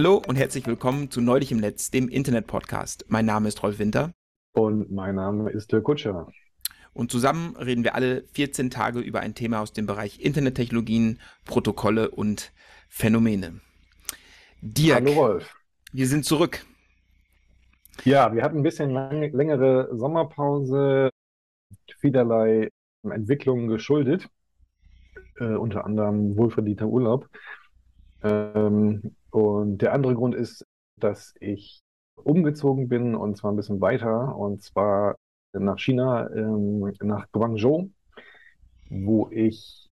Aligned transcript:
Hallo 0.00 0.22
und 0.26 0.36
herzlich 0.36 0.66
willkommen 0.66 1.10
zu 1.10 1.20
Neulich 1.20 1.52
im 1.52 1.58
Netz, 1.58 1.90
dem 1.90 2.08
Internet-Podcast. 2.08 3.04
Mein 3.08 3.26
Name 3.26 3.48
ist 3.48 3.62
Rolf 3.62 3.78
Winter. 3.78 4.14
Und 4.54 4.90
mein 4.90 5.16
Name 5.16 5.50
ist 5.50 5.70
Dirk 5.72 5.84
Kutscher. 5.84 6.26
Und 6.94 7.10
zusammen 7.10 7.54
reden 7.56 7.84
wir 7.84 7.94
alle 7.94 8.24
14 8.32 8.70
Tage 8.70 9.00
über 9.00 9.20
ein 9.20 9.34
Thema 9.34 9.60
aus 9.60 9.74
dem 9.74 9.84
Bereich 9.84 10.18
Internettechnologien, 10.18 11.20
Protokolle 11.44 12.10
und 12.10 12.50
Phänomene. 12.88 13.60
Dirk, 14.62 15.04
Hallo 15.04 15.12
Rolf. 15.12 15.54
wir 15.92 16.06
sind 16.06 16.24
zurück. 16.24 16.64
Ja, 18.04 18.34
wir 18.34 18.42
hatten 18.42 18.56
ein 18.56 18.62
bisschen 18.62 18.88
lang, 18.88 19.20
längere 19.34 19.94
Sommerpause, 19.94 21.10
vielerlei 21.98 22.70
Entwicklungen 23.02 23.68
geschuldet, 23.68 24.30
äh, 25.38 25.44
unter 25.44 25.84
anderem 25.84 26.38
wohlverdienter 26.38 26.86
Urlaub. 26.86 27.28
Ähm, 28.22 29.14
und 29.30 29.78
der 29.78 29.92
andere 29.92 30.14
Grund 30.14 30.34
ist, 30.34 30.64
dass 30.98 31.34
ich 31.40 31.80
umgezogen 32.16 32.88
bin 32.88 33.14
und 33.14 33.36
zwar 33.36 33.52
ein 33.52 33.56
bisschen 33.56 33.80
weiter 33.80 34.36
und 34.36 34.62
zwar 34.62 35.16
nach 35.52 35.78
China, 35.78 36.30
ähm, 36.30 36.92
nach 37.02 37.30
Guangzhou, 37.32 37.90
wo 38.88 39.28
ich 39.30 39.88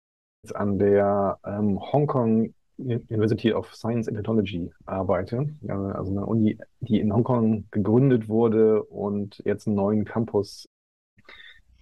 jetzt 0.43 0.55
an 0.55 0.79
der 0.79 1.39
ähm, 1.45 1.79
Hong 1.79 2.07
Kong 2.07 2.53
University 2.77 3.53
of 3.53 3.73
Science 3.75 4.07
and 4.07 4.17
Technology 4.17 4.71
arbeite. 4.85 5.47
Also 5.67 6.11
eine 6.11 6.25
Uni, 6.25 6.57
die 6.79 6.99
in 6.99 7.13
Hongkong 7.13 7.65
gegründet 7.71 8.27
wurde 8.27 8.83
und 8.83 9.41
jetzt 9.45 9.67
einen 9.67 9.75
neuen 9.75 10.05
Campus 10.05 10.65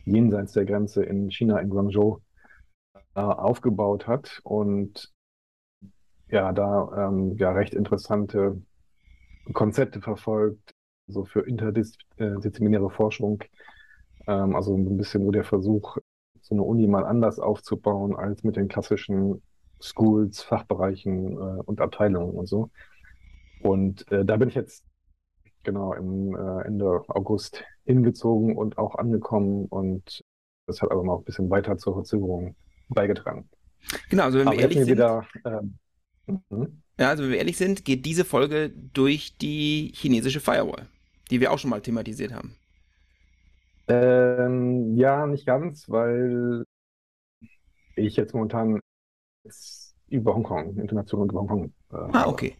jenseits 0.04 0.54
der 0.54 0.66
Grenze 0.66 1.04
in 1.04 1.32
China, 1.32 1.60
in 1.60 1.70
Guangzhou, 1.70 2.20
äh, 3.16 3.22
aufgebaut 3.22 4.08
hat 4.08 4.42
und 4.44 5.12
ja, 6.32 6.52
da 6.52 7.10
ähm, 7.10 7.38
ja 7.38 7.52
recht 7.52 7.74
interessante 7.74 8.62
Konzepte 9.54 10.02
verfolgt, 10.02 10.72
so 11.08 11.26
für 11.26 11.42
interdisziplinäre 11.42 12.90
Forschung. 12.90 13.44
Ähm, 14.28 14.56
also 14.56 14.76
ein 14.76 14.98
bisschen 14.98 15.26
so 15.26 15.32
der 15.32 15.44
Versuch, 15.44 15.98
so 16.42 16.56
eine 16.56 16.64
Uni 16.64 16.88
mal 16.88 17.06
anders 17.06 17.40
aufzubauen 17.40 18.16
als 18.16 18.44
mit 18.44 18.56
den 18.56 18.68
klassischen 18.68 19.42
Schools, 19.80 20.42
Fachbereichen 20.42 21.34
äh, 21.34 21.62
und 21.66 21.82
Abteilungen 21.82 22.34
und 22.34 22.48
so. 22.48 22.70
Und 23.62 24.10
äh, 24.12 24.26
da 24.26 24.38
bin 24.38 24.50
ich 24.50 24.56
jetzt 24.56 24.86
genau 25.64 25.94
im 25.94 26.36
äh, 26.36 26.66
Ende 26.66 27.04
August 27.08 27.64
hingezogen 27.86 28.58
und 28.58 28.78
auch 28.78 28.96
angekommen 28.96 29.66
und 29.66 30.24
das 30.68 30.82
hat 30.82 30.92
aber 30.92 31.04
noch 31.04 31.20
ein 31.20 31.24
bisschen 31.24 31.50
weiter 31.50 31.78
zur 31.78 31.94
Verzögerung 31.94 32.56
beigetragen. 32.90 33.50
Genau, 34.10 34.24
also 34.26 34.40
wenn 34.40 34.52
wir 34.52 34.60
ehrlich 34.60 34.78
sind, 34.78 34.88
wieder, 34.88 35.26
ähm, 35.46 35.78
mhm. 36.28 36.82
ja, 36.98 37.10
also 37.10 37.24
wenn 37.24 37.32
wir 37.32 37.38
ehrlich 37.38 37.58
sind, 37.58 37.86
geht 37.86 38.06
diese 38.06 38.26
Folge 38.26 38.70
durch 38.70 39.38
die 39.38 39.92
chinesische 39.96 40.40
Firewall, 40.40 40.88
die 41.30 41.40
wir 41.40 41.52
auch 41.52 41.60
schon 41.60 41.70
mal 41.70 41.82
thematisiert 41.82 42.34
haben. 42.34 42.56
Ähm, 43.88 44.96
ja, 44.96 45.28
nicht 45.28 45.46
ganz, 45.46 45.90
weil 45.90 46.64
ich 47.96 48.16
jetzt 48.16 48.34
momentan 48.34 48.80
jetzt 49.44 49.96
über 50.08 50.36
Hongkong, 50.36 50.78
International 50.78 51.28
über 51.28 51.42
Hongkong. 51.42 51.74
Äh, 51.92 51.96
ah, 52.14 52.28
okay. 52.28 52.56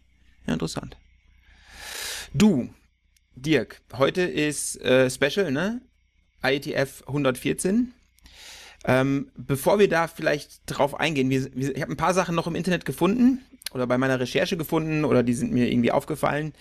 Ja, 0.46 0.54
interessant. 0.54 0.96
Du, 2.34 2.68
Dirk, 3.34 3.82
heute 3.94 4.22
ist 4.22 4.80
äh, 4.82 5.10
Special, 5.10 5.52
ne? 5.52 5.80
IETF 6.44 7.04
114. 7.06 7.92
Ähm, 8.84 9.30
bevor 9.36 9.78
wir 9.78 9.88
da 9.88 10.08
vielleicht 10.08 10.62
drauf 10.66 10.98
eingehen, 10.98 11.30
wir, 11.30 11.54
wir, 11.54 11.76
ich 11.76 11.82
habe 11.82 11.92
ein 11.92 11.96
paar 11.96 12.14
Sachen 12.14 12.34
noch 12.34 12.46
im 12.46 12.56
Internet 12.56 12.84
gefunden 12.84 13.40
oder 13.74 13.86
bei 13.86 13.98
meiner 13.98 14.20
Recherche 14.20 14.56
gefunden 14.56 15.04
oder 15.04 15.22
die 15.22 15.34
sind 15.34 15.52
mir 15.52 15.70
irgendwie 15.70 15.92
aufgefallen, 15.92 16.52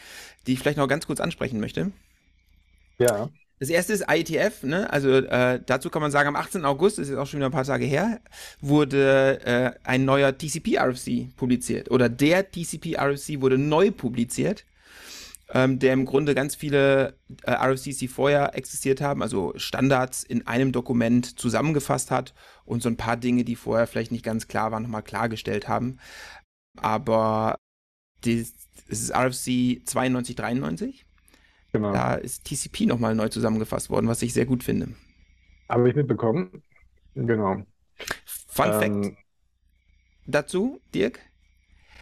die 0.48 0.54
ich 0.54 0.60
vielleicht 0.60 0.78
noch 0.78 0.88
ganz 0.88 1.08
kurz 1.08 1.20
ansprechen 1.20 1.60
möchte. 1.60 1.92
Ja. 3.00 3.30
Das 3.60 3.70
erste 3.70 3.94
ist 3.94 4.06
IETF, 4.10 4.64
ne? 4.64 4.92
also 4.92 5.10
äh, 5.10 5.62
dazu 5.64 5.92
kann 5.92 6.02
man 6.02 6.10
sagen, 6.10 6.28
am 6.28 6.36
18. 6.36 6.66
August, 6.66 6.98
das 6.98 7.04
ist 7.04 7.10
jetzt 7.12 7.20
auch 7.20 7.28
schon 7.28 7.40
wieder 7.40 7.50
ein 7.50 7.52
paar 7.52 7.64
Tage 7.64 7.86
her, 7.86 8.20
wurde 8.60 9.40
äh, 9.46 9.72
ein 9.84 10.04
neuer 10.04 10.36
TCP-RFC 10.36 11.36
publiziert 11.36 11.92
oder 11.92 12.10
der 12.10 12.50
TCP-RFC 12.52 13.40
wurde 13.40 13.60
neu 13.60 13.92
publiziert, 13.92 14.66
ähm, 15.54 15.78
der 15.78 15.94
im 15.94 16.06
Grunde 16.06 16.34
ganz 16.34 16.56
viele 16.56 17.14
äh, 17.44 17.52
RFCs, 17.52 17.98
die 17.98 18.08
vorher 18.08 18.56
existiert 18.58 19.00
haben, 19.00 19.22
also 19.22 19.54
Standards 19.58 20.24
in 20.24 20.48
einem 20.48 20.72
Dokument 20.72 21.40
zusammengefasst 21.40 22.10
hat 22.10 22.34
und 22.66 22.82
so 22.82 22.90
ein 22.90 22.98
paar 22.98 23.18
Dinge, 23.18 23.44
die 23.44 23.56
vorher 23.56 23.86
vielleicht 23.86 24.12
nicht 24.12 24.26
ganz 24.26 24.48
klar 24.48 24.72
waren, 24.72 24.82
nochmal 24.82 25.04
klargestellt 25.04 25.68
haben. 25.68 26.00
Aber 26.78 27.58
das 28.22 28.54
ist 28.88 29.12
RFC 29.14 29.82
9293 29.86 31.06
Genau. 31.74 31.94
Da 31.94 32.16
ist 32.16 32.46
TCP 32.46 32.86
nochmal 32.86 33.16
neu 33.16 33.30
zusammengefasst 33.30 33.90
worden, 33.90 34.08
was 34.08 34.22
ich 34.22 34.34
sehr 34.34 34.46
gut 34.46 34.64
finde. 34.64 34.90
Habe 35.70 35.90
ich 35.90 35.96
mitbekommen. 35.96 36.64
Genau. 37.16 37.64
Fun 38.26 38.66
ähm, 38.66 39.04
Fact 39.04 39.18
dazu, 40.26 40.82
Dirk. 40.94 41.20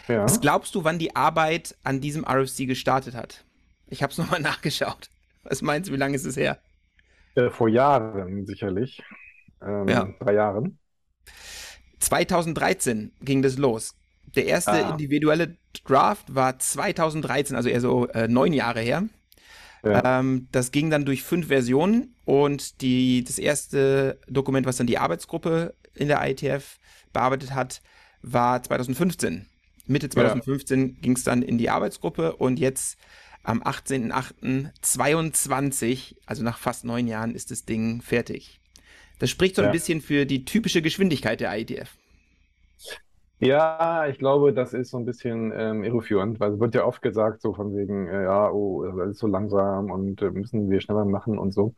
Ja. 0.08 0.24
Was 0.24 0.42
glaubst 0.42 0.74
du, 0.74 0.84
wann 0.84 0.98
die 0.98 1.16
Arbeit 1.16 1.76
an 1.84 2.02
diesem 2.02 2.26
RFC 2.26 2.66
gestartet 2.66 3.14
hat? 3.16 3.46
Ich 3.88 4.02
habe 4.02 4.12
es 4.12 4.18
nochmal 4.18 4.42
nachgeschaut. 4.42 5.10
Was 5.44 5.62
meinst 5.62 5.90
du, 5.90 5.94
wie 5.94 5.98
lange 5.98 6.16
ist 6.16 6.26
es 6.26 6.36
her? 6.36 6.60
Äh, 7.36 7.52
vor 7.52 7.70
Jahren 7.70 8.46
sicherlich. 8.48 9.02
Ähm, 9.62 9.88
ja. 9.88 10.10
Drei 10.20 10.34
Jahren. 10.34 10.80
2013 12.00 13.12
ging 13.22 13.44
das 13.44 13.58
los. 13.58 13.96
Der 14.40 14.48
erste 14.48 14.72
ah. 14.72 14.92
individuelle 14.92 15.58
Draft 15.86 16.34
war 16.34 16.58
2013, 16.58 17.56
also 17.56 17.68
eher 17.68 17.82
so 17.82 18.08
äh, 18.08 18.28
neun 18.28 18.54
Jahre 18.54 18.80
her. 18.80 19.04
Ja. 19.84 20.20
Ähm, 20.20 20.48
das 20.52 20.72
ging 20.72 20.90
dann 20.90 21.06
durch 21.06 21.22
fünf 21.24 21.48
Versionen 21.48 22.16
und 22.26 22.82
die, 22.82 23.24
das 23.24 23.38
erste 23.38 24.20
Dokument, 24.28 24.66
was 24.66 24.78
dann 24.78 24.88
die 24.88 24.98
Arbeitsgruppe 24.98 25.76
in 25.94 26.08
der 26.08 26.26
IETF 26.26 26.80
bearbeitet 27.12 27.54
hat, 27.54 27.82
war 28.22 28.64
2015. 28.64 29.46
Mitte 29.88 30.08
2015 30.10 30.80
ja. 30.80 30.88
ging 31.02 31.18
es 31.18 31.24
dann 31.24 31.42
in 31.42 31.58
die 31.58 31.70
Arbeitsgruppe 31.70 32.36
und 32.36 32.60
jetzt 32.60 32.98
am 33.44 33.64
18.08.22, 33.64 36.16
also 36.26 36.44
nach 36.44 36.58
fast 36.58 36.84
neun 36.86 37.08
Jahren, 37.08 37.36
ist 37.36 37.52
das 37.52 37.66
Ding 37.66 38.02
fertig. 38.02 38.62
Das 39.18 39.30
spricht 39.30 39.58
so 39.58 39.62
ein 39.62 39.72
bisschen 39.72 40.02
für 40.02 40.26
die 40.26 40.44
typische 40.46 40.82
Geschwindigkeit 40.82 41.42
der 41.42 41.54
IETF. 41.58 41.90
Ja, 43.42 44.06
ich 44.08 44.18
glaube, 44.20 44.54
das 44.54 44.74
ist 44.74 44.90
so 44.92 44.98
ein 44.98 45.06
bisschen 45.06 45.54
ähm, 45.56 45.84
irreführend, 45.86 46.40
weil 46.42 46.54
es 46.54 46.60
wird 46.60 46.76
ja 46.76 46.84
oft 46.86 47.02
gesagt, 47.02 47.42
so 47.42 47.54
von 47.54 47.74
wegen, 47.76 48.08
äh, 48.08 48.24
ja, 48.24 48.52
oh, 48.52 48.84
das 48.86 49.12
ist 49.12 49.20
so 49.20 49.28
langsam 49.28 49.92
und 49.92 50.22
äh, 50.22 50.32
müssen 50.32 50.70
wir 50.70 50.82
schneller 50.82 51.06
machen 51.06 51.38
und 51.40 51.54
so. 51.54 51.74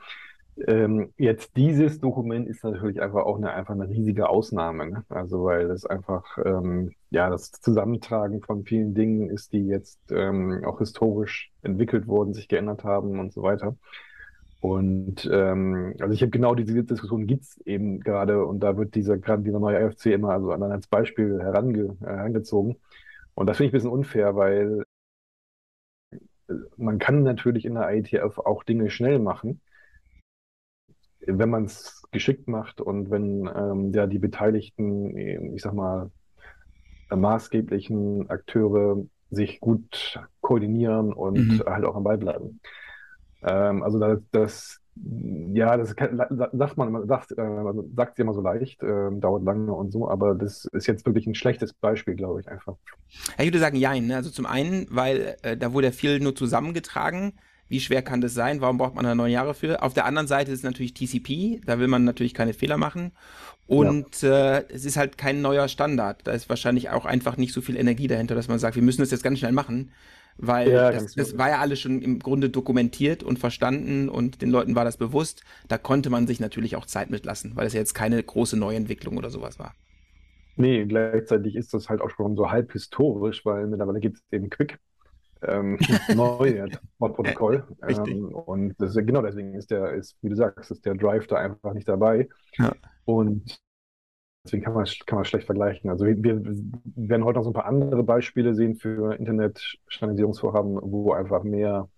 Ähm, 0.67 1.13
jetzt 1.17 1.55
dieses 1.57 1.99
Dokument 1.99 2.47
ist 2.49 2.63
natürlich 2.63 3.01
einfach 3.01 3.23
auch 3.25 3.37
eine, 3.37 3.51
einfach 3.53 3.73
eine 3.75 3.89
riesige 3.89 4.29
Ausnahme, 4.29 4.87
ne? 4.89 5.05
Also 5.09 5.45
weil 5.45 5.71
es 5.71 5.85
einfach 5.85 6.25
ähm, 6.45 6.93
ja 7.11 7.29
das 7.29 7.51
Zusammentragen 7.51 8.41
von 8.41 8.65
vielen 8.65 8.93
Dingen 8.95 9.29
ist, 9.29 9.53
die 9.53 9.67
jetzt 9.67 9.99
ähm, 10.11 10.63
auch 10.65 10.79
historisch 10.79 11.51
entwickelt 11.63 12.07
wurden, 12.07 12.33
sich 12.33 12.47
geändert 12.49 12.83
haben 12.83 13.19
und 13.19 13.33
so 13.33 13.43
weiter. 13.43 13.75
Und 14.61 15.27
ähm, 15.31 15.95
also 15.99 16.13
ich 16.13 16.21
habe 16.21 16.29
genau 16.29 16.53
diese 16.53 16.83
Diskussion 16.83 17.25
gibt's 17.25 17.59
eben 17.65 17.99
gerade 17.99 18.45
und 18.45 18.59
da 18.59 18.77
wird 18.77 18.93
dieser 18.93 19.17
gerade 19.17 19.41
dieser 19.41 19.59
neue 19.59 19.83
AFC 19.83 20.07
immer 20.07 20.29
also 20.29 20.51
als 20.51 20.85
Beispiel 20.87 21.39
herange, 21.41 21.97
herangezogen. 21.99 22.77
Und 23.33 23.47
das 23.47 23.57
finde 23.57 23.69
ich 23.69 23.73
ein 23.73 23.77
bisschen 23.77 23.89
unfair, 23.89 24.35
weil 24.35 24.83
äh, 26.11 26.53
man 26.77 26.99
kann 26.99 27.23
natürlich 27.23 27.65
in 27.65 27.73
der 27.73 27.91
IETF 27.91 28.37
auch 28.37 28.63
Dinge 28.63 28.91
schnell 28.91 29.17
machen, 29.17 29.61
wenn 31.21 31.49
man 31.49 31.65
es 31.65 32.03
geschickt 32.11 32.47
macht 32.47 32.81
und 32.81 33.09
wenn 33.09 33.49
ähm, 33.55 33.91
ja 33.93 34.05
die 34.05 34.19
beteiligten, 34.19 35.55
ich 35.55 35.61
sag 35.63 35.73
mal, 35.73 36.11
maßgeblichen 37.09 38.29
Akteure 38.29 39.03
sich 39.31 39.59
gut 39.59 40.19
koordinieren 40.41 41.13
und 41.13 41.37
mhm. 41.37 41.63
halt 41.65 41.85
auch 41.85 41.95
am 41.95 42.03
Ball 42.03 42.19
bleiben. 42.19 42.59
Ähm, 43.43 43.83
also 43.83 43.99
das, 43.99 44.19
das, 44.31 44.81
ja, 45.53 45.77
das 45.77 45.95
sagt 46.53 46.77
man, 46.77 47.07
sagt, 47.07 47.31
äh, 47.31 47.73
sagt 47.95 48.15
sie 48.15 48.21
immer 48.21 48.33
so 48.33 48.41
leicht, 48.41 48.83
äh, 48.83 49.09
dauert 49.11 49.43
lange 49.43 49.73
und 49.73 49.91
so, 49.91 50.09
aber 50.09 50.35
das 50.35 50.65
ist 50.65 50.87
jetzt 50.87 51.05
wirklich 51.05 51.27
ein 51.27 51.35
schlechtes 51.35 51.73
Beispiel, 51.73 52.15
glaube 52.15 52.41
ich, 52.41 52.49
einfach. 52.49 52.75
ich 53.37 53.45
würde 53.45 53.59
sagen, 53.59 53.77
jein. 53.77 54.07
Ne? 54.07 54.15
Also 54.15 54.29
zum 54.29 54.45
einen, 54.45 54.87
weil 54.89 55.37
äh, 55.41 55.57
da 55.57 55.73
wurde 55.73 55.91
viel 55.91 56.19
nur 56.19 56.35
zusammengetragen. 56.35 57.33
Wie 57.67 57.79
schwer 57.79 58.01
kann 58.01 58.19
das 58.19 58.33
sein? 58.33 58.59
Warum 58.59 58.77
braucht 58.77 58.95
man 58.95 59.05
da 59.05 59.15
neun 59.15 59.31
Jahre 59.31 59.53
für? 59.53 59.81
Auf 59.81 59.93
der 59.93 60.05
anderen 60.05 60.27
Seite 60.27 60.51
ist 60.51 60.59
es 60.59 60.63
natürlich 60.63 60.93
TCP, 60.93 61.61
da 61.65 61.79
will 61.79 61.87
man 61.87 62.03
natürlich 62.03 62.33
keine 62.33 62.53
Fehler 62.53 62.75
machen. 62.75 63.13
Und 63.65 64.21
ja. 64.21 64.57
äh, 64.57 64.65
es 64.67 64.83
ist 64.83 64.97
halt 64.97 65.17
kein 65.17 65.41
neuer 65.41 65.69
Standard. 65.69 66.27
Da 66.27 66.33
ist 66.33 66.49
wahrscheinlich 66.49 66.89
auch 66.89 67.05
einfach 67.05 67.37
nicht 67.37 67.53
so 67.53 67.61
viel 67.61 67.77
Energie 67.77 68.07
dahinter, 68.07 68.35
dass 68.35 68.49
man 68.49 68.59
sagt, 68.59 68.75
wir 68.75 68.83
müssen 68.83 69.01
das 69.01 69.11
jetzt 69.11 69.23
ganz 69.23 69.39
schnell 69.39 69.53
machen 69.53 69.91
weil 70.41 70.69
ja, 70.71 70.91
das, 70.91 71.15
das 71.15 71.37
war 71.37 71.49
ja 71.49 71.59
alles 71.59 71.79
schon 71.79 72.01
im 72.01 72.19
Grunde 72.19 72.49
dokumentiert 72.49 73.23
und 73.23 73.39
verstanden 73.39 74.09
und 74.09 74.41
den 74.41 74.49
Leuten 74.49 74.75
war 74.75 74.85
das 74.85 74.97
bewusst. 74.97 75.43
Da 75.67 75.77
konnte 75.77 76.09
man 76.09 76.27
sich 76.27 76.39
natürlich 76.39 76.75
auch 76.75 76.85
Zeit 76.85 77.09
mitlassen, 77.09 77.55
weil 77.55 77.67
es 77.67 77.73
ja 77.73 77.79
jetzt 77.79 77.93
keine 77.93 78.21
große 78.23 78.57
Neuentwicklung 78.57 79.17
oder 79.17 79.29
sowas 79.29 79.59
war. 79.59 79.75
Nee, 80.55 80.85
gleichzeitig 80.85 81.55
ist 81.55 81.73
das 81.73 81.89
halt 81.89 82.01
auch 82.01 82.09
schon 82.09 82.35
so 82.35 82.51
halb 82.51 82.71
historisch, 82.73 83.45
weil 83.45 83.67
mittlerweile 83.67 83.99
gibt 83.99 84.17
es 84.17 84.23
eben 84.31 84.49
Quick. 84.49 84.79
ähm, 85.43 85.79
neue 86.07 86.69
Transportprotokoll. 86.69 87.67
Richtig. 87.87 88.13
Ähm, 88.15 88.33
und 88.33 88.75
das, 88.79 88.95
ist- 88.95 89.07
genau 89.07 89.21
deswegen 89.23 89.55
ist 89.55 89.71
der, 89.71 89.93
ist, 89.93 90.17
wie 90.21 90.29
du 90.29 90.35
sagst, 90.37 90.71
ist 90.71 90.85
der 90.85 90.95
Drive 90.95 91.27
da 91.27 91.37
einfach 91.37 91.73
nicht 91.73 91.87
dabei. 91.89 92.29
Ja. 92.57 92.73
Und 93.05 93.59
deswegen 94.45 94.63
kann 94.63 94.73
man, 94.73 94.85
kann 95.05 95.17
man 95.17 95.25
schlecht 95.25 95.45
vergleichen. 95.45 95.89
Also 95.89 96.05
wir, 96.05 96.21
wir 96.23 96.41
werden 96.95 97.25
heute 97.25 97.39
noch 97.39 97.43
so 97.43 97.49
ein 97.51 97.53
paar 97.53 97.65
andere 97.65 98.03
Beispiele 98.03 98.55
sehen 98.55 98.75
für 98.75 99.13
Internet-Standardisierungsvorhaben, 99.15 100.79
wo 100.81 101.11
einfach 101.13 101.43
mehr 101.43 101.89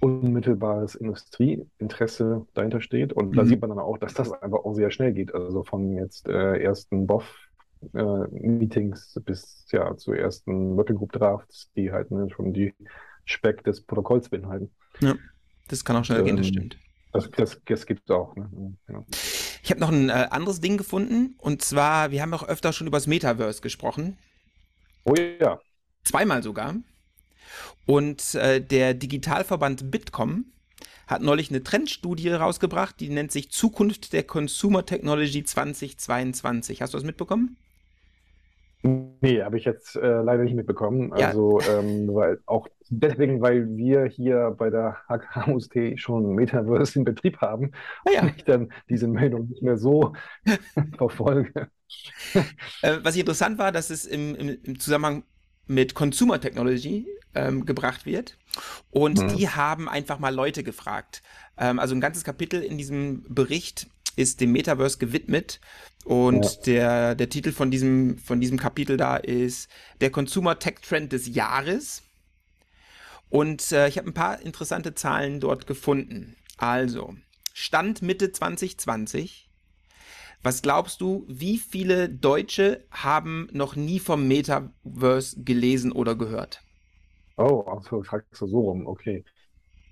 unmittelbares 0.00 0.94
Industrieinteresse 0.94 2.46
dahinter 2.54 2.80
steht. 2.80 3.12
Und 3.12 3.36
da 3.36 3.42
Mhm. 3.42 3.44
sieht 3.44 3.60
man 3.60 3.70
dann 3.70 3.80
auch, 3.80 3.98
dass 3.98 4.14
das 4.14 4.32
einfach 4.32 4.64
auch 4.64 4.74
sehr 4.74 4.90
schnell 4.90 5.12
geht. 5.12 5.34
Also 5.34 5.64
von 5.64 5.96
jetzt 5.96 6.28
äh, 6.28 6.62
ersten 6.62 7.06
BOF-Meetings 7.06 9.20
bis 9.24 9.66
ja 9.72 9.96
zu 9.96 10.12
ersten 10.12 10.76
Working 10.76 10.96
Group 10.96 11.12
Drafts, 11.12 11.70
die 11.76 11.90
halt 11.90 12.10
ne, 12.12 12.30
schon 12.30 12.52
die 12.52 12.72
Speck 13.24 13.64
des 13.64 13.80
Protokolls 13.82 14.28
beinhalten. 14.28 14.70
Das 15.68 15.84
kann 15.84 15.96
auch 15.96 16.04
schneller 16.04 16.22
gehen, 16.22 16.36
das 16.36 16.46
Ähm, 16.46 16.48
stimmt. 16.48 16.78
Das, 17.12 17.28
das, 17.30 17.60
das 17.64 17.86
gibt 17.86 18.02
es 18.04 18.10
auch. 18.10 18.36
Ne? 18.36 18.48
Ja. 18.88 19.04
Ich 19.68 19.70
habe 19.70 19.82
noch 19.82 19.92
ein 19.92 20.08
äh, 20.08 20.28
anderes 20.30 20.62
Ding 20.62 20.78
gefunden 20.78 21.34
und 21.36 21.60
zwar, 21.60 22.10
wir 22.10 22.22
haben 22.22 22.32
auch 22.32 22.48
öfter 22.48 22.72
schon 22.72 22.86
über 22.86 22.96
das 22.96 23.06
Metaverse 23.06 23.60
gesprochen. 23.60 24.16
Oh 25.04 25.12
ja. 25.14 25.60
Zweimal 26.04 26.42
sogar. 26.42 26.74
Und 27.84 28.34
äh, 28.34 28.62
der 28.62 28.94
Digitalverband 28.94 29.90
Bitkom 29.90 30.46
hat 31.06 31.20
neulich 31.20 31.50
eine 31.50 31.62
Trendstudie 31.62 32.30
rausgebracht, 32.30 32.98
die 32.98 33.10
nennt 33.10 33.30
sich 33.30 33.50
Zukunft 33.50 34.14
der 34.14 34.22
Consumer 34.22 34.86
Technology 34.86 35.44
2022. 35.44 36.80
Hast 36.80 36.94
du 36.94 36.96
das 36.96 37.04
mitbekommen? 37.04 37.58
Nee, 39.20 39.42
habe 39.42 39.58
ich 39.58 39.64
jetzt 39.64 39.96
äh, 39.96 40.20
leider 40.22 40.44
nicht 40.44 40.54
mitbekommen. 40.54 41.12
Ja. 41.14 41.28
Also, 41.28 41.60
ähm, 41.66 42.08
weil 42.14 42.40
auch 42.46 42.68
deswegen, 42.88 43.40
weil 43.42 43.76
wir 43.76 44.04
hier 44.06 44.54
bei 44.56 44.70
der 44.70 44.98
HKUST 45.08 45.96
schon 45.96 46.34
Metaverse 46.34 46.98
in 46.98 47.04
Betrieb 47.04 47.38
haben, 47.40 47.72
Ah 48.04 48.10
ja. 48.12 48.36
ich 48.36 48.44
dann 48.44 48.72
diese 48.88 49.08
Meldung 49.08 49.48
nicht 49.48 49.62
mehr 49.62 49.76
so 49.76 50.14
verfolge. 50.96 51.70
Äh, 52.82 52.98
was 53.02 53.16
interessant 53.16 53.58
war, 53.58 53.72
dass 53.72 53.90
es 53.90 54.04
im, 54.04 54.34
im, 54.34 54.48
im 54.62 54.78
Zusammenhang 54.80 55.24
mit 55.66 55.94
Consumer 55.94 56.40
Technology 56.40 57.06
ähm, 57.34 57.66
gebracht 57.66 58.06
wird. 58.06 58.38
Und 58.90 59.22
Mhm. 59.22 59.28
die 59.28 59.48
haben 59.48 59.88
einfach 59.88 60.18
mal 60.18 60.34
Leute 60.34 60.62
gefragt. 60.64 61.22
Ähm, 61.58 61.78
also 61.78 61.94
ein 61.94 62.00
ganzes 62.00 62.24
Kapitel 62.24 62.62
in 62.62 62.78
diesem 62.78 63.24
Bericht 63.28 63.88
ist 64.18 64.40
dem 64.40 64.52
Metaverse 64.52 64.98
gewidmet. 64.98 65.60
Und 66.04 66.66
Ja. 66.66 66.66
der, 66.66 67.14
der 67.14 67.28
Titel 67.28 67.52
von 67.52 67.70
diesem, 67.70 68.18
von 68.18 68.40
diesem 68.40 68.58
Kapitel 68.58 68.96
da 68.96 69.16
ist 69.16 69.68
der 70.00 70.10
Consumer 70.10 70.58
Tech 70.58 70.76
Trend 70.82 71.12
des 71.12 71.28
Jahres. 71.28 72.02
Und 73.30 73.72
äh, 73.72 73.88
ich 73.88 73.98
habe 73.98 74.08
ein 74.08 74.14
paar 74.14 74.40
interessante 74.40 74.94
Zahlen 74.94 75.40
dort 75.40 75.66
gefunden. 75.66 76.36
Also, 76.56 77.14
Stand 77.52 78.02
Mitte 78.02 78.32
2020. 78.32 79.48
Was 80.42 80.62
glaubst 80.62 81.00
du, 81.00 81.24
wie 81.28 81.58
viele 81.58 82.08
Deutsche 82.08 82.86
haben 82.92 83.48
noch 83.52 83.76
nie 83.76 84.00
vom 84.00 84.28
Metaverse 84.28 85.42
gelesen 85.44 85.92
oder 85.92 86.16
gehört? 86.16 86.62
Oh, 87.36 87.60
also 87.66 88.02
fragst 88.02 88.40
du 88.40 88.46
so 88.46 88.60
rum, 88.60 88.86
okay. 88.86 89.24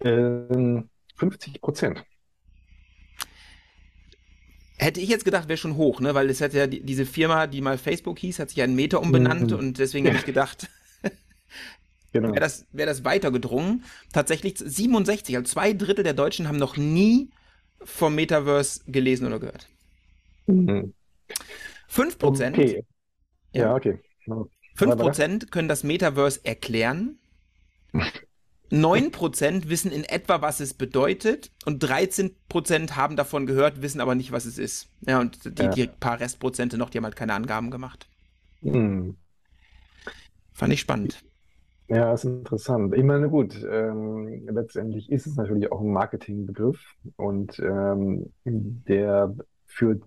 Ähm, 0.00 0.90
50 1.16 1.60
Prozent. 1.62 2.04
Hätte 4.78 5.00
ich 5.00 5.08
jetzt 5.08 5.24
gedacht, 5.24 5.48
wäre 5.48 5.56
schon 5.56 5.76
hoch, 5.76 6.00
ne? 6.00 6.14
Weil 6.14 6.28
es 6.28 6.40
hat 6.40 6.52
ja 6.52 6.66
die, 6.66 6.80
diese 6.80 7.06
Firma, 7.06 7.46
die 7.46 7.60
mal 7.62 7.78
Facebook 7.78 8.18
hieß, 8.18 8.38
hat 8.38 8.50
sich 8.50 8.58
ja 8.58 8.64
in 8.64 8.74
Meta 8.74 8.98
umbenannt 8.98 9.50
Mhm. 9.52 9.58
und 9.58 9.78
deswegen 9.78 10.06
hätte 10.06 10.18
ich 10.18 10.26
gedacht, 10.26 10.68
Genau. 12.12 12.28
wäre 12.28 12.40
das, 12.40 12.66
wär 12.72 12.86
das 12.86 13.04
weiter 13.04 13.30
gedrungen. 13.30 13.84
Tatsächlich 14.12 14.58
67, 14.58 15.36
also 15.36 15.50
zwei 15.50 15.72
Drittel 15.72 16.04
der 16.04 16.14
Deutschen 16.14 16.48
haben 16.48 16.58
noch 16.58 16.76
nie 16.76 17.30
vom 17.82 18.14
Metaverse 18.14 18.80
gelesen 18.86 19.26
oder 19.26 19.38
gehört. 19.38 19.68
Mhm. 20.46 20.92
5 21.88 22.18
Prozent, 22.18 22.58
Okay. 22.58 22.84
Ja. 23.52 23.62
Ja, 23.62 23.74
okay. 23.74 23.98
Ja. 24.26 24.44
5 24.74 24.96
Prozent 24.96 25.50
können 25.50 25.68
das 25.68 25.84
Metaverse 25.84 26.40
erklären. 26.44 27.18
9 28.70 29.10
Prozent 29.12 29.68
wissen 29.68 29.92
in 29.92 30.04
etwa, 30.04 30.42
was 30.42 30.60
es 30.60 30.74
bedeutet. 30.74 31.50
Und 31.64 31.80
13 31.80 32.34
Prozent 32.48 32.96
haben 32.96 33.16
davon 33.16 33.46
gehört, 33.46 33.82
wissen 33.82 34.00
aber 34.00 34.14
nicht, 34.14 34.32
was 34.32 34.44
es 34.44 34.58
ist. 34.58 34.88
Ja, 35.06 35.20
und 35.20 35.58
die, 35.58 35.62
Ja. 35.62 35.70
die 35.70 35.86
paar 35.88 36.20
Restprozente 36.20 36.78
noch, 36.78 36.90
die 36.90 36.98
haben 36.98 37.04
halt 37.04 37.16
keine 37.16 37.34
Angaben 37.34 37.70
gemacht. 37.70 38.08
Mhm. 38.62 39.16
Fand 40.54 40.72
ich 40.72 40.80
spannend. 40.80 41.22
Ja, 41.88 42.12
ist 42.12 42.24
interessant. 42.24 42.94
Ich 42.96 43.04
meine, 43.04 43.28
gut, 43.28 43.54
ähm, 43.70 44.44
letztendlich 44.48 45.10
ist 45.10 45.26
es 45.26 45.36
natürlich 45.36 45.70
auch 45.70 45.80
ein 45.80 45.92
Marketingbegriff 45.92 46.80
und 47.16 47.60
ähm, 47.60 48.32
der 48.44 49.36
für, 49.66 50.00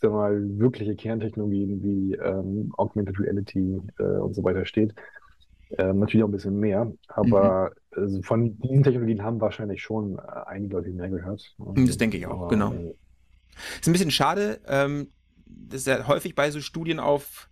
sag 0.00 0.12
mal, 0.12 0.40
wirkliche 0.60 0.94
Kerntechnologien 0.94 1.82
wie 1.82 2.14
ähm, 2.14 2.72
Augmented 2.76 3.18
Reality 3.18 3.80
äh, 3.98 4.02
und 4.04 4.34
so 4.34 4.44
weiter 4.44 4.64
steht. 4.64 4.94
Ähm, 5.78 5.98
natürlich 5.98 6.22
auch 6.24 6.28
ein 6.28 6.32
bisschen 6.32 6.60
mehr, 6.60 6.92
aber 7.08 7.72
also 7.90 8.22
von 8.22 8.58
diesen 8.58 8.82
Technologien 8.82 9.22
haben 9.22 9.40
wahrscheinlich 9.40 9.82
schon 9.82 10.18
äh, 10.18 10.22
einige 10.46 10.76
Leute 10.76 10.90
mehr 10.90 11.08
gehört. 11.08 11.54
Das 11.58 11.96
denke 11.98 12.16
ich 12.16 12.26
auch, 12.26 12.32
Aber, 12.32 12.48
genau. 12.48 12.72
äh, 12.72 12.94
Ist 13.80 13.88
ein 13.88 13.92
bisschen 13.92 14.10
schade, 14.10 14.60
ähm, 14.66 15.08
das 15.46 15.80
ist 15.82 15.86
ja 15.86 16.06
häufig 16.06 16.34
bei 16.34 16.50
so 16.50 16.60
Studien 16.60 17.00
auf, 17.00 17.48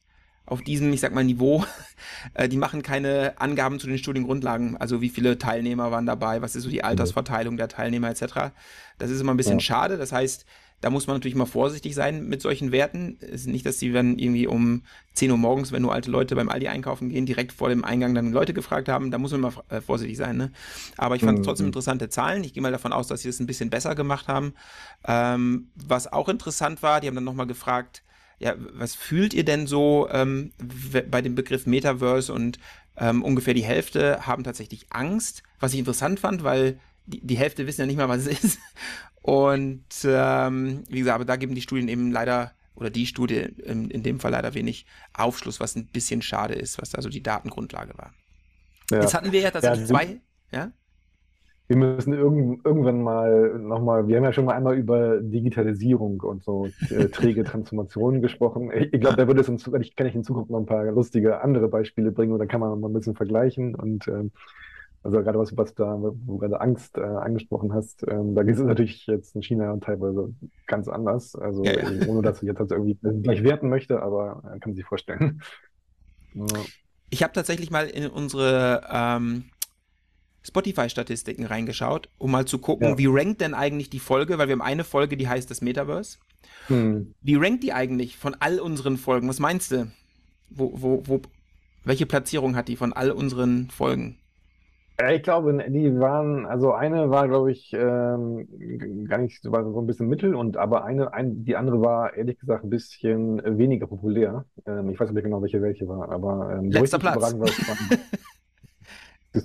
auf 0.46 0.62
diesem, 0.62 0.92
ich 0.92 1.00
sag 1.00 1.14
mal, 1.14 1.24
Niveau, 1.24 1.64
äh, 2.34 2.48
die 2.48 2.56
machen 2.56 2.82
keine 2.82 3.34
Angaben 3.40 3.78
zu 3.80 3.86
den 3.86 3.98
Studiengrundlagen, 3.98 4.76
also 4.76 5.00
wie 5.00 5.08
viele 5.10 5.38
Teilnehmer 5.38 5.90
waren 5.90 6.06
dabei, 6.06 6.42
was 6.42 6.56
ist 6.56 6.64
so 6.64 6.70
die 6.70 6.84
Altersverteilung 6.84 7.56
der 7.56 7.68
Teilnehmer 7.68 8.10
etc. 8.10 8.52
Das 8.98 9.10
ist 9.10 9.20
immer 9.20 9.32
ein 9.34 9.36
bisschen 9.38 9.60
Ja. 9.60 9.60
schade, 9.60 9.96
das 9.98 10.12
heißt, 10.12 10.46
da 10.82 10.90
muss 10.90 11.06
man 11.06 11.16
natürlich 11.16 11.34
mal 11.36 11.46
vorsichtig 11.46 11.94
sein 11.94 12.26
mit 12.28 12.42
solchen 12.42 12.72
Werten. 12.72 13.16
Es 13.20 13.42
ist 13.42 13.46
nicht, 13.46 13.64
dass 13.64 13.78
sie 13.78 13.90
dann 13.92 14.18
irgendwie 14.18 14.46
um 14.46 14.82
10 15.14 15.30
Uhr 15.30 15.38
morgens, 15.38 15.72
wenn 15.72 15.80
nur 15.82 15.94
alte 15.94 16.10
Leute 16.10 16.34
beim 16.36 16.48
Aldi 16.50 16.68
einkaufen 16.68 17.08
gehen, 17.08 17.24
direkt 17.24 17.52
vor 17.52 17.70
dem 17.70 17.84
Eingang 17.84 18.14
dann 18.14 18.32
Leute 18.32 18.52
gefragt 18.52 18.88
haben. 18.88 19.10
Da 19.10 19.16
muss 19.18 19.32
man 19.32 19.40
mal 19.40 19.52
äh, 19.70 19.80
vorsichtig 19.80 20.18
sein. 20.18 20.36
Ne? 20.36 20.52
Aber 20.98 21.16
ich 21.16 21.22
fand 21.22 21.38
Mhm. 21.38 21.42
trotzdem 21.44 21.66
interessante 21.66 22.10
Zahlen. 22.10 22.44
Ich 22.44 22.52
gehe 22.52 22.62
mal 22.62 22.72
davon 22.72 22.92
aus, 22.92 23.06
dass 23.06 23.22
sie 23.22 23.28
es 23.30 23.40
ein 23.40 23.46
bisschen 23.46 23.70
besser 23.70 23.94
gemacht 23.94 24.28
haben. 24.28 24.54
Ähm, 25.06 25.68
was 25.76 26.12
auch 26.12 26.28
interessant 26.28 26.82
war, 26.82 27.00
die 27.00 27.06
haben 27.08 27.14
dann 27.14 27.24
nochmal 27.24 27.46
gefragt, 27.46 28.02
ja, 28.38 28.54
was 28.58 28.96
fühlt 28.96 29.34
ihr 29.34 29.44
denn 29.44 29.68
so 29.68 30.08
ähm, 30.10 30.52
bei 31.10 31.22
dem 31.22 31.36
Begriff 31.36 31.64
Metaverse 31.66 32.32
und 32.32 32.58
ähm, 32.96 33.22
ungefähr 33.22 33.54
die 33.54 33.62
Hälfte 33.62 34.26
haben 34.26 34.42
tatsächlich 34.42 34.86
Angst, 34.90 35.44
was 35.60 35.72
ich 35.72 35.78
interessant 35.78 36.18
fand, 36.18 36.42
weil 36.42 36.80
die, 37.06 37.20
die 37.24 37.38
Hälfte 37.38 37.66
wissen 37.68 37.82
ja 37.82 37.86
nicht 37.86 37.96
mal, 37.98 38.08
was 38.08 38.26
es 38.26 38.42
ist. 38.44 38.58
Und 39.22 39.84
ähm, 40.04 40.82
wie 40.88 40.98
gesagt, 40.98 41.14
aber 41.14 41.24
da 41.24 41.36
geben 41.36 41.54
die 41.54 41.62
Studien 41.62 41.88
eben 41.88 42.10
leider, 42.10 42.52
oder 42.74 42.90
die 42.90 43.06
Studie 43.06 43.36
in, 43.36 43.90
in 43.90 44.02
dem 44.02 44.20
Fall 44.20 44.32
leider 44.32 44.54
wenig 44.54 44.84
Aufschluss, 45.14 45.60
was 45.60 45.76
ein 45.76 45.86
bisschen 45.86 46.22
schade 46.22 46.54
ist, 46.54 46.80
was 46.82 46.90
da 46.90 47.00
so 47.02 47.08
die 47.08 47.22
Datengrundlage 47.22 47.96
war. 47.96 48.12
ja. 48.90 49.00
Jetzt 49.00 49.14
hatten 49.14 49.32
wir 49.32 49.40
ja 49.40 49.50
tatsächlich 49.50 49.88
Ja, 49.88 49.94
zwei, 49.94 50.20
ja? 50.52 50.72
Wir 51.68 51.76
müssen 51.76 52.12
irgend, 52.12 52.66
irgendwann 52.66 53.02
mal 53.02 53.58
nochmal, 53.58 54.06
wir 54.06 54.16
haben 54.16 54.24
ja 54.24 54.32
schon 54.32 54.44
mal 54.44 54.54
einmal 54.54 54.76
über 54.76 55.20
Digitalisierung 55.20 56.20
und 56.20 56.42
so 56.42 56.66
äh, 56.90 57.08
träge 57.08 57.44
Transformationen 57.44 58.20
gesprochen. 58.20 58.70
Ich, 58.74 58.92
ich 58.92 59.00
glaube, 59.00 59.16
da 59.16 59.26
würde 59.26 59.40
es 59.40 59.48
ich 59.48 59.96
kann 59.96 60.06
ich 60.06 60.14
in 60.14 60.24
Zukunft 60.24 60.50
noch 60.50 60.58
ein 60.58 60.66
paar 60.66 60.84
lustige 60.90 61.40
andere 61.40 61.68
Beispiele 61.68 62.12
bringen 62.12 62.32
und 62.32 62.40
dann 62.40 62.48
kann 62.48 62.60
man 62.60 62.78
mal 62.78 62.88
ein 62.88 62.92
bisschen 62.92 63.14
vergleichen. 63.14 63.74
Und 63.74 64.06
ähm, 64.08 64.32
also 65.02 65.22
gerade 65.22 65.38
was, 65.38 65.56
was 65.56 65.74
da, 65.74 66.00
wo 66.00 66.10
du 66.10 66.38
gerade 66.38 66.60
Angst 66.60 66.96
äh, 66.96 67.02
angesprochen 67.02 67.72
hast, 67.72 68.04
ähm, 68.08 68.34
da 68.34 68.44
geht 68.44 68.54
es 68.54 68.60
natürlich 68.60 69.06
jetzt 69.06 69.34
in 69.34 69.42
China 69.42 69.76
teilweise 69.78 70.32
ganz 70.66 70.88
anders. 70.88 71.34
Also 71.34 71.64
Ja, 71.64 71.72
ja. 71.72 72.06
ohne 72.06 72.22
dass 72.22 72.42
ich 72.42 72.48
jetzt 72.48 72.60
also 72.60 72.76
irgendwie 72.76 72.96
gleich 73.22 73.42
werten 73.42 73.68
möchte, 73.68 74.00
aber 74.00 74.42
äh, 74.44 74.58
kann 74.58 74.70
man 74.70 74.74
sich 74.74 74.84
vorstellen. 74.84 75.42
Ja. 76.34 76.46
Ich 77.10 77.22
habe 77.22 77.34
tatsächlich 77.34 77.70
mal 77.70 77.86
in 77.88 78.06
unsere 78.06 78.86
ähm, 78.90 79.44
Spotify-Statistiken 80.44 81.44
reingeschaut, 81.44 82.08
um 82.16 82.30
mal 82.30 82.46
zu 82.46 82.58
gucken, 82.58 82.96
wie 82.96 83.06
rankt 83.06 83.42
denn 83.42 83.52
eigentlich 83.52 83.90
die 83.90 83.98
Folge, 83.98 84.38
weil 84.38 84.48
wir 84.48 84.54
haben 84.54 84.62
eine 84.62 84.82
Folge, 84.82 85.18
die 85.18 85.28
heißt 85.28 85.50
das 85.50 85.60
Metaverse. 85.60 86.16
Hm. 86.68 87.14
Wie 87.20 87.34
rankt 87.34 87.64
die 87.64 87.74
eigentlich 87.74 88.16
von 88.16 88.34
all 88.40 88.60
unseren 88.60 88.96
Folgen? 88.96 89.28
Was 89.28 89.40
meinst 89.40 89.72
du? 89.72 89.92
Wo, 90.48 90.72
wo, 90.74 91.02
wo, 91.06 91.20
welche 91.84 92.06
Platzierung 92.06 92.56
hat 92.56 92.68
die 92.68 92.76
von 92.76 92.94
all 92.94 93.10
unseren 93.10 93.68
Folgen? 93.68 94.18
Ich 95.10 95.22
glaube, 95.22 95.56
die 95.70 95.98
waren, 95.98 96.46
also 96.46 96.72
eine 96.72 97.10
war, 97.10 97.26
glaube 97.28 97.50
ich, 97.52 97.72
ähm, 97.72 98.46
gar 99.08 99.18
nicht, 99.18 99.42
war 99.50 99.64
so 99.64 99.80
ein 99.80 99.86
bisschen 99.86 100.08
mittel 100.08 100.34
und 100.34 100.56
aber 100.56 100.84
eine, 100.84 101.12
ein, 101.14 101.44
die 101.44 101.56
andere 101.56 101.80
war 101.80 102.14
ehrlich 102.14 102.38
gesagt 102.38 102.64
ein 102.64 102.70
bisschen 102.70 103.40
weniger 103.58 103.86
populär. 103.86 104.44
Ähm, 104.66 104.90
ich 104.90 105.00
weiß 105.00 105.10
nicht 105.10 105.24
genau, 105.24 105.40
welche 105.42 105.62
welche 105.62 105.88
war, 105.88 106.10
aber 106.10 106.52
ähm, 106.58 106.70
Letzter 106.70 106.98
Platz. 106.98 107.36
war 107.40 107.78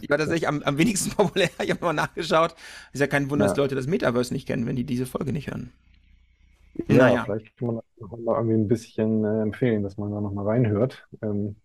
Die 0.01 0.09
war 0.09 0.17
tatsächlich 0.17 0.47
am, 0.47 0.61
am 0.63 0.77
wenigsten 0.77 1.11
populär. 1.15 1.49
Ich 1.61 1.69
habe 1.69 1.83
mal 1.83 1.93
nachgeschaut. 1.93 2.55
Ist 2.93 2.99
ja 2.99 3.07
kein 3.07 3.29
Wunder, 3.29 3.45
dass 3.45 3.55
Ja. 3.55 3.57
Leute 3.57 3.75
das 3.75 3.87
Metaverse 3.87 4.33
nicht 4.33 4.47
kennen, 4.47 4.65
wenn 4.65 4.75
die 4.75 4.83
diese 4.83 5.05
Folge 5.05 5.31
nicht 5.33 5.47
hören. 5.47 5.71
Ja, 6.89 7.17
Naja. 7.17 7.23
vielleicht 7.23 7.55
kann 7.57 7.67
man 7.67 7.75
das 7.77 7.85
noch 8.09 8.17
mal 8.19 8.35
irgendwie 8.37 8.55
ein 8.55 8.67
bisschen 8.67 9.23
äh, 9.25 9.41
empfehlen, 9.41 9.83
dass 9.83 9.97
man 9.97 10.11
da 10.11 10.21
noch 10.21 10.31
mal 10.31 10.45
reinhört. 10.45 11.07
Ähm, 11.21 11.57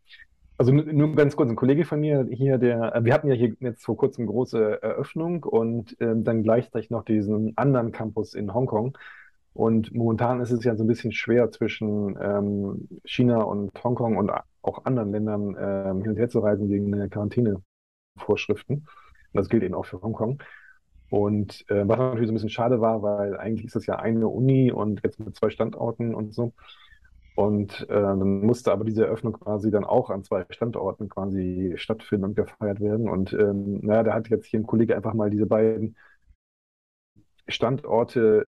Also 0.58 0.72
nur 0.72 1.14
ganz 1.14 1.34
kurz, 1.34 1.50
ein 1.50 1.56
Kollege 1.56 1.84
von 1.84 2.00
mir 2.00 2.26
hier, 2.30 2.58
der, 2.58 2.94
äh, 2.94 3.04
wir 3.04 3.14
hatten 3.14 3.28
ja 3.28 3.34
hier 3.34 3.54
jetzt 3.60 3.84
vor 3.84 3.96
kurzem 3.96 4.26
große 4.26 4.82
Eröffnung 4.82 5.44
und 5.44 5.96
ähm, 6.00 6.24
dann 6.24 6.42
gleichzeitig 6.42 6.90
noch 6.90 7.04
diesen 7.04 7.56
anderen 7.56 7.92
Campus 7.92 8.34
in 8.34 8.52
Hongkong. 8.52 8.96
Und 9.54 9.94
momentan 9.94 10.40
ist 10.40 10.50
es 10.50 10.64
ja 10.64 10.76
so 10.76 10.84
ein 10.84 10.86
bisschen 10.86 11.12
schwer 11.12 11.50
zwischen 11.50 12.16
ähm, 12.20 12.88
China 13.04 13.42
und 13.42 13.72
Hongkong 13.82 14.16
und 14.16 14.30
auch 14.62 14.84
anderen 14.84 15.12
Ländern 15.12 15.56
ähm, 15.58 16.02
hin 16.02 16.12
und 16.12 16.16
her 16.16 16.28
zu 16.28 16.38
reisen 16.40 16.70
wegen 16.70 16.90
der 16.92 17.08
Quarantänevorschriften. 17.08 18.76
Und 18.76 18.86
das 19.32 19.48
gilt 19.48 19.62
eben 19.62 19.74
auch 19.74 19.86
für 19.86 20.00
Hongkong. 20.00 20.42
Und 21.10 21.68
äh, 21.68 21.86
was 21.86 21.98
natürlich 21.98 22.28
so 22.28 22.32
ein 22.32 22.36
bisschen 22.36 22.48
schade 22.48 22.80
war, 22.80 23.02
weil 23.02 23.36
eigentlich 23.36 23.66
ist 23.66 23.76
es 23.76 23.84
ja 23.84 23.96
eine 23.96 24.28
Uni 24.28 24.72
und 24.72 25.00
jetzt 25.04 25.20
mit 25.20 25.36
zwei 25.36 25.50
Standorten 25.50 26.14
und 26.14 26.32
so. 26.32 26.52
Und 27.34 27.88
äh, 27.88 28.00
dann 28.00 28.42
musste 28.42 28.72
aber 28.72 28.84
diese 28.84 29.06
Eröffnung 29.06 29.34
quasi 29.34 29.70
dann 29.70 29.84
auch 29.84 30.10
an 30.10 30.22
zwei 30.22 30.44
Standorten 30.50 31.08
quasi 31.08 31.72
stattfinden 31.76 32.26
und 32.26 32.36
gefeiert 32.36 32.80
werden. 32.80 33.08
Und 33.08 33.32
ähm, 33.32 33.80
naja, 33.80 34.02
da 34.02 34.14
hat 34.14 34.28
jetzt 34.28 34.46
hier 34.46 34.60
ein 34.60 34.66
Kollege 34.66 34.94
einfach 34.94 35.14
mal 35.14 35.30
diese 35.30 35.46
beiden 35.46 35.96
Standorte 37.48 38.44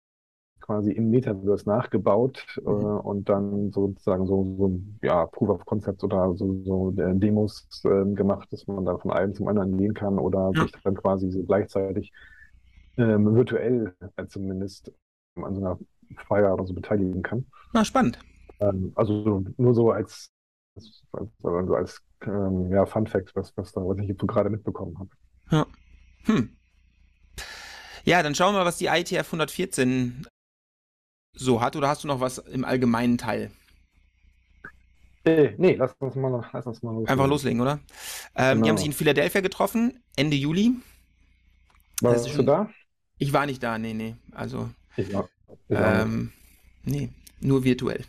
quasi 0.62 0.92
im 0.92 1.10
Metaverse 1.10 1.68
nachgebaut 1.68 2.46
äh, 2.58 2.70
mhm. 2.70 3.00
und 3.00 3.28
dann 3.28 3.72
sozusagen 3.72 4.28
so, 4.28 4.56
so 4.58 4.80
ja, 5.02 5.26
Proof 5.26 5.50
of 5.50 5.66
Concept 5.66 6.04
oder 6.04 6.36
so, 6.36 6.62
so 6.64 6.94
äh, 7.02 7.16
Demos 7.16 7.68
äh, 7.86 8.06
gemacht, 8.14 8.52
dass 8.52 8.68
man 8.68 8.86
dann 8.86 9.00
von 9.00 9.12
einem 9.12 9.34
zum 9.34 9.48
anderen 9.48 9.78
gehen 9.78 9.94
kann 9.94 10.20
oder 10.20 10.52
ja. 10.54 10.62
sich 10.62 10.72
dann 10.84 10.96
quasi 10.96 11.32
so 11.32 11.44
gleichzeitig 11.44 12.14
ähm, 12.98 13.34
virtuell 13.36 13.94
äh, 14.16 14.28
zumindest 14.28 14.94
an 15.36 15.56
so 15.56 15.62
einer 15.62 15.80
Feier 16.28 16.54
oder 16.54 16.66
so 16.66 16.74
beteiligen 16.74 17.24
kann. 17.24 17.46
Na, 17.74 17.84
spannend. 17.84 18.20
Ähm, 18.60 18.92
also 18.96 19.44
nur 19.58 19.74
so 19.74 19.92
als, 19.92 20.32
als, 20.76 21.04
als, 21.44 21.70
als 21.72 22.02
ähm, 22.26 22.72
ja, 22.72 22.86
Fun 22.86 23.08
Fact, 23.08 23.36
was, 23.36 23.56
was, 23.56 23.72
da, 23.72 23.82
was 23.82 23.98
ich 24.00 24.08
jetzt 24.08 24.22
so 24.22 24.28
gerade 24.28 24.50
mitbekommen 24.50 24.98
habe. 25.00 25.10
Ja. 25.52 25.66
Hm. 26.26 26.56
Ja, 28.04 28.24
dann 28.24 28.36
schauen 28.36 28.54
wir 28.54 28.60
mal, 28.60 28.66
was 28.66 28.78
die 28.78 28.88
ITF 28.88 29.28
114 29.28 30.28
so 31.34 31.62
hat. 31.62 31.76
Oder 31.76 31.88
hast 31.88 32.04
du 32.04 32.08
noch 32.08 32.20
was 32.20 32.38
im 32.40 32.66
allgemeinen 32.66 33.18
Teil? 33.18 33.52
Äh, 35.26 35.54
nee, 35.58 35.76
lass 35.76 35.94
uns 36.00 36.16
mal, 36.16 36.50
lass 36.52 36.66
uns 36.66 36.82
mal 36.82 36.92
loslegen. 36.92 37.12
Einfach 37.12 37.28
loslegen, 37.28 37.62
oder? 37.62 37.80
Ähm, 38.36 38.56
genau. 38.56 38.64
Die 38.64 38.70
haben 38.70 38.78
sich 38.78 38.88
in 38.88 38.94
Philadelphia 38.94 39.42
getroffen, 39.42 40.02
Ende 40.16 40.36
Juli. 40.36 40.74
Warst 42.02 42.26
du 42.26 42.30
schon, 42.30 42.46
da? 42.46 42.70
Ich 43.18 43.34
war 43.34 43.46
nicht 43.46 43.62
da, 43.62 43.78
nee, 43.78 43.94
nee. 43.94 44.16
Also. 44.32 44.70
Ich 44.96 45.14
war, 45.14 45.30
ich 45.48 45.60
ähm, 45.70 46.32
nee 46.84 47.10
nur 47.40 47.64
virtuell. 47.64 48.06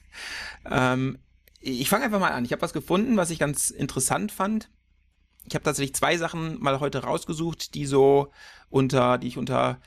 ähm, 0.70 1.18
ich 1.60 1.88
fange 1.88 2.04
einfach 2.04 2.20
mal 2.20 2.30
an. 2.30 2.44
Ich 2.44 2.52
habe 2.52 2.62
was 2.62 2.72
gefunden, 2.72 3.16
was 3.16 3.30
ich 3.30 3.38
ganz 3.38 3.70
interessant 3.70 4.32
fand. 4.32 4.70
Ich 5.46 5.54
habe 5.54 5.64
tatsächlich 5.64 5.94
zwei 5.94 6.16
Sachen 6.16 6.60
mal 6.60 6.80
heute 6.80 7.02
rausgesucht, 7.02 7.74
die 7.74 7.86
so 7.86 8.32
unter, 8.68 9.18
die 9.18 9.28
ich 9.28 9.38
unter 9.38 9.80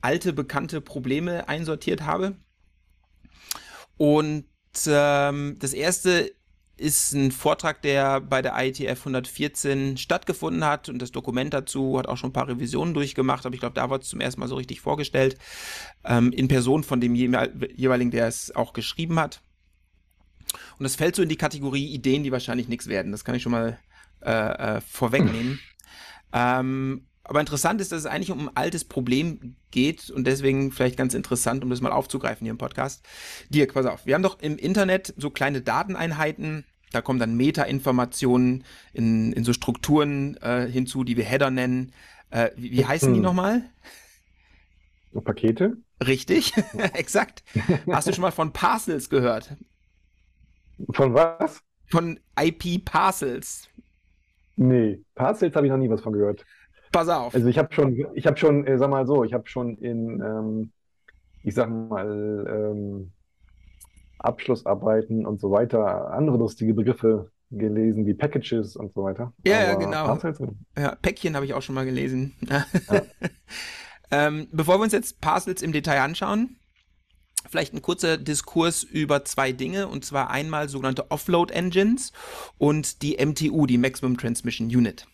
alte 0.00 0.32
bekannte 0.32 0.80
Probleme 0.80 1.48
einsortiert 1.48 2.02
habe. 2.02 2.36
Und 3.96 4.46
ähm, 4.86 5.56
das 5.58 5.72
erste 5.74 6.32
ist 6.82 7.12
ein 7.12 7.32
Vortrag, 7.32 7.80
der 7.82 8.20
bei 8.20 8.42
der 8.42 8.54
IETF 8.56 9.00
114 9.00 9.96
stattgefunden 9.96 10.64
hat 10.64 10.88
und 10.88 11.00
das 11.00 11.12
Dokument 11.12 11.54
dazu 11.54 11.98
hat 11.98 12.08
auch 12.08 12.16
schon 12.16 12.30
ein 12.30 12.34
paar 12.34 12.48
Revisionen 12.48 12.92
durchgemacht, 12.92 13.46
aber 13.46 13.54
ich 13.54 13.60
glaube, 13.60 13.74
da 13.74 13.88
wurde 13.88 14.02
es 14.02 14.08
zum 14.08 14.20
ersten 14.20 14.40
Mal 14.40 14.48
so 14.48 14.56
richtig 14.56 14.80
vorgestellt, 14.80 15.38
ähm, 16.04 16.32
in 16.32 16.48
Person 16.48 16.84
von 16.84 17.00
dem 17.00 17.14
jeweiligen, 17.14 18.10
der 18.10 18.26
es 18.26 18.54
auch 18.54 18.72
geschrieben 18.72 19.18
hat. 19.18 19.40
Und 20.78 20.84
das 20.84 20.96
fällt 20.96 21.16
so 21.16 21.22
in 21.22 21.28
die 21.28 21.36
Kategorie 21.36 21.86
Ideen, 21.86 22.24
die 22.24 22.32
wahrscheinlich 22.32 22.68
nichts 22.68 22.88
werden. 22.88 23.12
Das 23.12 23.24
kann 23.24 23.34
ich 23.34 23.42
schon 23.42 23.52
mal 23.52 23.78
äh, 24.20 24.76
äh, 24.76 24.80
vorwegnehmen. 24.80 25.60
ähm, 26.32 27.06
aber 27.24 27.40
interessant 27.40 27.80
ist, 27.80 27.92
dass 27.92 28.00
es 28.00 28.06
eigentlich 28.06 28.32
um 28.32 28.48
ein 28.48 28.56
altes 28.56 28.84
Problem 28.84 29.56
geht 29.70 30.10
und 30.10 30.26
deswegen 30.26 30.72
vielleicht 30.72 30.96
ganz 30.96 31.14
interessant, 31.14 31.62
um 31.62 31.70
das 31.70 31.80
mal 31.80 31.92
aufzugreifen 31.92 32.44
hier 32.44 32.50
im 32.50 32.58
Podcast. 32.58 33.06
Dirk, 33.48 33.74
pass 33.74 33.86
auf. 33.86 34.06
Wir 34.06 34.14
haben 34.14 34.22
doch 34.22 34.40
im 34.40 34.58
Internet 34.58 35.14
so 35.16 35.30
kleine 35.30 35.62
Dateneinheiten. 35.62 36.64
Da 36.92 37.00
kommen 37.00 37.18
dann 37.18 37.36
Meta-Informationen 37.36 38.64
in, 38.92 39.32
in 39.32 39.44
so 39.44 39.52
Strukturen 39.52 40.36
äh, 40.42 40.66
hinzu, 40.66 41.04
die 41.04 41.16
wir 41.16 41.24
Header 41.24 41.50
nennen. 41.50 41.92
Äh, 42.30 42.50
wie, 42.56 42.72
wie, 42.72 42.84
heißen 42.84 43.08
hm. 43.08 43.14
die 43.14 43.20
nochmal? 43.20 43.62
Pakete? 45.24 45.76
Richtig, 46.06 46.54
exakt. 46.94 47.44
Hast 47.90 48.08
du 48.08 48.12
schon 48.12 48.22
mal 48.22 48.30
von 48.30 48.52
Parcels 48.52 49.10
gehört? 49.10 49.56
Von 50.90 51.14
was? 51.14 51.60
Von 51.86 52.18
IP-Parcels. 52.40 53.68
Nee, 54.56 55.00
Parcels 55.14 55.54
habe 55.54 55.66
ich 55.66 55.70
noch 55.70 55.78
nie 55.78 55.90
was 55.90 56.00
von 56.00 56.12
gehört. 56.12 56.44
Pass 56.90 57.08
auf. 57.08 57.34
Also 57.34 57.46
ich 57.48 57.58
habe 57.58 57.72
schon, 57.72 58.06
ich 58.14 58.26
habe 58.26 58.36
schon, 58.36 58.66
äh, 58.66 58.78
sag 58.78 58.90
mal 58.90 59.06
so, 59.06 59.24
ich 59.24 59.32
habe 59.32 59.48
schon 59.48 59.76
in, 59.78 60.20
ähm, 60.20 60.72
ich 61.42 61.54
sag 61.54 61.68
mal, 61.70 62.46
ähm, 62.48 63.12
Abschlussarbeiten 64.24 65.26
und 65.26 65.40
so 65.40 65.50
weiter 65.50 66.12
andere 66.12 66.36
lustige 66.36 66.74
Begriffe 66.74 67.30
gelesen, 67.50 68.06
wie 68.06 68.14
Packages 68.14 68.76
und 68.76 68.92
so 68.94 69.04
weiter. 69.04 69.32
Ja, 69.44 69.62
ja 69.62 69.74
genau. 69.74 70.18
Ja, 70.76 70.94
Päckchen 70.96 71.36
habe 71.36 71.44
ich 71.44 71.54
auch 71.54 71.62
schon 71.62 71.74
mal 71.74 71.84
gelesen. 71.84 72.34
Ja. 72.50 72.64
ähm, 74.10 74.48
bevor 74.52 74.78
wir 74.78 74.82
uns 74.82 74.92
jetzt 74.92 75.20
Parcels 75.20 75.62
im 75.62 75.72
Detail 75.72 76.00
anschauen, 76.00 76.56
vielleicht 77.48 77.74
ein 77.74 77.82
kurzer 77.82 78.18
Diskurs 78.18 78.82
über 78.82 79.24
zwei 79.24 79.52
Dinge, 79.52 79.88
und 79.88 80.04
zwar 80.04 80.30
einmal 80.30 80.68
sogenannte 80.68 81.10
Offload 81.10 81.52
Engines 81.52 82.12
und 82.58 83.02
die 83.02 83.24
MTU, 83.24 83.66
die 83.66 83.78
Maximum 83.78 84.16
Transmission 84.16 84.68
Unit. 84.68 85.06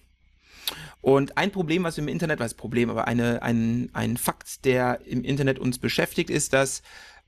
Und 1.00 1.38
ein 1.38 1.52
Problem, 1.52 1.84
was 1.84 1.96
wir 1.96 2.02
im 2.02 2.08
Internet, 2.08 2.40
was 2.40 2.54
Problem, 2.54 2.90
aber 2.90 3.06
eine, 3.06 3.42
ein, 3.42 3.90
ein 3.92 4.16
Fakt, 4.16 4.64
der 4.64 5.00
im 5.06 5.22
Internet 5.22 5.58
uns 5.58 5.78
beschäftigt, 5.78 6.28
ist, 6.28 6.52
dass 6.52 6.82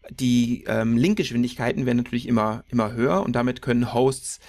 die 0.09 0.65
ähm, 0.67 0.97
Linkgeschwindigkeiten 0.97 1.87
werden 1.87 1.99
natürlich 1.99 2.27
immer, 2.27 2.65
immer 2.69 2.93
höher 2.93 3.23
und 3.23 3.35
damit 3.35 3.63
können 3.63 3.93
Hosts 3.93 4.41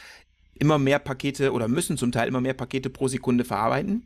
immer 0.53 0.77
mehr 0.77 1.00
Pakete 1.00 1.51
oder 1.51 1.67
müssen 1.67 1.98
zum 1.98 2.12
Teil 2.12 2.27
immer 2.27 2.41
mehr 2.41 2.53
Pakete 2.53 2.89
pro 2.89 3.08
Sekunde 3.08 3.43
verarbeiten. 3.43 4.03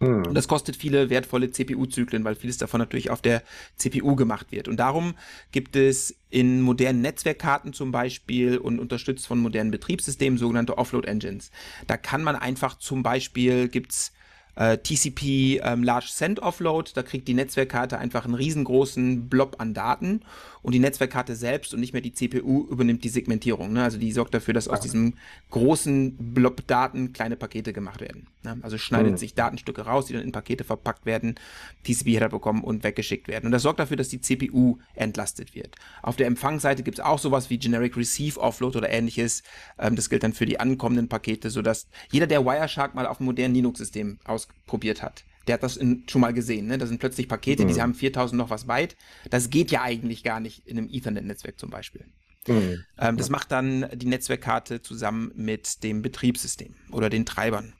Hm. 0.00 0.26
Und 0.26 0.34
das 0.34 0.46
kostet 0.46 0.76
viele 0.76 1.10
wertvolle 1.10 1.50
CPU-Zyklen, 1.50 2.24
weil 2.24 2.34
vieles 2.36 2.58
davon 2.58 2.78
natürlich 2.78 3.10
auf 3.10 3.22
der 3.22 3.42
CPU 3.76 4.14
gemacht 4.14 4.52
wird. 4.52 4.68
Und 4.68 4.76
darum 4.76 5.14
gibt 5.50 5.74
es 5.76 6.16
in 6.30 6.60
modernen 6.60 7.00
Netzwerkkarten 7.02 7.72
zum 7.72 7.90
Beispiel 7.90 8.58
und 8.58 8.78
unterstützt 8.78 9.26
von 9.26 9.38
modernen 9.38 9.70
Betriebssystemen 9.70 10.38
sogenannte 10.38 10.78
Offload-Engines. 10.78 11.50
Da 11.86 11.96
kann 11.96 12.22
man 12.22 12.36
einfach 12.36 12.78
zum 12.78 13.02
Beispiel, 13.02 13.68
gibt's 13.68 14.12
äh, 14.54 14.78
TCP 14.78 15.60
ähm, 15.62 15.82
Large 15.82 16.08
Send 16.10 16.40
Offload, 16.40 16.90
da 16.94 17.02
kriegt 17.02 17.28
die 17.28 17.34
Netzwerkkarte 17.34 17.98
einfach 17.98 18.24
einen 18.24 18.34
riesengroßen 18.34 19.28
Blob 19.28 19.56
an 19.58 19.72
Daten 19.72 20.22
und 20.62 20.74
die 20.74 20.78
Netzwerkkarte 20.78 21.36
selbst 21.36 21.74
und 21.74 21.80
nicht 21.80 21.92
mehr 21.92 22.02
die 22.02 22.12
CPU 22.12 22.66
übernimmt 22.70 23.04
die 23.04 23.08
Segmentierung. 23.08 23.72
Ne? 23.72 23.82
Also 23.82 23.98
die 23.98 24.12
sorgt 24.12 24.34
dafür, 24.34 24.54
dass 24.54 24.68
aus 24.68 24.80
diesem 24.80 25.14
großen 25.50 26.16
Blob 26.34 26.66
Daten 26.66 27.12
kleine 27.12 27.36
Pakete 27.36 27.72
gemacht 27.72 28.00
werden. 28.00 28.26
Ne? 28.42 28.58
Also 28.62 28.78
schneidet 28.78 29.12
mhm. 29.12 29.16
sich 29.16 29.34
Datenstücke 29.34 29.82
raus, 29.82 30.06
die 30.06 30.12
dann 30.12 30.22
in 30.22 30.32
Pakete 30.32 30.64
verpackt 30.64 31.06
werden, 31.06 31.36
TCP-Header 31.84 32.28
bekommen 32.28 32.62
und 32.62 32.84
weggeschickt 32.84 33.28
werden. 33.28 33.46
Und 33.46 33.52
das 33.52 33.62
sorgt 33.62 33.80
dafür, 33.80 33.96
dass 33.96 34.08
die 34.08 34.20
CPU 34.20 34.78
entlastet 34.94 35.54
wird. 35.54 35.76
Auf 36.02 36.16
der 36.16 36.26
Empfangsseite 36.26 36.82
gibt 36.82 36.98
es 36.98 37.04
auch 37.04 37.18
sowas 37.18 37.50
wie 37.50 37.58
Generic 37.58 37.96
Receive 37.96 38.40
Offload 38.40 38.78
oder 38.78 38.90
ähnliches. 38.90 39.42
Ähm, 39.78 39.96
das 39.96 40.10
gilt 40.10 40.22
dann 40.22 40.32
für 40.32 40.46
die 40.46 40.60
ankommenden 40.60 41.08
Pakete, 41.08 41.50
sodass 41.50 41.86
jeder, 42.10 42.26
der 42.26 42.44
Wireshark 42.44 42.94
mal 42.94 43.06
auf 43.06 43.20
einem 43.20 43.26
modernen 43.26 43.54
Linux-System 43.54 44.18
ausprobiert 44.24 45.02
hat, 45.02 45.24
der 45.48 45.54
hat 45.54 45.62
das 45.62 45.76
in, 45.76 46.04
schon 46.08 46.20
mal 46.20 46.32
gesehen. 46.32 46.66
Ne? 46.66 46.78
Da 46.78 46.86
sind 46.86 46.98
plötzlich 46.98 47.28
Pakete, 47.28 47.64
mhm. 47.64 47.68
die 47.68 47.80
haben 47.80 47.94
4000 47.94 48.38
noch 48.38 48.50
was 48.50 48.68
weit. 48.68 48.96
Das 49.30 49.50
geht 49.50 49.70
ja 49.70 49.82
eigentlich 49.82 50.22
gar 50.22 50.40
nicht 50.40 50.66
in 50.66 50.78
einem 50.78 50.88
Ethernet-Netzwerk 50.90 51.58
zum 51.58 51.70
Beispiel. 51.70 52.06
Mhm. 52.46 52.84
Ähm, 52.98 53.16
das 53.16 53.30
macht 53.30 53.50
dann 53.52 53.88
die 53.94 54.06
Netzwerkkarte 54.06 54.82
zusammen 54.82 55.32
mit 55.34 55.82
dem 55.82 56.02
Betriebssystem 56.02 56.74
oder 56.92 57.10
den 57.10 57.26
Treibern. 57.26 57.74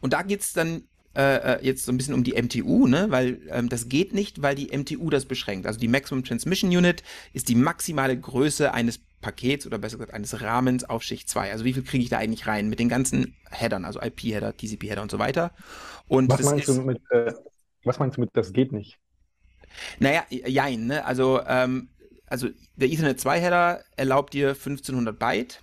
Und 0.00 0.12
da 0.12 0.22
geht 0.22 0.40
es 0.40 0.52
dann 0.52 0.82
äh, 1.14 1.56
äh, 1.56 1.64
jetzt 1.64 1.84
so 1.84 1.92
ein 1.92 1.98
bisschen 1.98 2.14
um 2.14 2.24
die 2.24 2.40
MTU, 2.40 2.86
ne? 2.86 3.06
weil 3.10 3.40
ähm, 3.50 3.68
das 3.68 3.88
geht 3.88 4.14
nicht, 4.14 4.40
weil 4.42 4.54
die 4.54 4.76
MTU 4.76 5.10
das 5.10 5.26
beschränkt. 5.26 5.66
Also 5.66 5.78
die 5.78 5.88
Maximum 5.88 6.24
Transmission 6.24 6.74
Unit 6.74 7.02
ist 7.32 7.48
die 7.48 7.54
maximale 7.54 8.18
Größe 8.18 8.72
eines 8.72 9.00
Pakets 9.22 9.66
oder 9.66 9.78
besser 9.78 9.96
gesagt 9.96 10.12
eines 10.12 10.42
Rahmens 10.42 10.84
auf 10.84 11.02
Schicht 11.02 11.30
2. 11.30 11.50
Also 11.50 11.64
wie 11.64 11.72
viel 11.72 11.82
kriege 11.82 12.04
ich 12.04 12.10
da 12.10 12.18
eigentlich 12.18 12.46
rein 12.46 12.68
mit 12.68 12.78
den 12.78 12.90
ganzen 12.90 13.34
Headern, 13.50 13.86
also 13.86 14.02
IP-Header, 14.02 14.54
TCP-Header 14.56 15.00
und 15.00 15.10
so 15.10 15.18
weiter. 15.18 15.52
Und 16.08 16.30
was, 16.30 16.42
meinst 16.42 16.68
ist, 16.68 16.76
du 16.76 16.82
mit, 16.82 17.00
äh, 17.10 17.32
was 17.84 17.98
meinst 17.98 18.18
du 18.18 18.20
mit, 18.20 18.30
das 18.34 18.52
geht 18.52 18.72
nicht? 18.72 18.98
Naja, 19.98 20.24
jein, 20.28 20.86
ne? 20.86 21.06
Also, 21.06 21.40
ähm, 21.46 21.88
also 22.26 22.48
der 22.76 22.90
Ethernet 22.90 23.18
2-Header 23.20 23.82
erlaubt 23.96 24.34
dir 24.34 24.50
1500 24.50 25.18
Byte 25.18 25.62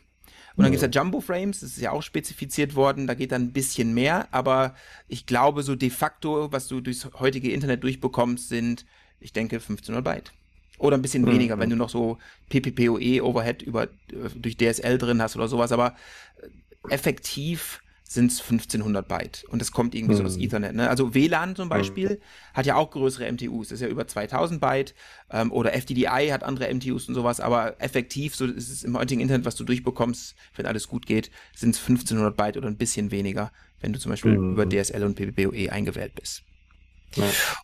und 0.60 0.64
dann 0.64 0.74
gibt 0.74 0.84
es 0.84 0.94
ja 0.94 1.02
Jumbo 1.02 1.22
Frames, 1.22 1.62
das 1.62 1.70
ist 1.70 1.82
ja 1.82 1.92
auch 1.92 2.04
spezifiziert 2.04 2.76
worden, 2.76 3.08
da 3.08 3.14
geht 3.14 3.32
dann 3.32 3.44
ein 3.44 3.54
bisschen 3.54 3.94
mehr, 3.94 4.28
aber 4.32 4.76
ich 5.08 5.26
glaube, 5.26 5.64
so 5.64 5.74
de 5.74 5.90
facto, 5.90 6.52
was 6.52 6.68
du 6.68 6.82
durchs 6.82 7.10
heutige 7.18 7.54
Internet 7.54 7.82
durchbekommst, 7.82 8.50
sind, 8.50 8.86
ich 9.22 9.32
denke, 9.32 9.56
1500 9.56 10.04
Byte. 10.04 10.34
Oder 10.80 10.98
ein 10.98 11.02
bisschen 11.02 11.24
mhm. 11.24 11.32
weniger, 11.32 11.60
wenn 11.60 11.70
du 11.70 11.76
noch 11.76 11.90
so 11.90 12.18
PPPoE-Overhead 12.50 13.62
über, 13.62 13.84
äh, 13.84 13.88
durch 14.36 14.58
DSL 14.58 14.98
drin 14.98 15.22
hast 15.22 15.36
oder 15.36 15.48
sowas. 15.48 15.72
Aber 15.72 15.96
äh, 16.42 16.94
effektiv 16.94 17.82
sind 18.10 18.32
es 18.32 18.42
1500 18.42 19.08
Byte. 19.08 19.46
Und 19.50 19.62
das 19.62 19.72
kommt 19.72 19.94
irgendwie 19.94 20.16
mhm. 20.16 20.18
so 20.18 20.24
aus 20.24 20.38
Ethernet. 20.38 20.74
Ne? 20.74 20.90
Also 20.90 21.14
WLAN 21.14 21.56
zum 21.56 21.70
Beispiel 21.70 22.10
mhm. 22.10 22.56
hat 22.56 22.66
ja 22.66 22.76
auch 22.76 22.90
größere 22.90 23.32
MTUs. 23.32 23.68
Das 23.68 23.76
ist 23.76 23.82
ja 23.82 23.88
über 23.88 24.08
2000 24.08 24.60
Byte. 24.60 24.96
Ähm, 25.30 25.52
oder 25.52 25.74
FDDI 25.76 26.30
hat 26.32 26.44
andere 26.44 26.74
MTUs 26.74 27.08
und 27.08 27.14
sowas. 27.14 27.40
Aber 27.40 27.80
effektiv, 27.80 28.36
so 28.36 28.46
ist 28.46 28.70
es 28.70 28.84
im 28.84 28.98
heutigen 28.98 29.22
Internet, 29.22 29.46
was 29.46 29.56
du 29.56 29.64
durchbekommst, 29.64 30.36
wenn 30.56 30.66
alles 30.66 30.88
gut 30.88 31.06
geht, 31.06 31.30
sind 31.56 31.76
es 31.76 31.82
1500 31.82 32.36
Byte 32.36 32.58
oder 32.58 32.68
ein 32.68 32.78
bisschen 32.78 33.12
weniger, 33.12 33.52
wenn 33.80 33.94
du 33.94 34.00
zum 34.00 34.10
Beispiel 34.10 34.34
über 34.34 34.68
DSL 34.68 35.04
und 35.04 35.14
PPPoE 35.14 35.72
eingewählt 35.72 36.16
bist. 36.16 36.44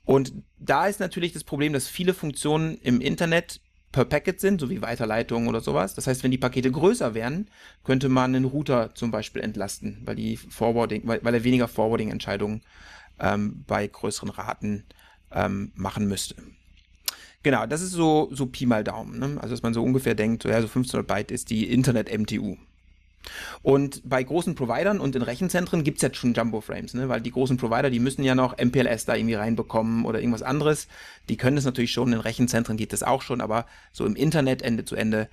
Und 0.06 0.34
da 0.60 0.88
ist 0.88 1.00
natürlich 1.00 1.34
das 1.34 1.44
Problem, 1.44 1.74
dass 1.74 1.88
viele 1.88 2.14
Funktionen 2.14 2.78
im 2.82 3.02
Internet 3.02 3.62
per 3.92 4.06
Packet 4.06 4.42
sind, 4.42 4.60
so 4.60 4.70
wie 4.70 4.82
Weiterleitungen 4.82 5.48
oder 5.48 5.62
sowas. 5.62 5.96
Das 5.96 6.08
heißt, 6.08 6.24
wenn 6.24 6.32
die 6.32 6.38
Pakete 6.38 6.70
größer 6.70 7.14
wären, 7.14 7.50
könnte 7.84 8.10
man 8.10 8.36
einen 8.36 8.46
Router 8.46 8.94
zum 8.94 9.10
Beispiel 9.10 9.42
entlasten, 9.42 10.02
weil 10.04 10.16
die 10.16 10.36
Forwarding, 10.36 11.04
weil, 11.06 11.24
weil 11.24 11.34
er 11.34 11.44
weniger 11.46 11.70
Forwarding-Entscheidungen 11.70 12.62
ähm, 13.20 13.64
bei 13.66 13.88
größeren 13.88 14.30
Raten 14.30 14.84
ähm, 15.32 15.72
machen 15.76 16.08
müsste. 16.08 16.36
Genau, 17.42 17.66
das 17.68 17.82
ist 17.82 17.92
so, 17.92 18.28
so 18.34 18.48
Pi 18.48 18.66
mal 18.66 18.84
Daumen. 18.84 19.20
Ne? 19.20 19.38
Also, 19.40 19.54
dass 19.54 19.64
man 19.64 19.74
so 19.74 19.84
ungefähr 19.84 20.16
denkt, 20.16 20.44
so, 20.44 20.50
ja, 20.50 20.56
so 20.56 20.68
1500 20.68 21.08
Byte 21.08 21.32
ist 21.32 21.50
die 21.50 21.72
Internet-MTU. 21.72 22.58
Und 23.62 24.02
bei 24.08 24.24
großen 24.24 24.56
Providern 24.56 25.00
und 25.00 25.16
in 25.16 25.22
Rechenzentren 25.22 25.84
gibt 25.84 25.98
es 25.98 26.02
jetzt 26.02 26.18
schon 26.18 26.34
Jumbo-Frames, 26.34 26.94
ne? 26.94 27.10
weil 27.10 27.22
die 27.22 27.32
großen 27.32 27.58
Provider, 27.58 27.90
die 27.90 28.00
müssen 28.00 28.24
ja 28.24 28.36
noch 28.36 28.58
MPLS 28.58 29.06
da 29.06 29.16
irgendwie 29.16 29.36
reinbekommen 29.36 30.06
oder 30.06 30.20
irgendwas 30.20 30.44
anderes. 30.44 30.88
Die 31.30 31.38
können 31.38 31.56
das 31.56 31.66
natürlich 31.66 31.92
schon, 31.92 32.14
in 32.14 32.20
Rechenzentren 32.20 32.78
geht 32.78 32.94
das 32.94 33.04
auch 33.04 33.22
schon, 33.22 33.42
aber 33.42 33.66
so 33.92 34.06
im 34.06 34.16
Internet 34.16 34.62
Ende 34.62 34.86
zu 34.86 34.96
Ende, 34.96 35.30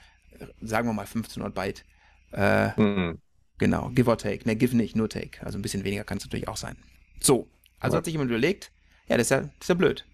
sagen 0.61 0.89
wir 0.89 0.93
mal 0.93 1.03
1500 1.03 1.55
Byte. 1.55 1.85
Äh, 2.33 2.81
mhm. 2.81 3.19
Genau, 3.59 3.91
give 3.91 4.11
or 4.11 4.19
take. 4.19 4.47
Ne, 4.47 4.57
give 4.57 4.77
nicht, 4.77 4.97
nur 4.97 5.09
take. 5.09 5.45
Also 5.45 5.59
ein 5.59 5.63
bisschen 5.63 5.85
weniger 5.85 6.05
kann 6.05 6.19
es 6.19 6.25
natürlich 6.25 6.49
auch 6.49 6.57
sein. 6.57 6.77
So, 7.21 7.49
also 7.79 7.95
ja. 7.95 7.99
hat 7.99 8.05
sich 8.05 8.15
jemand 8.15 8.31
überlegt, 8.31 8.73
ja, 9.09 9.17
das 9.17 9.27
ist 9.27 9.31
ja, 9.31 9.41
das 9.41 9.51
ist 9.61 9.69
ja 9.69 9.75
blöd. 9.75 10.05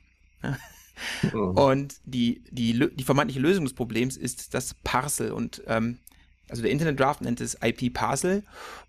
Mhm. 1.32 1.40
Und 1.56 1.94
die, 2.04 2.42
die, 2.50 2.90
die 2.94 3.04
vermeintliche 3.04 3.40
Lösung 3.40 3.64
des 3.64 3.74
Problems 3.74 4.16
ist 4.16 4.54
das 4.54 4.74
Parcel. 4.84 5.32
Und 5.32 5.62
ähm, 5.66 5.98
also 6.48 6.62
der 6.62 6.70
Internet 6.70 6.98
Draft 6.98 7.20
nennt 7.20 7.40
es 7.40 7.56
IP 7.62 7.92
Parcel 7.92 8.42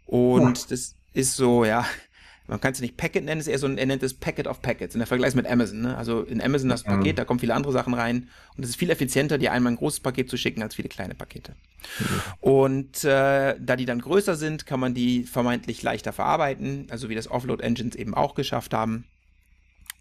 und 0.05 0.57
ja. 0.57 0.65
das 0.69 0.95
ist 1.13 1.35
so, 1.35 1.65
ja, 1.65 1.85
man 2.49 2.59
kann 2.59 2.71
es 2.71 2.81
nicht 2.81 2.97
Packet 2.97 3.25
nennen, 3.25 3.39
es 3.39 3.47
ist 3.47 3.51
eher 3.51 3.59
so 3.59 3.67
ein, 3.67 3.77
er 3.77 3.85
nennt 3.85 4.01
es 4.01 4.15
Packet 4.15 4.47
of 4.47 4.61
Packets 4.61 4.95
in 4.95 4.99
der 4.99 5.07
Vergleich 5.07 5.35
mit 5.35 5.45
Amazon. 5.45 5.81
Ne? 5.81 5.95
Also 5.95 6.21
in 6.21 6.41
Amazon 6.41 6.69
das 6.69 6.83
Paket, 6.83 7.13
mhm. 7.13 7.17
da 7.17 7.25
kommen 7.25 7.39
viele 7.39 7.53
andere 7.53 7.71
Sachen 7.71 7.93
rein 7.93 8.27
und 8.57 8.63
es 8.63 8.71
ist 8.71 8.75
viel 8.75 8.89
effizienter, 8.89 9.37
dir 9.37 9.51
einmal 9.51 9.73
ein 9.73 9.77
großes 9.77 9.99
Paket 9.99 10.29
zu 10.29 10.37
schicken, 10.37 10.63
als 10.63 10.75
viele 10.75 10.89
kleine 10.89 11.13
Pakete. 11.13 11.53
Mhm. 11.99 12.05
Und 12.41 13.03
äh, 13.03 13.55
da 13.59 13.75
die 13.75 13.85
dann 13.85 14.01
größer 14.01 14.35
sind, 14.35 14.65
kann 14.65 14.79
man 14.79 14.95
die 14.95 15.23
vermeintlich 15.23 15.83
leichter 15.83 16.11
verarbeiten, 16.11 16.87
also 16.89 17.09
wie 17.09 17.15
das 17.15 17.29
Offload 17.29 17.63
Engines 17.63 17.95
eben 17.95 18.15
auch 18.15 18.33
geschafft 18.33 18.73
haben. 18.73 19.05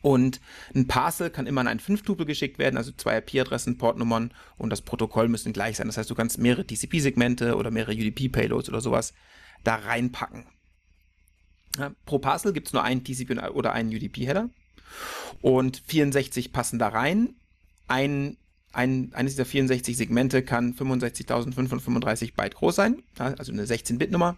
Und 0.00 0.40
ein 0.74 0.86
Parcel 0.86 1.30
kann 1.30 1.46
immer 1.46 1.60
an 1.60 1.68
einen 1.68 1.80
5-Tupel 1.80 2.24
geschickt 2.24 2.58
werden, 2.58 2.76
also 2.76 2.92
zwei 2.92 3.18
IP-Adressen, 3.18 3.78
Portnummern 3.78 4.32
und 4.56 4.70
das 4.70 4.82
Protokoll 4.82 5.28
müssen 5.28 5.52
gleich 5.52 5.76
sein. 5.76 5.88
Das 5.88 5.96
heißt, 5.96 6.10
du 6.10 6.14
kannst 6.14 6.38
mehrere 6.38 6.64
TCP-Segmente 6.64 7.56
oder 7.56 7.70
mehrere 7.70 7.92
UDP-Payloads 7.92 8.68
oder 8.68 8.80
sowas 8.80 9.12
da 9.64 9.74
reinpacken. 9.74 10.46
Ja, 11.78 11.92
pro 12.06 12.18
Parcel 12.18 12.52
gibt 12.52 12.68
es 12.68 12.72
nur 12.72 12.82
einen 12.82 13.04
TCP 13.04 13.38
oder 13.50 13.72
einen 13.72 13.90
UDP-Header 13.90 14.50
und 15.40 15.82
64 15.86 16.52
passen 16.52 16.78
da 16.78 16.88
rein. 16.88 17.34
Ein, 17.88 18.36
ein, 18.72 19.12
eines 19.14 19.32
dieser 19.32 19.46
64 19.46 19.96
Segmente 19.96 20.42
kann 20.42 20.74
65.535 20.74 22.34
Byte 22.34 22.54
groß 22.54 22.76
sein, 22.76 23.02
also 23.18 23.52
eine 23.52 23.64
16-Bit-Nummer. 23.64 24.37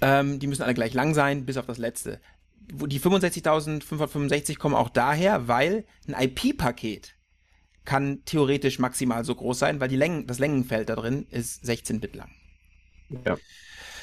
Ähm, 0.00 0.40
die 0.40 0.48
müssen 0.48 0.62
alle 0.62 0.74
gleich 0.74 0.94
lang 0.94 1.14
sein, 1.14 1.46
bis 1.46 1.56
auf 1.56 1.66
das 1.66 1.78
letzte 1.78 2.20
die 2.70 3.00
65.565 3.00 4.58
kommen 4.58 4.74
auch 4.74 4.88
daher, 4.88 5.48
weil 5.48 5.84
ein 6.06 6.14
IP-Paket 6.14 7.14
kann 7.84 8.24
theoretisch 8.24 8.78
maximal 8.78 9.24
so 9.24 9.34
groß 9.34 9.58
sein, 9.58 9.80
weil 9.80 9.88
die 9.88 9.96
Längen, 9.96 10.26
das 10.26 10.38
Längenfeld 10.38 10.88
da 10.88 10.96
drin 10.96 11.26
ist 11.30 11.64
16 11.64 12.00
Bit 12.00 12.14
lang. 12.14 12.30
Ja. 13.24 13.36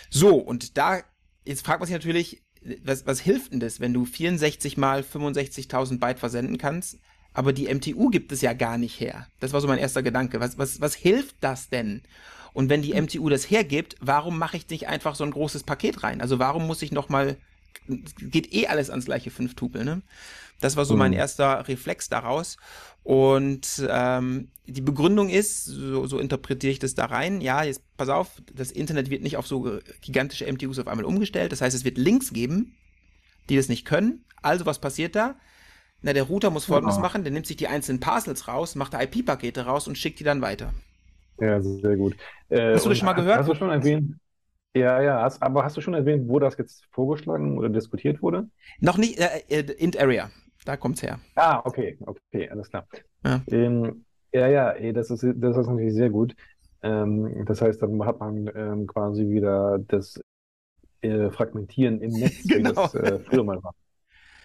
So, 0.09 0.35
und 0.35 0.77
da, 0.77 1.01
jetzt 1.45 1.65
fragt 1.65 1.79
man 1.79 1.87
sich 1.87 1.93
natürlich, 1.93 2.43
was, 2.83 3.05
was 3.05 3.21
hilft 3.21 3.53
denn 3.53 3.59
das, 3.59 3.79
wenn 3.79 3.93
du 3.93 4.05
64 4.05 4.77
mal 4.77 5.01
65.000 5.01 5.99
Byte 5.99 6.19
versenden 6.19 6.57
kannst, 6.57 6.99
aber 7.33 7.53
die 7.53 7.73
MTU 7.73 8.09
gibt 8.09 8.31
es 8.31 8.41
ja 8.41 8.53
gar 8.53 8.77
nicht 8.77 8.99
her. 8.99 9.27
Das 9.39 9.53
war 9.53 9.61
so 9.61 9.67
mein 9.67 9.79
erster 9.79 10.03
Gedanke. 10.03 10.39
Was, 10.39 10.57
was, 10.57 10.81
was 10.81 10.95
hilft 10.95 11.37
das 11.41 11.69
denn? 11.69 12.01
Und 12.53 12.69
wenn 12.69 12.81
die 12.81 12.99
MTU 12.99 13.29
das 13.29 13.49
hergibt, 13.49 13.95
warum 14.01 14.37
mache 14.37 14.57
ich 14.57 14.67
nicht 14.69 14.87
einfach 14.87 15.15
so 15.15 15.23
ein 15.23 15.31
großes 15.31 15.63
Paket 15.63 16.03
rein? 16.03 16.21
Also 16.21 16.39
warum 16.39 16.65
muss 16.67 16.81
ich 16.81 16.91
nochmal 16.91 17.37
geht 17.87 18.53
eh 18.53 18.67
alles 18.67 18.89
ans 18.89 19.05
gleiche 19.05 19.31
Fünftupel, 19.31 19.83
ne? 19.83 20.01
Das 20.61 20.75
war 20.75 20.85
so 20.85 20.93
mhm. 20.93 20.99
mein 20.99 21.13
erster 21.13 21.67
Reflex 21.67 22.09
daraus. 22.09 22.57
Und 23.03 23.87
ähm, 23.89 24.49
die 24.67 24.81
Begründung 24.81 25.29
ist, 25.29 25.65
so, 25.65 26.05
so, 26.05 26.19
interpretiere 26.19 26.71
ich 26.71 26.79
das 26.79 26.95
da 26.95 27.05
rein, 27.05 27.41
ja, 27.41 27.63
jetzt 27.63 27.81
pass 27.97 28.09
auf, 28.09 28.41
das 28.53 28.71
Internet 28.71 29.09
wird 29.09 29.23
nicht 29.23 29.37
auf 29.37 29.47
so 29.47 29.79
gigantische 30.01 30.51
MTUs 30.51 30.79
auf 30.79 30.87
einmal 30.87 31.05
umgestellt. 31.05 31.51
Das 31.51 31.61
heißt, 31.61 31.75
es 31.75 31.85
wird 31.85 31.97
Links 31.97 32.33
geben, 32.33 32.75
die 33.49 33.55
das 33.55 33.69
nicht 33.69 33.85
können. 33.85 34.25
Also 34.41 34.65
was 34.65 34.79
passiert 34.79 35.15
da? 35.15 35.35
Na, 36.01 36.13
der 36.13 36.23
Router 36.23 36.49
muss 36.49 36.65
folgendes 36.65 36.97
oh. 36.97 37.01
machen, 37.01 37.23
der 37.23 37.33
nimmt 37.33 37.45
sich 37.45 37.57
die 37.57 37.67
einzelnen 37.67 37.99
Parcels 37.99 38.47
raus, 38.47 38.75
macht 38.75 38.93
da 38.93 39.01
IP-Pakete 39.01 39.65
raus 39.65 39.87
und 39.87 39.97
schickt 39.97 40.19
die 40.19 40.23
dann 40.23 40.41
weiter. 40.41 40.73
Ja, 41.39 41.61
sehr 41.61 41.95
gut. 41.95 42.15
Äh, 42.49 42.73
hast 42.73 42.85
du 42.85 42.89
das 42.89 42.97
schon 42.97 43.05
mal 43.05 43.13
gehört? 43.13 43.39
Hast 43.39 43.49
du 43.49 43.55
schon 43.55 43.69
erwähnt? 43.69 44.15
Ja, 44.75 45.01
ja, 45.01 45.21
hast, 45.23 45.41
aber 45.41 45.63
hast 45.63 45.77
du 45.77 45.81
schon 45.81 45.95
erwähnt, 45.95 46.29
wo 46.29 46.39
das 46.39 46.57
jetzt 46.57 46.85
vorgeschlagen 46.91 47.57
oder 47.57 47.69
diskutiert 47.69 48.21
wurde? 48.21 48.49
Noch 48.79 48.97
nicht, 48.97 49.19
äh, 49.19 49.41
äh 49.49 49.71
Int 49.77 49.99
Area, 49.99 50.29
da 50.65 50.77
kommt 50.77 50.97
es 50.97 51.03
her. 51.03 51.19
Ah, 51.35 51.61
okay, 51.65 51.97
okay, 52.05 52.49
alles 52.49 52.69
klar. 52.69 52.87
Ja, 53.25 53.41
ähm, 53.47 54.05
ja, 54.31 54.47
ja, 54.47 54.91
das 54.91 55.09
ist, 55.09 55.23
das 55.23 55.57
ist 55.57 55.67
natürlich 55.67 55.95
sehr 55.95 56.11
gut. 56.11 56.35
Ähm, 56.83 57.45
das 57.45 57.61
heißt, 57.61 57.81
dann 57.81 58.05
hat 58.05 58.19
man 58.19 58.49
ähm, 58.55 58.87
quasi 58.87 59.27
wieder 59.27 59.79
das 59.87 60.21
äh, 61.01 61.29
Fragmentieren 61.31 62.01
im 62.01 62.11
Netz, 62.11 62.47
genau. 62.47 62.69
wie 62.69 62.73
das 62.75 62.95
äh, 62.95 63.19
früher 63.19 63.43
mal 63.43 63.63
war. 63.63 63.73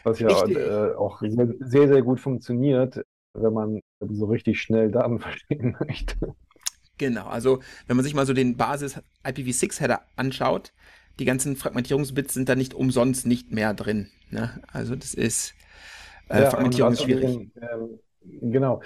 Was 0.04 0.20
ja 0.20 0.28
äh, 0.28 0.94
auch 0.94 1.20
sehr, 1.20 1.54
sehr, 1.60 1.88
sehr 1.88 2.02
gut 2.02 2.20
funktioniert, 2.20 3.04
wenn 3.34 3.52
man 3.52 3.80
so 4.00 4.26
richtig 4.26 4.60
schnell 4.60 4.90
Daten 4.90 5.18
verstehen 5.20 5.76
möchte. 5.80 6.34
Genau, 6.98 7.26
also 7.26 7.60
wenn 7.86 7.96
man 7.96 8.04
sich 8.04 8.14
mal 8.14 8.26
so 8.26 8.32
den 8.32 8.56
Basis 8.56 9.00
IPv6-Header 9.24 10.02
anschaut, 10.16 10.72
die 11.18 11.24
ganzen 11.24 11.56
Fragmentierungsbits 11.56 12.34
sind 12.34 12.48
da 12.48 12.54
nicht 12.54 12.74
umsonst 12.74 13.26
nicht 13.26 13.52
mehr 13.52 13.74
drin. 13.74 14.08
Ne? 14.30 14.62
Also 14.72 14.96
das 14.96 15.14
ist 15.14 15.54
äh, 16.28 16.42
ja, 16.42 16.50
Fragmentierung 16.50 16.92
ist 16.92 17.02
schwierig. 17.02 17.50
ähm, 17.60 17.98
genau. 18.42 18.80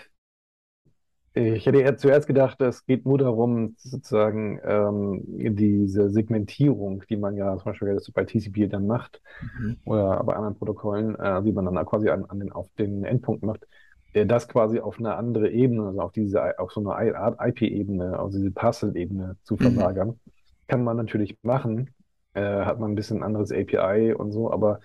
Ich 1.34 1.66
hätte 1.66 1.80
eher 1.80 1.96
zuerst 1.96 2.26
gedacht, 2.26 2.60
es 2.60 2.84
geht 2.84 3.06
nur 3.06 3.18
darum, 3.18 3.76
sozusagen 3.78 4.60
ähm, 4.64 5.22
diese 5.54 6.10
Segmentierung, 6.10 7.04
die 7.08 7.16
man 7.16 7.36
ja 7.36 7.56
zum 7.58 7.66
Beispiel 7.66 7.96
bei 8.12 8.24
TCP 8.24 8.66
dann 8.68 8.86
macht 8.86 9.20
mhm. 9.58 9.76
oder 9.84 10.24
bei 10.24 10.34
anderen 10.34 10.56
Protokollen, 10.56 11.14
äh, 11.14 11.42
die 11.42 11.52
man 11.52 11.66
dann 11.66 11.86
quasi 11.86 12.08
an, 12.08 12.24
an 12.24 12.40
den, 12.40 12.50
auf 12.50 12.68
den 12.76 13.04
Endpunkt 13.04 13.44
macht, 13.44 13.68
das 14.12 14.48
quasi 14.48 14.80
auf 14.80 14.98
eine 14.98 15.16
andere 15.16 15.50
Ebene, 15.50 15.86
also 15.86 16.00
auf 16.00 16.12
diese, 16.12 16.58
auf 16.58 16.72
so 16.72 16.88
eine 16.88 17.16
Art 17.16 17.38
IP-Ebene, 17.40 18.18
auf 18.18 18.30
diese 18.30 18.50
Parcel-Ebene 18.50 19.36
zu 19.42 19.54
mhm. 19.54 19.58
verlagern. 19.58 20.08
Mhm. 20.08 20.32
Kann 20.66 20.84
man 20.84 20.96
natürlich 20.96 21.36
machen, 21.42 21.90
äh, 22.34 22.64
hat 22.64 22.80
man 22.80 22.92
ein 22.92 22.94
bisschen 22.94 23.22
anderes 23.22 23.52
API 23.52 24.14
und 24.14 24.32
so, 24.32 24.50
aber 24.50 24.80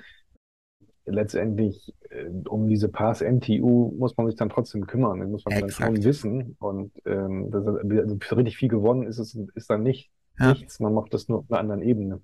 letztendlich 1.05 1.93
äh, 2.09 2.29
um 2.47 2.67
diese 2.67 2.89
Pass-MTU 2.89 3.93
muss 3.97 4.15
man 4.17 4.27
sich 4.27 4.35
dann 4.35 4.49
trotzdem 4.49 4.87
kümmern, 4.87 5.19
den 5.19 5.31
muss 5.31 5.43
man 5.45 5.55
Exakt. 5.55 5.81
dann 5.81 5.95
schon 5.95 6.03
wissen 6.03 6.55
und 6.59 6.91
ähm, 7.05 7.51
das, 7.51 7.65
also 7.65 8.17
richtig 8.35 8.57
viel 8.57 8.69
gewonnen 8.69 9.03
ist 9.03 9.19
es 9.19 9.37
ist 9.55 9.69
dann 9.69 9.83
nicht 9.83 10.11
ja. 10.39 10.49
nichts, 10.49 10.79
man 10.79 10.93
macht 10.93 11.13
das 11.13 11.27
nur 11.27 11.39
auf 11.39 11.45
einer 11.49 11.59
anderen 11.59 11.81
Ebene. 11.81 12.21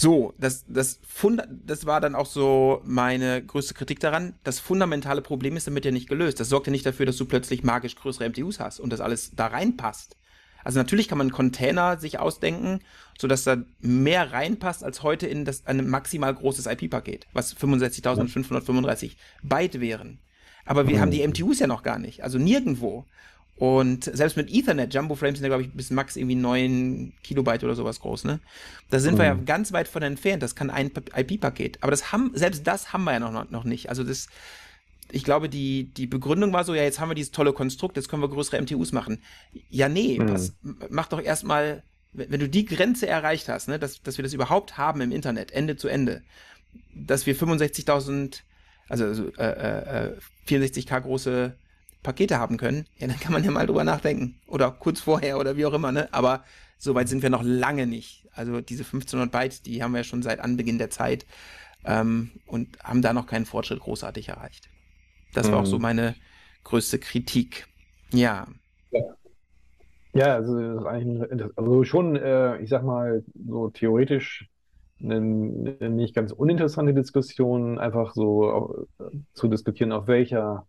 So, 0.00 0.32
das, 0.38 0.64
das, 0.68 1.00
Fund 1.08 1.42
das 1.50 1.84
war 1.84 2.00
dann 2.00 2.14
auch 2.14 2.26
so 2.26 2.80
meine 2.84 3.44
größte 3.44 3.74
Kritik 3.74 3.98
daran. 3.98 4.34
Das 4.44 4.60
fundamentale 4.60 5.22
Problem 5.22 5.56
ist 5.56 5.66
damit 5.66 5.84
ja 5.84 5.90
nicht 5.90 6.08
gelöst. 6.08 6.38
Das 6.38 6.48
sorgt 6.48 6.68
ja 6.68 6.70
nicht 6.70 6.86
dafür, 6.86 7.04
dass 7.04 7.16
du 7.16 7.24
plötzlich 7.24 7.64
magisch 7.64 7.96
größere 7.96 8.28
MTUs 8.28 8.60
hast 8.60 8.78
und 8.78 8.92
das 8.92 9.00
alles 9.00 9.32
da 9.34 9.48
reinpasst. 9.48 10.16
Also 10.62 10.78
natürlich 10.78 11.08
kann 11.08 11.18
man 11.18 11.26
einen 11.26 11.34
Container 11.34 11.98
sich 11.98 12.20
ausdenken, 12.20 12.78
sodass 13.18 13.42
da 13.42 13.56
mehr 13.80 14.30
reinpasst 14.30 14.84
als 14.84 15.02
heute 15.02 15.26
in 15.26 15.44
das, 15.44 15.66
ein 15.66 15.88
maximal 15.88 16.32
großes 16.32 16.66
IP-Paket, 16.66 17.26
was 17.32 17.56
65.535 17.56 19.16
Byte 19.42 19.80
wären. 19.80 20.20
Aber 20.64 20.86
wir 20.86 21.00
haben 21.00 21.10
die 21.10 21.26
MTUs 21.26 21.58
ja 21.58 21.66
noch 21.66 21.82
gar 21.82 21.98
nicht, 21.98 22.22
also 22.22 22.38
nirgendwo. 22.38 23.04
Und 23.58 24.04
selbst 24.04 24.36
mit 24.36 24.54
Ethernet, 24.54 24.94
Jumbo 24.94 25.16
Frames 25.16 25.38
sind 25.38 25.44
ja, 25.44 25.48
glaube 25.48 25.64
ich, 25.64 25.72
bis 25.72 25.90
max 25.90 26.14
irgendwie 26.14 26.36
9 26.36 27.12
Kilobyte 27.24 27.64
oder 27.64 27.74
sowas 27.74 27.98
groß, 27.98 28.24
ne? 28.24 28.38
Da 28.88 29.00
sind 29.00 29.14
mhm. 29.14 29.18
wir 29.18 29.24
ja 29.24 29.34
mhm. 29.34 29.46
ganz 29.46 29.72
weit 29.72 29.88
von 29.88 30.02
entfernt. 30.02 30.44
Das 30.44 30.54
kann 30.54 30.70
ein 30.70 30.92
IP-Paket. 31.16 31.78
Aber 31.80 31.90
das 31.90 32.12
haben, 32.12 32.30
selbst 32.34 32.66
das 32.68 32.92
haben 32.92 33.02
wir 33.02 33.14
ja 33.14 33.18
noch, 33.18 33.50
noch 33.50 33.64
nicht. 33.64 33.88
Also 33.88 34.04
das, 34.04 34.28
ich 35.10 35.24
glaube, 35.24 35.48
die, 35.48 35.92
die 35.92 36.06
Begründung 36.06 36.52
war 36.52 36.62
so, 36.62 36.72
ja, 36.72 36.84
jetzt 36.84 37.00
haben 37.00 37.10
wir 37.10 37.16
dieses 37.16 37.32
tolle 37.32 37.52
Konstrukt, 37.52 37.96
jetzt 37.96 38.08
können 38.08 38.22
wir 38.22 38.28
größere 38.28 38.62
MTUs 38.62 38.92
machen. 38.92 39.22
Ja, 39.70 39.88
nee, 39.88 40.20
mhm. 40.20 40.30
was, 40.30 40.54
mach 40.88 41.08
doch 41.08 41.20
erstmal, 41.20 41.82
wenn 42.12 42.38
du 42.38 42.48
die 42.48 42.64
Grenze 42.64 43.08
erreicht 43.08 43.48
hast, 43.48 43.66
ne, 43.66 43.80
dass, 43.80 44.00
dass 44.02 44.18
wir 44.18 44.22
das 44.22 44.34
überhaupt 44.34 44.78
haben 44.78 45.00
im 45.00 45.10
Internet, 45.10 45.50
Ende 45.50 45.76
zu 45.76 45.88
Ende, 45.88 46.22
dass 46.94 47.26
wir 47.26 47.34
65.000, 47.34 48.42
also, 48.88 49.04
also 49.04 49.32
äh, 49.36 50.10
äh, 50.10 50.16
64k 50.46 51.00
große 51.00 51.56
Pakete 52.02 52.38
haben 52.38 52.56
können, 52.56 52.86
ja, 52.96 53.06
dann 53.06 53.18
kann 53.18 53.32
man 53.32 53.44
ja 53.44 53.50
mal 53.50 53.66
drüber 53.66 53.84
nachdenken. 53.84 54.40
Oder 54.46 54.70
kurz 54.70 55.00
vorher 55.00 55.38
oder 55.38 55.56
wie 55.56 55.66
auch 55.66 55.72
immer, 55.72 55.92
ne? 55.92 56.08
Aber 56.12 56.44
so 56.78 56.94
weit 56.94 57.08
sind 57.08 57.22
wir 57.22 57.30
noch 57.30 57.42
lange 57.42 57.86
nicht. 57.86 58.28
Also 58.32 58.60
diese 58.60 58.84
1500 58.84 59.32
Byte, 59.32 59.66
die 59.66 59.82
haben 59.82 59.92
wir 59.92 59.98
ja 59.98 60.04
schon 60.04 60.22
seit 60.22 60.40
Anbeginn 60.40 60.78
der 60.78 60.90
Zeit 60.90 61.26
ähm, 61.84 62.30
und 62.46 62.78
haben 62.84 63.02
da 63.02 63.12
noch 63.12 63.26
keinen 63.26 63.46
Fortschritt 63.46 63.80
großartig 63.80 64.28
erreicht. 64.28 64.68
Das 65.34 65.50
war 65.50 65.60
auch 65.60 65.66
so 65.66 65.76
mhm. 65.76 65.82
meine 65.82 66.14
größte 66.64 66.98
Kritik. 66.98 67.66
Ja. 68.12 68.46
Ja, 68.90 69.00
ja 70.14 70.34
also, 70.34 70.58
das 70.58 70.80
ist 70.80 70.86
eigentlich, 70.86 71.50
also 71.56 71.84
schon, 71.84 72.16
äh, 72.16 72.58
ich 72.58 72.70
sag 72.70 72.84
mal, 72.84 73.24
so 73.46 73.70
theoretisch 73.70 74.48
eine, 75.00 75.16
eine 75.16 75.90
nicht 75.90 76.14
ganz 76.14 76.32
uninteressante 76.32 76.94
Diskussion, 76.94 77.78
einfach 77.78 78.14
so 78.14 78.86
äh, 78.98 79.04
zu 79.34 79.48
diskutieren, 79.48 79.92
auf 79.92 80.06
welcher 80.06 80.66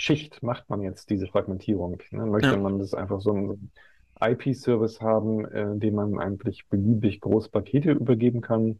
Schicht 0.00 0.44
macht 0.44 0.70
man 0.70 0.80
jetzt 0.80 1.10
diese 1.10 1.26
Fragmentierung. 1.26 2.00
Ne? 2.12 2.24
Möchte 2.24 2.50
ja. 2.50 2.56
man 2.56 2.78
das 2.78 2.94
einfach 2.94 3.20
so 3.20 3.32
ein 3.32 3.72
IP-Service 4.20 5.00
haben, 5.00 5.44
äh, 5.46 5.76
dem 5.76 5.96
man 5.96 6.20
eigentlich 6.20 6.68
beliebig 6.68 7.20
große 7.20 7.50
Pakete 7.50 7.90
übergeben 7.90 8.40
kann? 8.40 8.78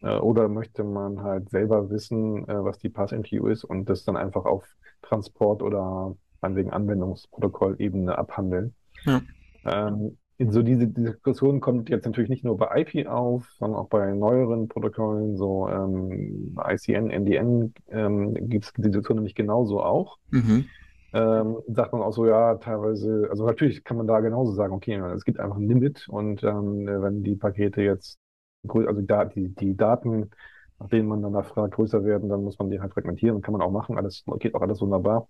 Äh, 0.00 0.18
oder 0.18 0.48
möchte 0.48 0.84
man 0.84 1.24
halt 1.24 1.50
selber 1.50 1.90
wissen, 1.90 2.48
äh, 2.48 2.62
was 2.62 2.78
die 2.78 2.88
Pass-MTU 2.88 3.48
ist 3.48 3.64
und 3.64 3.88
das 3.88 4.04
dann 4.04 4.16
einfach 4.16 4.44
auf 4.44 4.64
Transport- 5.02 5.64
oder 5.64 6.14
wegen 6.40 6.70
Anwendungsprotokollebene 6.70 8.16
abhandeln? 8.16 8.76
Ja. 9.04 9.22
Ähm, 9.64 10.18
so 10.48 10.62
diese 10.62 10.86
Diskussion 10.86 11.60
kommt 11.60 11.90
jetzt 11.90 12.06
natürlich 12.06 12.30
nicht 12.30 12.44
nur 12.44 12.56
bei 12.56 12.80
IP 12.80 13.06
auf, 13.06 13.46
sondern 13.58 13.80
auch 13.80 13.88
bei 13.88 14.12
neueren 14.14 14.68
Protokollen, 14.68 15.36
so 15.36 15.68
ähm, 15.68 16.56
ICN, 16.66 17.10
NDN, 17.10 17.74
ähm, 17.90 18.34
gibt 18.48 18.64
es 18.64 18.72
die 18.72 18.82
Diskussion 18.82 19.16
nämlich 19.16 19.34
genauso 19.34 19.82
auch. 19.82 20.16
Mhm. 20.30 20.64
Ähm, 21.12 21.58
sagt 21.68 21.92
man 21.92 22.02
auch 22.02 22.12
so, 22.12 22.26
ja, 22.26 22.54
teilweise, 22.54 23.26
also 23.28 23.44
natürlich 23.44 23.84
kann 23.84 23.96
man 23.96 24.06
da 24.06 24.20
genauso 24.20 24.52
sagen, 24.52 24.72
okay, 24.72 24.94
es 25.14 25.24
gibt 25.24 25.40
einfach 25.40 25.56
ein 25.56 25.68
Limit 25.68 26.08
und 26.08 26.42
ähm, 26.44 26.86
wenn 26.86 27.22
die 27.22 27.34
Pakete 27.34 27.82
jetzt, 27.82 28.18
also 28.66 29.00
die, 29.02 29.48
die 29.48 29.76
Daten, 29.76 30.30
nach 30.78 30.88
denen 30.88 31.08
man 31.08 31.20
dann 31.20 31.32
da 31.32 31.42
fragt, 31.42 31.74
größer 31.74 32.04
werden, 32.04 32.28
dann 32.28 32.44
muss 32.44 32.58
man 32.58 32.70
die 32.70 32.80
halt 32.80 32.92
fragmentieren, 32.94 33.42
kann 33.42 33.52
man 33.52 33.60
auch 33.60 33.72
machen, 33.72 33.98
alles 33.98 34.24
geht 34.38 34.54
auch 34.54 34.62
alles 34.62 34.80
wunderbar. 34.80 35.28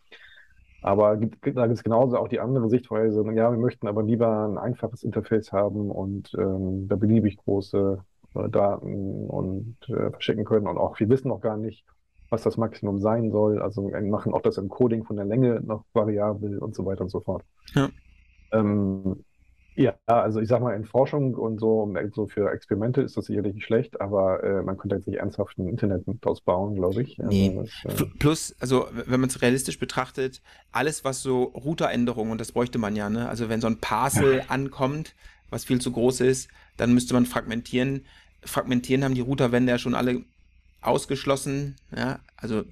Aber 0.83 1.17
gibt, 1.17 1.45
da 1.45 1.67
gibt 1.67 1.79
es 1.79 1.85
genauso 1.85 2.17
auch 2.17 2.29
die 2.29 2.41
andere 2.41 2.69
Sichtweise. 2.71 3.23
Ja, 3.35 3.51
wir 3.51 3.59
möchten 3.59 3.87
aber 3.87 4.03
lieber 4.03 4.47
ein 4.47 4.59
einfaches 4.59 5.03
Interface 5.03 5.53
haben 5.53 5.91
und 5.91 6.33
ähm, 6.39 6.89
da 6.89 6.97
beliebig 6.97 7.37
große 7.37 7.99
äh, 8.35 8.49
Daten 8.49 9.27
und 9.27 9.77
äh, 9.89 10.11
verschicken 10.11 10.45
können. 10.45 10.67
Und 10.67 10.79
auch 10.79 10.99
wir 10.99 11.09
wissen 11.09 11.29
noch 11.29 11.41
gar 11.41 11.57
nicht, 11.57 11.85
was 12.31 12.43
das 12.43 12.57
Maximum 12.57 13.01
sein 13.01 13.31
soll. 13.31 13.61
Also 13.61 13.91
machen 14.03 14.33
auch 14.33 14.43
das 14.43 14.57
Encoding 14.57 15.05
von 15.05 15.17
der 15.17 15.27
Länge 15.27 15.61
noch 15.61 15.85
variabel 15.93 16.59
und 16.59 16.75
so 16.75 16.87
weiter 16.87 17.03
und 17.03 17.11
so 17.11 17.21
fort. 17.21 17.45
Ja. 17.75 17.89
Ähm, 18.53 19.25
ja, 19.81 19.95
also 20.07 20.41
ich 20.41 20.49
sag 20.49 20.61
mal, 20.61 20.75
in 20.75 20.85
Forschung 20.85 21.35
und 21.35 21.59
so, 21.59 21.93
so 22.13 22.27
für 22.27 22.51
Experimente 22.53 23.01
ist 23.01 23.17
das 23.17 23.27
sicherlich 23.27 23.55
nicht 23.55 23.65
schlecht, 23.65 24.01
aber 24.01 24.43
äh, 24.45 24.63
man 24.63 24.77
könnte 24.77 24.97
jetzt 24.97 25.07
nicht 25.07 25.19
ernsthaft 25.19 25.59
ein 25.59 25.69
Internet 25.69 26.05
daraus 26.21 26.43
bauen, 26.43 26.75
glaube 26.75 27.03
ich. 27.03 27.19
Also 27.19 27.31
nee. 27.31 27.59
Das, 27.85 27.99
äh 28.01 28.05
Plus, 28.19 28.55
also 28.61 28.87
wenn 28.93 29.21
man 29.21 29.31
es 29.31 29.41
realistisch 29.41 29.79
betrachtet, 29.79 30.43
alles, 30.71 31.05
was 31.05 31.23
so 31.23 31.45
Routeränderungen, 31.45 32.33
und 32.33 32.41
das 32.41 32.53
bräuchte 32.53 32.79
man 32.79 32.95
ja, 32.95 33.09
ne? 33.09 33.29
Also 33.29 33.49
wenn 33.49 33.61
so 33.61 33.69
ein 33.69 33.79
Parcel 33.79 34.43
ankommt, 34.49 35.15
was 35.49 35.65
viel 35.65 35.81
zu 35.81 35.93
groß 35.93 36.21
ist, 36.21 36.49
dann 36.77 36.93
müsste 36.93 37.15
man 37.15 37.27
fragmentieren. 37.27 38.05
Fragmentieren 38.43 39.03
haben 39.05 39.15
die 39.15 39.21
Routerwände 39.21 39.73
ja 39.73 39.79
schon 39.79 39.95
alle 39.95 40.23
ausgeschlossen, 40.83 41.77
ja, 41.95 42.21
also 42.37 42.65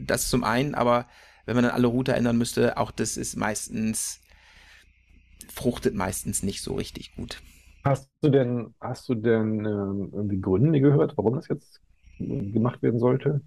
das 0.00 0.28
zum 0.28 0.44
einen, 0.44 0.74
aber 0.74 1.06
wenn 1.46 1.54
man 1.54 1.64
dann 1.64 1.72
alle 1.72 1.86
Router 1.86 2.14
ändern 2.14 2.36
müsste, 2.36 2.76
auch 2.76 2.90
das 2.90 3.16
ist 3.16 3.36
meistens 3.36 4.20
fruchtet 5.58 5.94
meistens 5.94 6.42
nicht 6.42 6.62
so 6.62 6.74
richtig 6.74 7.16
gut. 7.16 7.42
Hast 7.84 8.08
du 8.22 8.30
denn, 8.30 8.74
hast 8.80 9.08
du 9.08 9.14
denn 9.14 9.64
ähm, 9.64 10.10
irgendwie 10.12 10.40
Gründe 10.40 10.80
gehört, 10.80 11.16
warum 11.16 11.34
das 11.34 11.48
jetzt 11.48 11.80
gemacht 12.18 12.82
werden 12.82 13.00
sollte? 13.00 13.40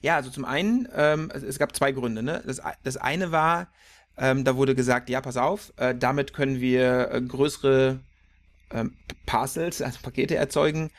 Ja, 0.00 0.16
also 0.16 0.30
zum 0.30 0.44
einen, 0.44 0.88
ähm, 0.94 1.30
es 1.34 1.58
gab 1.58 1.74
zwei 1.74 1.92
Gründe. 1.92 2.22
Ne? 2.22 2.42
Das, 2.46 2.60
das 2.82 2.96
eine 2.96 3.30
war, 3.30 3.68
ähm, 4.16 4.44
da 4.44 4.56
wurde 4.56 4.74
gesagt, 4.74 5.10
ja, 5.10 5.20
pass 5.20 5.36
auf, 5.36 5.72
äh, 5.76 5.94
damit 5.94 6.32
können 6.32 6.60
wir 6.60 7.10
äh, 7.10 7.20
größere 7.20 8.00
ähm, 8.70 8.96
Parcels, 9.26 9.82
also 9.82 9.98
Pakete 10.02 10.36
erzeugen 10.36 10.90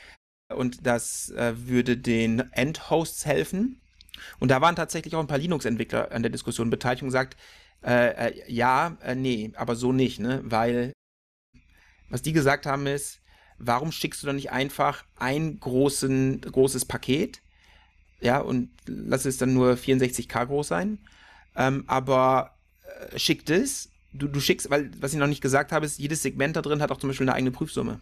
und 0.56 0.86
das 0.86 1.32
äh, 1.32 1.54
würde 1.68 1.98
den 1.98 2.52
Endhosts 2.52 3.26
helfen. 3.26 3.82
Und 4.40 4.52
da 4.52 4.62
waren 4.62 4.76
tatsächlich 4.76 5.16
auch 5.16 5.20
ein 5.20 5.28
paar 5.28 5.40
Linux-Entwickler 5.40 6.12
an 6.12 6.22
der 6.22 6.32
Diskussion 6.32 6.70
beteiligt 6.70 7.02
und 7.02 7.08
gesagt, 7.08 7.36
äh, 7.86 8.30
äh, 8.30 8.52
ja, 8.52 8.98
äh, 9.02 9.16
nee, 9.16 9.52
aber 9.56 9.76
so 9.76 9.92
nicht, 9.92 10.20
ne? 10.20 10.42
Weil, 10.44 10.94
was 12.10 12.22
die 12.22 12.34
gesagt 12.34 12.66
haben 12.66 12.88
ist, 12.88 13.20
warum 13.58 13.92
schickst 13.92 14.24
du 14.24 14.28
dann 14.28 14.38
nicht 14.38 14.52
einfach 14.52 15.04
ein 15.18 15.60
großen, 15.60 16.42
großes 16.42 16.86
Paket? 16.86 17.42
Ja, 18.22 18.40
und 18.40 18.70
lass 18.86 19.26
es 19.26 19.38
dann 19.38 19.54
nur 19.54 19.74
64k 19.74 20.46
groß 20.46 20.68
sein. 20.68 21.00
Ähm, 21.56 21.84
aber 21.88 22.58
äh, 23.12 23.20
schickt 23.20 23.50
es. 23.50 23.90
Du, 24.14 24.28
du 24.28 24.40
schickst, 24.40 24.70
weil, 24.70 24.92
was 25.02 25.14
ich 25.14 25.20
noch 25.20 25.28
nicht 25.28 25.42
gesagt 25.42 25.72
habe, 25.72 25.86
ist, 25.86 26.00
jedes 26.00 26.22
Segment 26.22 26.56
da 26.56 26.62
drin 26.62 26.82
hat 26.82 26.92
auch 26.92 27.00
zum 27.00 27.10
Beispiel 27.10 27.28
eine 27.28 27.36
eigene 27.36 27.52
Prüfsumme. 27.52 28.00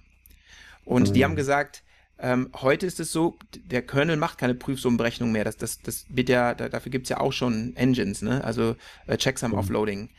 Und 0.85 1.09
mhm. 1.09 1.13
die 1.13 1.23
haben 1.23 1.35
gesagt, 1.35 1.83
ähm, 2.21 2.49
heute 2.53 2.85
ist 2.85 2.99
es 2.99 3.11
so, 3.11 3.37
der 3.55 3.81
Kernel 3.81 4.15
macht 4.15 4.37
keine 4.37 4.53
Prüfsummenberechnung 4.53 5.31
mehr. 5.31 5.43
Das, 5.43 5.57
das, 5.57 5.79
das 5.81 6.05
wird 6.09 6.29
ja, 6.29 6.53
da, 6.53 6.69
dafür 6.69 6.91
gibt 6.91 7.05
es 7.05 7.09
ja 7.09 7.19
auch 7.19 7.33
schon 7.33 7.75
Engines, 7.75 8.21
ne? 8.21 8.43
Also 8.43 8.75
äh, 9.07 9.17
Checksum 9.17 9.51
mhm. 9.51 9.57
Offloading. 9.57 10.09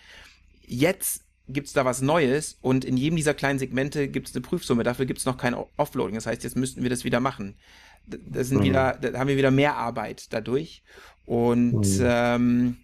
Jetzt 0.66 1.22
gibt 1.48 1.68
es 1.68 1.72
da 1.72 1.84
was 1.84 2.02
Neues 2.02 2.58
und 2.60 2.84
in 2.84 2.96
jedem 2.96 3.16
dieser 3.16 3.34
kleinen 3.34 3.58
Segmente 3.58 4.08
gibt 4.08 4.28
es 4.28 4.34
eine 4.34 4.42
Prüfsumme. 4.42 4.82
Dafür 4.82 5.06
gibt 5.06 5.20
es 5.20 5.26
noch 5.26 5.36
kein 5.36 5.54
Offloading. 5.76 6.16
Das 6.16 6.26
heißt, 6.26 6.42
jetzt 6.42 6.56
müssten 6.56 6.82
wir 6.82 6.90
das 6.90 7.04
wieder 7.04 7.20
machen. 7.20 7.54
Das 8.06 8.48
sind 8.48 8.58
mhm. 8.58 8.64
wieder, 8.64 8.98
da 9.00 9.18
haben 9.18 9.28
wir 9.28 9.36
wieder 9.36 9.52
mehr 9.52 9.76
Arbeit 9.76 10.32
dadurch. 10.32 10.82
Und 11.24 11.86
mhm. 11.86 12.00
ähm, 12.02 12.76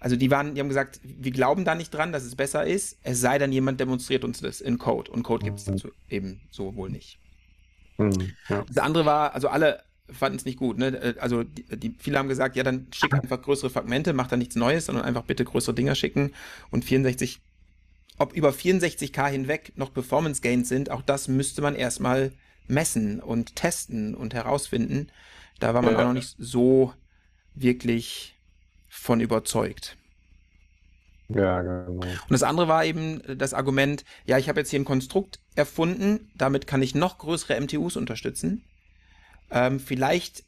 also 0.00 0.16
die 0.16 0.30
waren, 0.30 0.54
die 0.54 0.60
haben 0.60 0.68
gesagt, 0.68 1.00
wir 1.04 1.30
glauben 1.30 1.64
da 1.64 1.76
nicht 1.76 1.94
dran, 1.94 2.10
dass 2.10 2.24
es 2.24 2.34
besser 2.34 2.66
ist, 2.66 2.98
es 3.02 3.20
sei 3.20 3.38
denn, 3.38 3.52
jemand 3.52 3.78
demonstriert 3.78 4.24
uns 4.24 4.40
das 4.40 4.60
in 4.60 4.78
Code. 4.78 5.10
Und 5.10 5.22
Code 5.22 5.44
gibt 5.44 5.58
es 5.60 5.66
mhm. 5.66 5.72
dazu 5.72 5.90
eben 6.08 6.40
so 6.50 6.74
wohl 6.74 6.90
nicht. 6.90 7.20
Mhm, 7.98 8.32
ja. 8.48 8.64
Das 8.68 8.78
andere 8.78 9.06
war, 9.06 9.34
also 9.34 9.48
alle 9.48 9.82
fanden 10.10 10.38
es 10.38 10.44
nicht 10.44 10.58
gut. 10.58 10.78
Ne? 10.78 10.88
Äh, 10.88 11.14
also 11.18 11.42
die, 11.42 11.64
die, 11.76 11.94
viele 11.98 12.18
haben 12.18 12.28
gesagt, 12.28 12.56
ja, 12.56 12.62
dann 12.62 12.86
schick 12.92 13.12
einfach 13.22 13.42
größere 13.42 13.70
Fragmente, 13.70 14.12
mach 14.12 14.28
da 14.28 14.36
nichts 14.36 14.56
Neues, 14.56 14.86
sondern 14.86 15.04
einfach 15.04 15.22
bitte 15.22 15.44
größere 15.44 15.74
Dinger 15.74 15.94
schicken. 15.94 16.32
Und 16.70 16.84
64, 16.84 17.40
ob 18.18 18.32
über 18.34 18.50
64K 18.50 19.28
hinweg 19.28 19.72
noch 19.76 19.92
Performance 19.92 20.40
Gains 20.40 20.68
sind, 20.68 20.90
auch 20.90 21.02
das 21.02 21.28
müsste 21.28 21.62
man 21.62 21.74
erstmal 21.74 22.32
messen 22.68 23.20
und 23.20 23.56
testen 23.56 24.14
und 24.14 24.34
herausfinden. 24.34 25.08
Da 25.60 25.74
war 25.74 25.82
man 25.82 25.94
ja. 25.94 26.00
auch 26.00 26.04
noch 26.04 26.12
nicht 26.12 26.34
so 26.38 26.92
wirklich 27.54 28.34
von 28.88 29.20
überzeugt. 29.20 29.96
Ja, 31.28 31.60
genau. 31.62 31.90
Und 31.90 32.30
das 32.30 32.42
andere 32.42 32.68
war 32.68 32.84
eben 32.84 33.20
das 33.36 33.52
Argument, 33.52 34.04
ja, 34.26 34.38
ich 34.38 34.48
habe 34.48 34.60
jetzt 34.60 34.70
hier 34.70 34.80
ein 34.80 34.84
Konstrukt 34.84 35.40
erfunden, 35.56 36.30
damit 36.36 36.66
kann 36.66 36.82
ich 36.82 36.94
noch 36.94 37.18
größere 37.18 37.60
MTUs 37.60 37.96
unterstützen. 37.96 38.64
Ähm, 39.50 39.80
vielleicht 39.80 40.44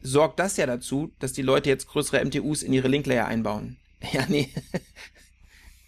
sorgt 0.00 0.38
das 0.38 0.56
ja 0.56 0.66
dazu, 0.66 1.12
dass 1.18 1.32
die 1.32 1.42
Leute 1.42 1.68
jetzt 1.68 1.88
größere 1.88 2.24
MTUs 2.24 2.62
in 2.62 2.72
ihre 2.72 2.88
Linklayer 2.88 3.26
einbauen. 3.26 3.76
Ja, 4.12 4.24
nee. 4.28 4.48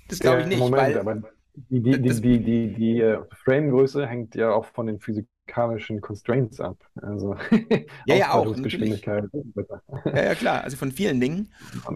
das 0.08 0.18
glaube 0.18 0.40
ich 0.40 0.48
nicht. 0.48 0.58
Moment, 0.58 0.82
weil 0.82 0.98
aber 0.98 1.22
die, 1.54 1.80
die, 1.80 2.02
die, 2.02 2.20
die, 2.20 2.42
die, 2.42 2.74
die 2.74 3.02
uh, 3.02 3.24
Framegröße 3.44 4.04
hängt 4.04 4.34
ja 4.34 4.52
auch 4.52 4.64
von 4.64 4.88
den 4.88 4.98
physikalischen 4.98 6.00
Constraints 6.00 6.60
ab. 6.60 6.76
Also 7.00 7.36
ja, 8.06 8.16
ja, 8.16 8.32
auch. 8.32 8.56
Ja, 8.56 10.24
ja, 10.24 10.34
klar. 10.34 10.64
Also 10.64 10.76
von 10.76 10.90
vielen 10.90 11.20
Dingen. 11.20 11.52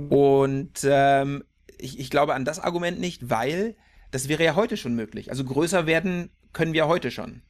Und 0.08 0.78
ähm, 0.84 1.42
ich, 1.78 1.98
ich 1.98 2.10
glaube 2.10 2.34
an 2.34 2.44
das 2.44 2.60
Argument 2.60 3.00
nicht, 3.00 3.28
weil 3.28 3.74
das 4.12 4.28
wäre 4.28 4.44
ja 4.44 4.54
heute 4.54 4.76
schon 4.76 4.94
möglich. 4.94 5.30
Also 5.30 5.44
größer 5.44 5.86
werden 5.86 6.30
können 6.54 6.72
wir 6.72 6.88
heute 6.88 7.10
schon. 7.10 7.42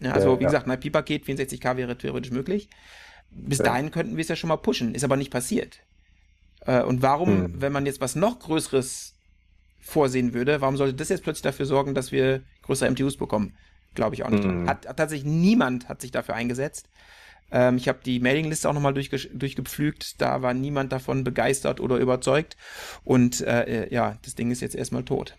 Ja, 0.00 0.12
also 0.12 0.32
ja, 0.32 0.38
wie 0.38 0.44
ja. 0.44 0.48
gesagt, 0.48 0.66
ein 0.66 0.80
IP-Paket 0.80 1.24
64K 1.26 1.76
wäre 1.76 1.98
theoretisch 1.98 2.32
möglich. 2.32 2.68
Bis 3.30 3.58
dahin 3.58 3.90
könnten 3.90 4.16
wir 4.16 4.22
es 4.22 4.28
ja 4.28 4.36
schon 4.36 4.48
mal 4.48 4.56
pushen, 4.56 4.94
ist 4.94 5.04
aber 5.04 5.16
nicht 5.16 5.30
passiert. 5.30 5.80
Äh, 6.60 6.82
und 6.82 7.02
warum, 7.02 7.28
hm. 7.28 7.60
wenn 7.60 7.72
man 7.72 7.86
jetzt 7.86 8.00
was 8.00 8.16
noch 8.16 8.38
Größeres 8.38 9.14
vorsehen 9.80 10.34
würde, 10.34 10.60
warum 10.60 10.76
sollte 10.76 10.94
das 10.94 11.08
jetzt 11.08 11.22
plötzlich 11.22 11.42
dafür 11.42 11.66
sorgen, 11.66 11.94
dass 11.94 12.12
wir 12.12 12.42
größere 12.62 12.90
MTUs 12.90 13.16
bekommen? 13.16 13.56
Glaube 13.94 14.14
ich 14.14 14.24
auch 14.24 14.30
nicht. 14.30 14.44
Hm. 14.44 14.68
Hat, 14.68 14.86
hat, 14.86 14.96
tatsächlich 14.96 15.30
niemand 15.30 15.88
hat 15.88 16.00
sich 16.00 16.10
dafür 16.10 16.34
eingesetzt. 16.34 16.88
Ähm, 17.50 17.76
ich 17.76 17.88
habe 17.88 18.00
die 18.04 18.20
Mailingliste 18.20 18.68
auch 18.68 18.74
nochmal 18.74 18.94
durchge 18.94 19.18
durchgepflügt. 19.32 20.20
Da 20.20 20.42
war 20.42 20.54
niemand 20.54 20.92
davon 20.92 21.24
begeistert 21.24 21.80
oder 21.80 21.96
überzeugt. 21.96 22.56
Und 23.04 23.40
äh, 23.40 23.84
äh 23.84 23.94
ja, 23.94 24.18
das 24.22 24.34
Ding 24.34 24.50
ist 24.50 24.60
jetzt 24.60 24.74
erstmal 24.74 25.04
tot. 25.04 25.36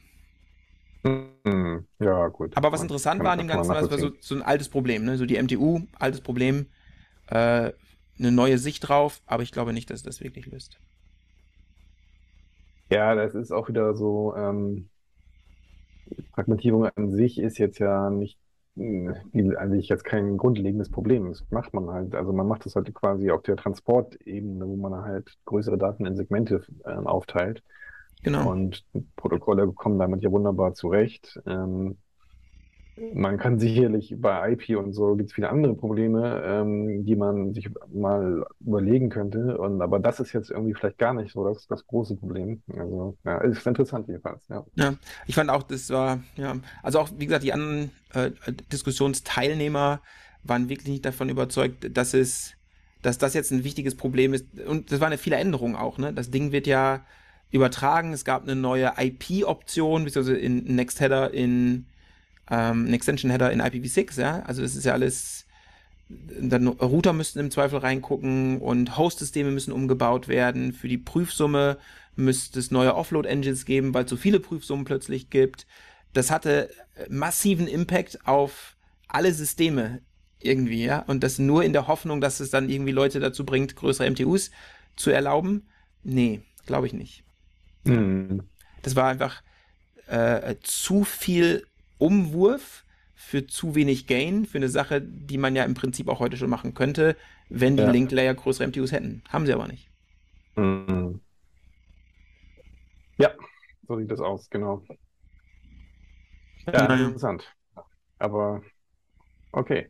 Hm, 1.04 1.88
ja, 2.00 2.28
gut. 2.28 2.56
Aber 2.56 2.72
was 2.72 2.82
interessant 2.82 3.24
war 3.24 3.32
an 3.32 3.40
dem 3.40 3.48
Ganzen, 3.48 3.74
das 3.74 3.90
war 3.90 4.00
so, 4.00 4.12
so, 4.20 4.36
ein 4.36 4.42
altes 4.42 4.70
Problem, 4.70 5.06
ne? 5.06 5.18
So 5.18 5.26
die 5.26 5.36
MTU, 5.36 5.82
altes 6.00 6.22
Problem, 6.22 6.68
äh, 7.28 7.72
eine 8.20 8.32
neue 8.32 8.58
Sicht 8.58 8.88
drauf, 8.88 9.22
aber 9.26 9.44
ich 9.44 9.52
glaube 9.52 9.74
nicht, 9.74 9.90
dass 9.90 9.98
es 9.98 10.04
das 10.04 10.22
wirklich 10.22 10.48
löst. 10.48 10.80
Ja, 12.90 13.16
das 13.16 13.36
ist 13.36 13.52
auch 13.52 13.68
wieder 13.68 13.94
so, 13.94 14.34
ähm, 14.36 14.90
Fragmentierung 16.34 16.86
an 16.96 17.12
sich 17.12 17.40
ist 17.40 17.58
jetzt 17.58 17.80
ja 17.80 18.10
nicht 18.10 18.38
hm, 18.76 19.14
eigentlich 19.58 19.90
jetzt 19.90 20.04
kein 20.04 20.38
grundlegendes 20.38 20.90
Problem. 20.90 21.30
Das 21.30 21.44
macht 21.50 21.74
man 21.74 21.90
halt, 21.90 22.16
also 22.16 22.32
man 22.32 22.48
macht 22.48 22.66
das 22.66 22.76
halt 22.76 22.94
quasi 22.94 23.32
auf 23.32 23.42
der 23.42 23.56
Transportebene, 23.56 24.68
wo 24.68 24.76
man 24.76 24.94
halt 25.04 25.36
größere 25.46 25.78
Daten 25.78 26.06
in 26.06 26.16
Segmente 26.16 26.64
äh, 26.86 26.92
aufteilt. 26.92 27.64
Genau. 28.24 28.52
Und 28.52 28.84
Protokolle 29.16 29.72
kommen 29.72 30.00
damit 30.00 30.24
ja 30.24 30.32
wunderbar 30.32 30.74
zurecht. 30.74 31.40
Ähm, 31.46 31.98
man 33.14 33.38
kann 33.38 33.60
sicherlich 33.60 34.16
bei 34.18 34.54
IP 34.54 34.76
und 34.78 34.94
so 34.94 35.16
gibt 35.16 35.30
es 35.30 35.36
viele 35.36 35.50
andere 35.50 35.76
Probleme, 35.76 36.42
ähm, 36.44 37.06
die 37.06 37.16
man 37.16 37.54
sich 37.54 37.70
mal 37.94 38.46
überlegen 38.60 39.10
könnte. 39.10 39.58
Und 39.58 39.82
aber 39.82 40.00
das 40.00 40.20
ist 40.20 40.34
jetzt 40.34 40.50
irgendwie 40.50 40.74
vielleicht 40.74 40.98
gar 40.98 41.14
nicht 41.14 41.32
so 41.32 41.48
das, 41.48 41.68
das 41.68 41.86
große 41.86 42.16
Problem. 42.16 42.64
Also 42.76 43.16
ja, 43.24 43.38
ist 43.40 43.68
interessant 43.68 44.08
jedenfalls. 44.08 44.48
Ja. 44.50 44.66
ja, 44.76 44.94
ich 45.28 45.36
fand 45.36 45.50
auch, 45.50 45.64
das 45.64 45.90
war 45.92 46.20
ja, 46.38 46.56
also 46.82 47.00
auch 47.00 47.10
wie 47.18 47.26
gesagt 47.26 47.44
die 47.44 47.54
anderen 47.54 47.92
äh, 48.14 48.32
Diskussionsteilnehmer 48.72 50.02
waren 50.44 50.70
wirklich 50.70 50.88
nicht 50.88 51.06
davon 51.06 51.30
überzeugt, 51.30 51.96
dass 51.96 52.14
es, 52.14 52.54
dass 53.04 53.18
das 53.20 53.34
jetzt 53.36 53.52
ein 53.52 53.64
wichtiges 53.64 53.96
Problem 53.96 54.34
ist. 54.34 54.60
Und 54.62 54.92
das 54.92 55.00
war 55.00 55.08
eine 55.08 55.18
viele 55.20 55.36
Änderungen 55.36 55.76
auch. 55.76 56.00
Ne, 56.00 56.14
das 56.14 56.32
Ding 56.32 56.52
wird 56.52 56.66
ja 56.66 57.06
übertragen. 57.52 58.14
Es 58.14 58.26
gab 58.26 58.44
eine 58.44 58.56
neue 58.56 58.94
IP-Option, 58.98 60.04
beziehungsweise 60.04 60.38
in 60.38 60.76
Next 60.76 61.00
Header 61.00 61.34
in 61.34 61.86
ähm, 62.50 62.86
ein 62.86 62.94
Extension-Header 62.94 63.52
in 63.52 63.62
IPv6, 63.62 64.20
ja. 64.20 64.42
Also 64.44 64.62
das 64.62 64.76
ist 64.76 64.86
ja 64.86 64.94
alles. 64.94 65.46
Dann 66.10 66.68
Router 66.68 67.12
müssten 67.12 67.40
im 67.40 67.52
Zweifel 67.52 67.80
reingucken 67.80 68.62
und 68.62 68.98
Host-Systeme 68.98 69.52
müssen 69.52 69.74
umgebaut 69.74 70.30
werden. 70.30 70.72
Für 70.72 70.88
die 70.88 70.98
Prüfsumme 70.98 71.78
müsste 72.16 72.60
es 72.60 72.72
neue 72.72 72.96
Offload-Engines 72.96 73.66
geben, 73.66 73.94
weil 73.94 74.06
es 74.06 74.10
so 74.10 74.16
viele 74.16 74.40
Prüfsummen 74.40 74.86
plötzlich 74.86 75.30
gibt. 75.30 75.68
Das 76.14 76.32
hatte 76.32 76.70
massiven 77.10 77.68
Impact 77.68 78.26
auf 78.26 78.78
alle 79.10 79.34
Systeme 79.34 80.02
irgendwie, 80.40 80.86
ja. 80.86 81.00
Und 81.08 81.24
das 81.24 81.40
nur 81.40 81.64
in 81.64 81.74
der 81.74 81.88
Hoffnung, 81.88 82.22
dass 82.22 82.40
es 82.40 82.52
dann 82.52 82.70
irgendwie 82.70 82.94
Leute 82.94 83.20
dazu 83.20 83.46
bringt, 83.46 83.76
größere 83.76 84.10
MTUs 84.10 84.52
zu 84.96 85.10
erlauben. 85.12 85.68
Nee, 86.04 86.42
glaube 86.66 86.88
ich 86.88 86.94
nicht. 86.94 87.27
Mhm. 87.88 88.44
Das 88.84 88.96
war 88.96 89.08
einfach 89.10 89.42
äh, 90.08 90.56
zu 90.62 91.04
viel 91.04 91.66
Umwurf 91.98 92.86
für 93.16 93.48
zu 93.48 93.76
wenig 93.76 94.08
Gain, 94.08 94.46
für 94.46 94.60
eine 94.60 94.70
Sache, 94.70 95.02
die 95.02 95.38
man 95.38 95.56
ja 95.56 95.64
im 95.64 95.74
Prinzip 95.74 96.08
auch 96.08 96.20
heute 96.20 96.38
schon 96.38 96.50
machen 96.50 96.74
könnte, 96.74 97.16
wenn 97.50 97.76
die 97.76 97.84
ja. 97.84 97.92
Link 97.92 98.12
Layer 98.12 98.34
größere 98.34 98.68
MTUs 98.68 98.92
hätten. 98.92 99.24
Haben 99.30 99.46
sie 99.46 99.54
aber 99.54 99.68
nicht. 99.68 99.90
Mhm. 100.56 101.20
Ja, 103.18 103.32
so 103.88 103.98
sieht 103.98 104.12
das 104.12 104.20
aus, 104.20 104.50
genau. 104.50 104.84
Ja, 106.68 106.88
naja. 106.88 107.06
interessant. 107.06 107.56
Aber 108.20 108.62
okay. 109.52 109.90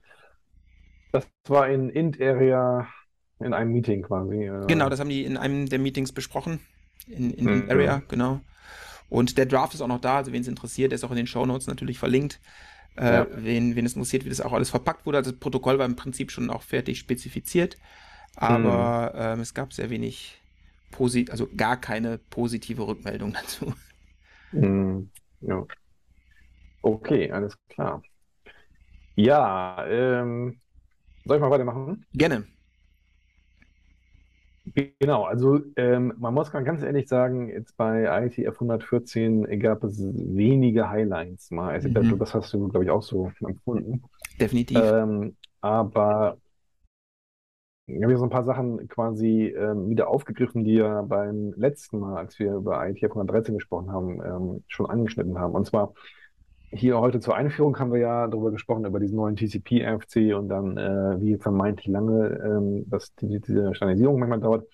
Das 1.12 1.28
war 1.48 1.70
in 1.70 1.90
Int-Area 1.90 2.88
in 3.40 3.54
einem 3.54 3.72
Meeting 3.72 4.04
quasi. 4.04 4.46
Äh. 4.46 4.66
Genau, 4.68 4.90
das 4.90 5.00
haben 5.00 5.10
die 5.10 5.26
in 5.26 5.38
einem 5.38 5.68
der 5.68 5.80
Meetings 5.80 6.12
besprochen. 6.12 6.60
In, 7.08 7.32
in 7.32 7.46
mhm. 7.46 7.70
Area, 7.70 8.02
genau. 8.08 8.42
Und 9.10 9.38
der 9.38 9.46
Draft 9.46 9.74
ist 9.74 9.82
auch 9.82 9.88
noch 9.88 10.02
da, 10.02 10.18
also 10.18 10.34
wen 10.34 10.42
es 10.42 10.48
interessiert, 10.48 10.92
der 10.92 10.98
ist 10.98 11.04
auch 11.04 11.12
in 11.12 11.18
den 11.18 11.28
Show 11.28 11.46
Notes 11.46 11.68
natürlich 11.68 11.98
verlinkt. 11.98 12.40
Äh, 12.98 13.14
ja. 13.14 13.28
wen, 13.32 13.76
wen 13.76 13.86
es 13.86 13.94
interessiert, 13.94 14.26
wie 14.26 14.30
das 14.30 14.42
auch 14.42 14.54
alles 14.54 14.70
verpackt 14.70 15.06
wurde. 15.06 15.20
Also 15.20 15.32
das 15.32 15.40
Protokoll 15.40 15.78
war 15.78 15.86
im 15.86 15.96
Prinzip 15.96 16.32
schon 16.32 16.50
auch 16.50 16.64
fertig 16.64 16.98
spezifiziert, 16.98 17.78
aber 18.36 19.14
mhm. 19.14 19.22
ähm, 19.22 19.40
es 19.42 19.54
gab 19.54 19.72
sehr 19.72 19.90
wenig, 19.90 20.42
posit 20.92 21.30
also 21.30 21.48
gar 21.56 21.80
keine 21.80 22.18
positive 22.18 22.88
Rückmeldung 22.88 23.34
dazu. 23.42 23.74
Mhm. 24.52 25.10
Ja. 25.42 25.64
Okay, 26.82 27.32
alles 27.32 27.56
klar. 27.70 28.02
Ja, 29.16 29.86
ähm, 29.88 30.60
soll 31.26 31.38
ich 31.38 31.42
mal 31.42 31.52
weitermachen? 31.52 32.06
Gerne. 32.14 32.46
Genau, 34.74 35.24
also 35.24 35.60
ähm, 35.76 36.14
man 36.18 36.34
muss 36.34 36.52
ganz 36.52 36.84
ehrlich 36.84 37.08
sagen, 37.08 37.50
jetzt 37.50 37.78
bei 37.78 38.26
ITF 38.26 38.56
114 38.56 39.60
gab 39.60 39.84
es 39.84 40.00
wenige 40.00 40.90
Highlights 40.90 41.52
mal. 41.52 41.74
Also, 41.74 41.90
mhm. 41.90 42.20
Das 42.20 42.34
hast 42.34 42.54
du, 42.54 42.68
glaube 42.68 42.86
ich, 42.86 42.92
auch 42.92 43.04
so 43.04 43.32
empfunden. 43.40 44.04
Definitiv. 44.40 44.80
Ähm, 44.82 45.36
aber 45.62 46.38
ich 47.88 47.96
habe 48.04 48.12
hier 48.12 48.18
so 48.18 48.26
ein 48.26 48.30
paar 48.30 48.44
Sachen 48.44 48.88
quasi 48.90 49.48
ähm, 49.58 49.90
wieder 49.90 50.10
aufgegriffen, 50.10 50.66
die 50.66 50.74
ja 50.74 51.04
beim 51.04 51.54
letzten 51.56 52.00
Mal, 52.00 52.18
als 52.18 52.38
wir 52.38 52.56
über 52.56 52.86
ITF 52.86 53.12
113 53.12 53.56
gesprochen 53.56 53.92
haben, 53.92 54.22
ähm, 54.22 54.64
schon 54.68 54.88
angeschnitten 54.88 55.40
haben. 55.40 55.56
Und 55.56 55.66
zwar 55.66 55.94
hier 56.72 57.00
heute 57.00 57.20
zur 57.20 57.36
Einführung 57.36 57.80
haben 57.80 57.94
wir 57.94 58.00
ja 58.00 58.28
darüber 58.28 58.52
gesprochen, 58.52 58.86
über 58.86 59.00
diesen 59.00 59.16
neuen 59.16 59.36
TCP-RFC 59.36 60.36
und 60.36 60.50
dann, 60.50 60.78
äh, 60.78 61.22
wie 61.22 61.38
vermeintlich 61.38 61.88
lange 61.88 62.40
ähm, 62.44 62.86
das, 62.90 63.14
die, 63.16 63.40
diese 63.40 63.74
Standardisierung 63.74 64.20
manchmal 64.20 64.40
dauert. 64.40 64.68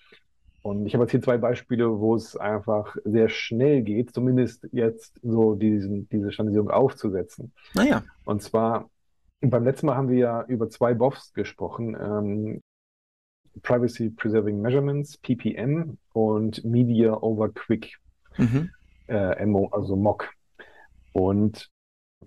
Und 0.62 0.86
ich 0.86 0.94
habe 0.94 1.04
jetzt 1.04 1.10
hier 1.10 1.22
zwei 1.22 1.36
Beispiele, 1.36 2.00
wo 2.00 2.14
es 2.14 2.36
einfach 2.36 2.96
sehr 3.04 3.28
schnell 3.28 3.82
geht, 3.82 4.14
zumindest 4.14 4.66
jetzt 4.72 5.20
so 5.22 5.54
diesen, 5.54 6.08
diese 6.08 6.32
Standardisierung 6.32 6.70
aufzusetzen. 6.70 7.52
Naja. 7.74 8.02
Und 8.24 8.42
zwar, 8.42 8.88
beim 9.40 9.64
letzten 9.64 9.86
Mal 9.86 9.96
haben 9.96 10.08
wir 10.08 10.18
ja 10.18 10.44
über 10.46 10.70
zwei 10.70 10.94
BOFs 10.94 11.32
gesprochen. 11.34 11.96
Ähm, 12.00 12.60
Privacy 13.62 14.10
Preserving 14.10 14.60
Measurements, 14.60 15.18
PPM, 15.18 15.98
und 16.12 16.64
Media 16.64 17.12
Over 17.12 17.50
Quick, 17.50 17.98
mhm. 18.38 18.70
äh, 19.06 19.44
MO, 19.46 19.68
also 19.70 19.96
MOC. 19.96 20.30
Und 21.12 21.70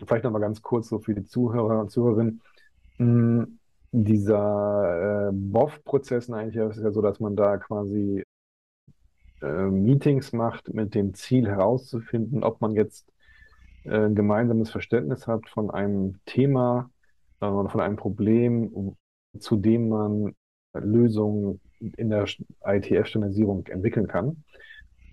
Vielleicht 0.06 0.24
nochmal 0.24 0.42
ganz 0.42 0.62
kurz 0.62 0.90
so 0.90 1.00
für 1.00 1.14
die 1.14 1.26
Zuhörer 1.26 1.80
und 1.82 1.92
Zuhörerinnen. 1.92 2.42
Hm, 2.98 3.60
dieser 3.92 5.30
äh, 5.30 5.32
BOF-Prozess 5.34 6.30
eigentlich 6.30 6.56
ist 6.56 6.84
ja 6.84 6.92
so, 6.92 7.02
dass 7.02 7.20
man 7.20 7.36
da 7.36 7.58
quasi 7.58 8.24
äh, 9.42 9.66
Meetings 9.66 10.34
macht 10.34 10.74
mit 10.74 10.94
dem 10.96 11.14
Ziel 11.14 11.48
herauszufinden, 11.48 12.44
ob 12.44 12.62
man 12.62 12.76
jetzt 12.76 13.08
äh, 13.84 14.06
ein 14.06 14.16
gemeinsames 14.16 14.70
Verständnis 14.70 15.28
hat 15.28 15.48
von 15.50 15.72
einem 15.72 16.20
Thema 16.26 16.90
äh, 17.42 17.46
oder 17.46 17.70
von 17.70 17.82
einem 17.82 17.96
Problem, 17.96 18.96
zu 19.40 19.56
dem 19.56 19.90
man 19.90 20.36
Lösungen 20.74 21.60
in 21.80 22.10
der 22.10 22.26
ITF-Standardisierung 22.66 23.68
entwickeln 23.68 24.08
kann. 24.08 24.44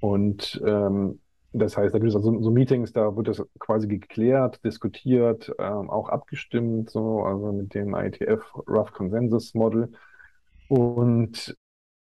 Und 0.01 0.61
ähm, 0.64 1.20
das 1.54 1.76
heißt, 1.76 1.94
natürlich 1.94 2.12
so, 2.12 2.20
so 2.20 2.50
Meetings, 2.50 2.92
da 2.92 3.14
wird 3.16 3.28
das 3.28 3.42
quasi 3.60 3.86
geklärt, 3.86 4.62
diskutiert, 4.64 5.52
ähm, 5.58 5.88
auch 5.88 6.08
abgestimmt, 6.08 6.90
so, 6.90 7.22
also 7.22 7.52
mit 7.52 7.74
dem 7.74 7.94
IETF 7.94 8.42
Rough 8.68 8.92
Consensus 8.92 9.54
Model. 9.54 9.92
Und 10.68 11.56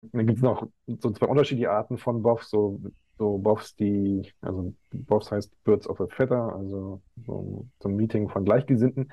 dann 0.01 0.27
gibt 0.27 0.37
es 0.37 0.43
noch 0.43 0.67
so 0.87 1.11
zwei 1.11 1.25
unterschiedliche 1.25 1.71
Arten 1.71 1.97
von 1.97 2.21
BOFs, 2.21 2.51
so, 2.51 2.79
so 3.17 3.39
BOFs, 3.39 3.75
die, 3.75 4.31
also 4.41 4.73
BOFs 4.91 5.31
heißt 5.31 5.63
Birds 5.63 5.89
of 5.89 5.99
a 5.99 6.07
Feather, 6.07 6.55
also 6.55 7.01
so, 7.25 7.67
so 7.81 7.89
ein 7.89 7.95
Meeting 7.95 8.29
von 8.29 8.45
Gleichgesinnten. 8.45 9.11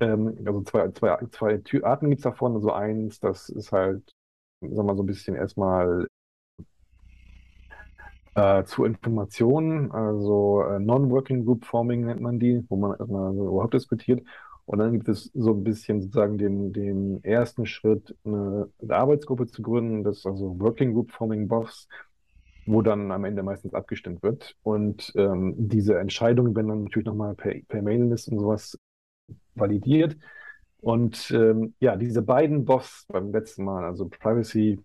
Ähm, 0.00 0.38
also 0.46 0.62
zwei, 0.62 0.90
zwei, 0.92 1.18
zwei 1.28 1.84
Arten 1.84 2.08
gibt 2.08 2.20
es 2.20 2.24
davon. 2.24 2.54
Also 2.54 2.72
eins, 2.72 3.20
das 3.20 3.50
ist 3.50 3.72
halt, 3.72 4.02
sagen 4.60 4.76
wir 4.76 4.82
mal, 4.82 4.96
so 4.96 5.02
ein 5.02 5.06
bisschen 5.06 5.36
erstmal 5.36 6.06
äh, 8.34 8.64
zu 8.64 8.84
Informationen, 8.84 9.90
also 9.92 10.62
äh, 10.62 10.78
Non-Working 10.78 11.44
Group 11.44 11.64
Forming 11.64 12.06
nennt 12.06 12.20
man 12.20 12.38
die, 12.38 12.64
wo 12.68 12.76
man 12.76 12.98
erstmal 12.98 13.34
so 13.34 13.48
überhaupt 13.48 13.74
diskutiert. 13.74 14.22
Und 14.66 14.80
dann 14.80 14.92
gibt 14.92 15.08
es 15.08 15.30
so 15.32 15.54
ein 15.54 15.64
bisschen 15.64 16.02
sozusagen 16.02 16.36
den, 16.36 16.72
den 16.74 17.24
ersten 17.24 17.64
Schritt, 17.64 18.14
eine, 18.24 18.68
eine 18.82 18.96
Arbeitsgruppe 18.96 19.46
zu 19.46 19.62
gründen, 19.62 20.04
das 20.04 20.18
ist 20.18 20.26
also 20.26 20.60
Working 20.60 20.92
Group 20.92 21.10
Forming 21.12 21.48
Buffs, 21.48 21.88
wo 22.66 22.82
dann 22.82 23.10
am 23.10 23.24
Ende 23.24 23.42
meistens 23.42 23.72
abgestimmt 23.72 24.22
wird. 24.22 24.56
Und 24.62 25.12
ähm, 25.16 25.54
diese 25.56 25.98
Entscheidungen 25.98 26.54
werden 26.54 26.68
dann 26.68 26.84
natürlich 26.84 27.06
nochmal 27.06 27.34
per, 27.34 27.54
per 27.66 27.80
Mailinglist 27.80 28.28
und 28.28 28.40
sowas 28.40 28.78
validiert. 29.54 30.18
Und 30.80 31.30
ähm, 31.30 31.74
ja, 31.80 31.96
diese 31.96 32.22
beiden 32.22 32.64
Buffs 32.64 33.06
beim 33.08 33.32
letzten 33.32 33.64
Mal, 33.64 33.84
also 33.84 34.06
Privacy 34.08 34.78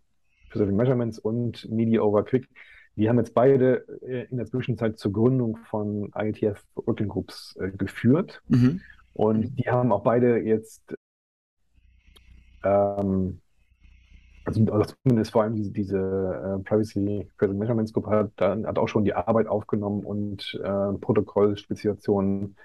Preserving 0.49 0.75
Measurements 0.75 1.19
und 1.19 1.69
Media 1.69 2.01
Over 2.01 2.23
Quick, 2.23 2.47
die 2.95 3.10
haben 3.10 3.17
jetzt 3.17 3.34
beide 3.34 3.86
äh, 4.01 4.27
in 4.29 4.38
der 4.38 4.45
Zwischenzeit 4.45 4.97
zur 4.99 5.12
Gründung 5.12 5.58
von 5.69 6.12
IETF 6.15 6.63
Working 6.75 7.08
Groups 7.08 7.56
äh, 7.60 7.71
geführt. 7.71 8.41
Mhm. 8.47 8.82
Und 9.13 9.56
die 9.58 9.69
haben 9.69 9.91
auch 9.91 10.03
beide 10.03 10.39
jetzt 10.39 10.95
ähm, 12.63 13.39
also, 14.45 14.65
also 14.71 14.95
zumindest 15.03 15.32
vor 15.32 15.43
allem 15.43 15.56
diese, 15.56 15.71
diese 15.71 15.97
äh, 15.97 16.63
Privacy 16.63 17.27
Present 17.38 17.60
Measurements 17.60 17.93
Gruppe 17.93 18.10
hat, 18.10 18.32
dann, 18.36 18.65
hat 18.65 18.77
auch 18.77 18.88
schon 18.88 19.06
die 19.06 19.13
Arbeit 19.13 19.47
aufgenommen 19.47 20.03
und 20.03 20.60
äh, 20.62 20.93
Protokollspezifikationen 20.99 22.56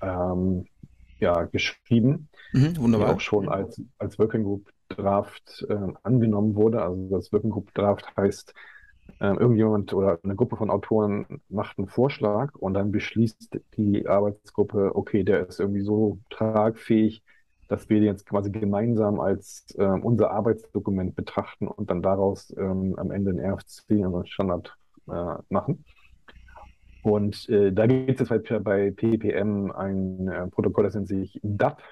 ähm, 0.00 0.66
ja, 1.18 1.44
geschrieben, 1.44 2.28
Mhm, 2.52 2.76
wunderbar. 2.78 3.14
auch 3.14 3.20
schon 3.20 3.48
als, 3.48 3.82
als 3.98 4.18
Working 4.18 4.44
Group 4.44 4.72
Draft 4.88 5.66
äh, 5.68 5.76
angenommen 6.02 6.54
wurde. 6.54 6.82
Also 6.82 7.08
das 7.08 7.32
Working 7.32 7.50
Group 7.50 7.72
Draft 7.74 8.16
heißt, 8.16 8.54
äh, 9.20 9.26
irgendjemand 9.26 9.92
oder 9.94 10.18
eine 10.22 10.36
Gruppe 10.36 10.56
von 10.56 10.70
Autoren 10.70 11.40
macht 11.48 11.78
einen 11.78 11.88
Vorschlag 11.88 12.54
und 12.56 12.74
dann 12.74 12.92
beschließt 12.92 13.60
die 13.76 14.06
Arbeitsgruppe, 14.06 14.94
okay, 14.94 15.24
der 15.24 15.48
ist 15.48 15.60
irgendwie 15.60 15.82
so 15.82 16.18
tragfähig, 16.30 17.22
dass 17.68 17.88
wir 17.88 18.00
den 18.00 18.06
jetzt 18.06 18.26
quasi 18.26 18.50
gemeinsam 18.50 19.20
als 19.20 19.66
äh, 19.78 19.84
unser 19.84 20.30
Arbeitsdokument 20.30 21.14
betrachten 21.16 21.68
und 21.68 21.90
dann 21.90 22.02
daraus 22.02 22.54
ähm, 22.56 22.94
am 22.96 23.10
Ende 23.10 23.30
ein 23.32 23.40
RFC, 23.40 23.90
einen 23.90 24.26
Standard, 24.26 24.76
äh, 25.10 25.34
machen. 25.48 25.84
Und 27.02 27.48
äh, 27.48 27.72
da 27.72 27.86
gibt 27.86 28.20
es 28.20 28.30
halt 28.30 28.48
bei 28.64 28.90
PPM 28.90 29.70
ein 29.70 30.28
äh, 30.28 30.46
Protokoll, 30.48 30.84
das 30.84 30.94
nennt 30.94 31.08
sich 31.08 31.40
DAP, 31.42 31.82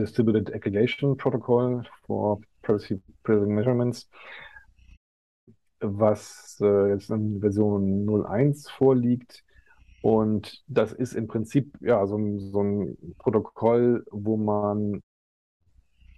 Distributed 0.00 0.52
Aggregation 0.54 1.16
Protocol 1.16 1.82
for 2.06 2.40
Privacy 2.62 3.00
Present 3.22 3.48
Measurements, 3.50 4.08
was 5.80 6.58
äh, 6.60 6.90
jetzt 6.90 7.10
in 7.10 7.40
Version 7.40 8.06
01 8.06 8.70
vorliegt. 8.70 9.44
Und 10.02 10.62
das 10.66 10.92
ist 10.92 11.14
im 11.14 11.26
Prinzip 11.26 11.76
ja 11.80 12.06
so 12.06 12.16
ein, 12.16 12.38
so 12.38 12.62
ein 12.62 12.96
Protokoll, 13.18 14.04
wo 14.10 14.36
man 14.36 15.02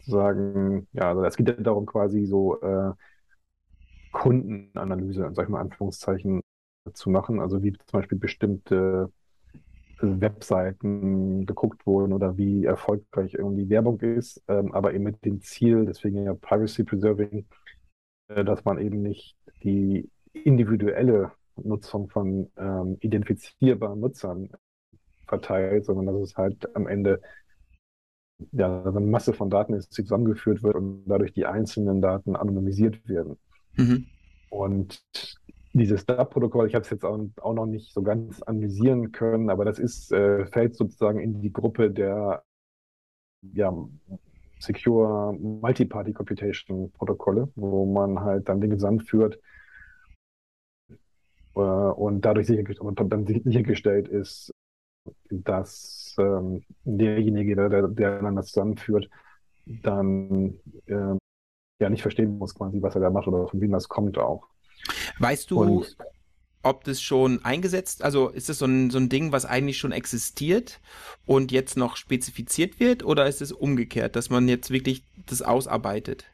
sagen, 0.05 0.89
ja, 0.93 1.09
also 1.11 1.25
es 1.25 1.37
geht 1.37 1.49
ja 1.49 1.55
darum, 1.55 1.87
quasi 1.87 2.25
so 2.25 2.61
äh, 2.61 2.93
Kundenanalyse, 4.13 5.31
sag 5.33 5.45
ich 5.45 5.49
mal, 5.49 5.61
Anführungszeichen, 5.61 6.43
zu 6.95 7.11
machen. 7.11 7.41
Also 7.41 7.63
wie 7.63 7.73
zum 7.73 8.01
Beispiel 8.01 8.19
bestimmte 8.19 9.11
Webseiten 10.03 11.47
geguckt 11.47 11.87
wurden 11.87 12.13
oder 12.13 12.37
wie 12.37 12.65
erfolgreich 12.65 13.35
irgendwie 13.35 13.69
Werbung 13.69 14.01
ist, 14.01 14.43
ähm, 14.49 14.73
aber 14.73 14.93
eben 14.95 15.05
mit 15.05 15.25
dem 15.25 15.41
Ziel, 15.41 15.87
deswegen 15.87 16.25
ja 16.25 16.35
Privacy 16.35 16.85
Preserving, 16.85 17.47
äh, 18.29 18.45
dass 18.45 18.65
man 18.65 18.79
eben 18.79 19.03
nicht 19.03 19.37
die 19.63 20.11
individuelle 20.33 21.33
Nutzung 21.57 22.09
von 22.09 22.51
ähm, 22.57 22.97
identifizierbaren 23.01 24.01
Nutzern 24.01 24.51
verteilt, 25.27 25.85
sondern 25.85 26.07
dass 26.07 26.31
es 26.31 26.37
halt 26.37 26.75
am 26.75 26.87
Ende 26.87 27.21
ja, 28.51 28.83
eine 28.83 29.01
Masse 29.01 29.33
von 29.33 29.51
Daten 29.51 29.75
ist, 29.75 29.97
die 29.97 30.03
zusammengeführt 30.03 30.63
wird 30.63 30.75
und 30.75 31.05
dadurch 31.07 31.33
die 31.33 31.47
einzelnen 31.47 32.01
Daten 32.01 32.35
anonymisiert 32.35 33.09
werden. 33.09 33.39
Mhm. 33.77 34.07
Und 34.51 35.03
dieses 35.73 36.05
DAP-Protokoll, 36.07 36.69
ich 36.69 36.75
habe 36.75 36.85
es 36.85 36.91
jetzt 36.91 37.05
auch, 37.05 37.19
auch, 37.41 37.55
noch 37.55 37.67
nicht 37.67 37.93
so 37.93 38.03
ganz 38.03 38.43
analysieren 38.43 39.13
können, 39.13 39.51
aber 39.51 39.65
das 39.65 39.79
ist, 39.79 40.13
äh, 40.13 40.47
fällt 40.47 40.77
sozusagen 40.77 41.21
in 41.21 41.41
die 41.41 41.53
Gruppe 41.53 41.91
der 41.91 42.45
ja, 43.55 43.73
Secure 44.59 45.33
Multi-Party 45.35 46.13
Computation 46.13 46.93
Protokolle, 46.93 47.51
wo 47.57 47.87
man 47.87 48.21
halt 48.21 48.49
dann 48.49 48.61
Dinge 48.61 48.77
zusammenführt 48.77 49.41
äh, 51.55 51.61
und 51.61 52.21
dadurch 52.23 52.47
sichergestellt, 52.47 53.13
dann 53.13 53.27
sichergestellt 53.27 54.09
ist, 54.09 54.53
dass 55.31 56.15
ähm, 56.19 56.63
derjenige, 56.85 57.57
der, 57.57 57.89
der 57.89 58.23
dann 58.23 58.37
das 58.37 58.49
zusammenführt, 58.49 59.09
dann 59.67 60.55
äh, 60.87 61.17
ja 61.81 61.91
nicht 61.91 62.03
verstehen 62.03 62.39
muss, 62.39 62.55
quasi, 62.55 62.81
was 62.81 62.95
er 62.95 63.01
da 63.01 63.11
macht 63.11 63.27
oder 63.27 63.49
von 63.49 63.61
wem 63.61 63.73
das 63.73 63.89
kommt 63.89 64.19
auch. 64.19 64.49
Weißt 65.19 65.51
du, 65.51 65.63
und, 65.63 65.97
ob 66.63 66.85
das 66.85 67.03
schon 67.03 67.45
eingesetzt, 67.45 68.03
also 68.05 68.29
ist 68.29 68.49
das 68.49 68.59
so 68.59 68.67
ein, 68.67 68.91
so 68.91 68.99
ein 68.99 69.09
Ding, 69.09 69.33
was 69.33 69.45
eigentlich 69.45 69.79
schon 69.79 69.93
existiert 69.93 70.81
und 71.27 71.51
jetzt 71.53 71.77
noch 71.77 71.97
spezifiziert 71.97 72.79
wird, 72.79 73.05
oder 73.05 73.27
ist 73.27 73.43
es 73.43 73.53
umgekehrt, 73.53 74.17
dass 74.17 74.31
man 74.31 74.49
jetzt 74.49 74.71
wirklich 74.71 75.05
das 75.27 75.43
ausarbeitet? 75.43 76.27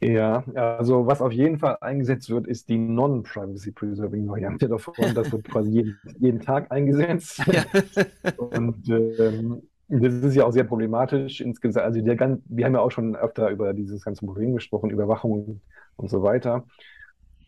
Ja, 0.00 0.44
also 0.54 1.06
was 1.06 1.20
auf 1.20 1.32
jeden 1.32 1.58
Fall 1.58 1.78
eingesetzt 1.80 2.30
wird, 2.30 2.46
ist 2.46 2.68
die 2.68 2.78
Non-Privacy 2.78 3.72
Preserving 3.72 4.28
Variante 4.28 4.68
davon. 4.68 4.94
Das 5.12 5.32
wird 5.32 5.48
quasi 5.48 5.70
jeden, 5.70 5.98
jeden 6.18 6.40
Tag 6.40 6.70
eingesetzt. 6.70 7.42
Ja. 7.46 7.64
Und 8.36 8.88
ähm, 8.88 9.62
das 9.88 10.14
ist 10.14 10.36
ja 10.36 10.44
auch 10.44 10.52
sehr 10.52 10.64
problematisch 10.64 11.40
insgesamt. 11.40 11.86
Also 11.86 12.00
der, 12.00 12.16
wir 12.44 12.64
haben 12.64 12.74
ja 12.74 12.80
auch 12.80 12.92
schon 12.92 13.16
öfter 13.16 13.50
über 13.50 13.74
dieses 13.74 14.04
ganze 14.04 14.24
Problem 14.24 14.54
gesprochen, 14.54 14.90
Überwachung 14.90 15.60
und 15.96 16.10
so 16.10 16.22
weiter. 16.22 16.64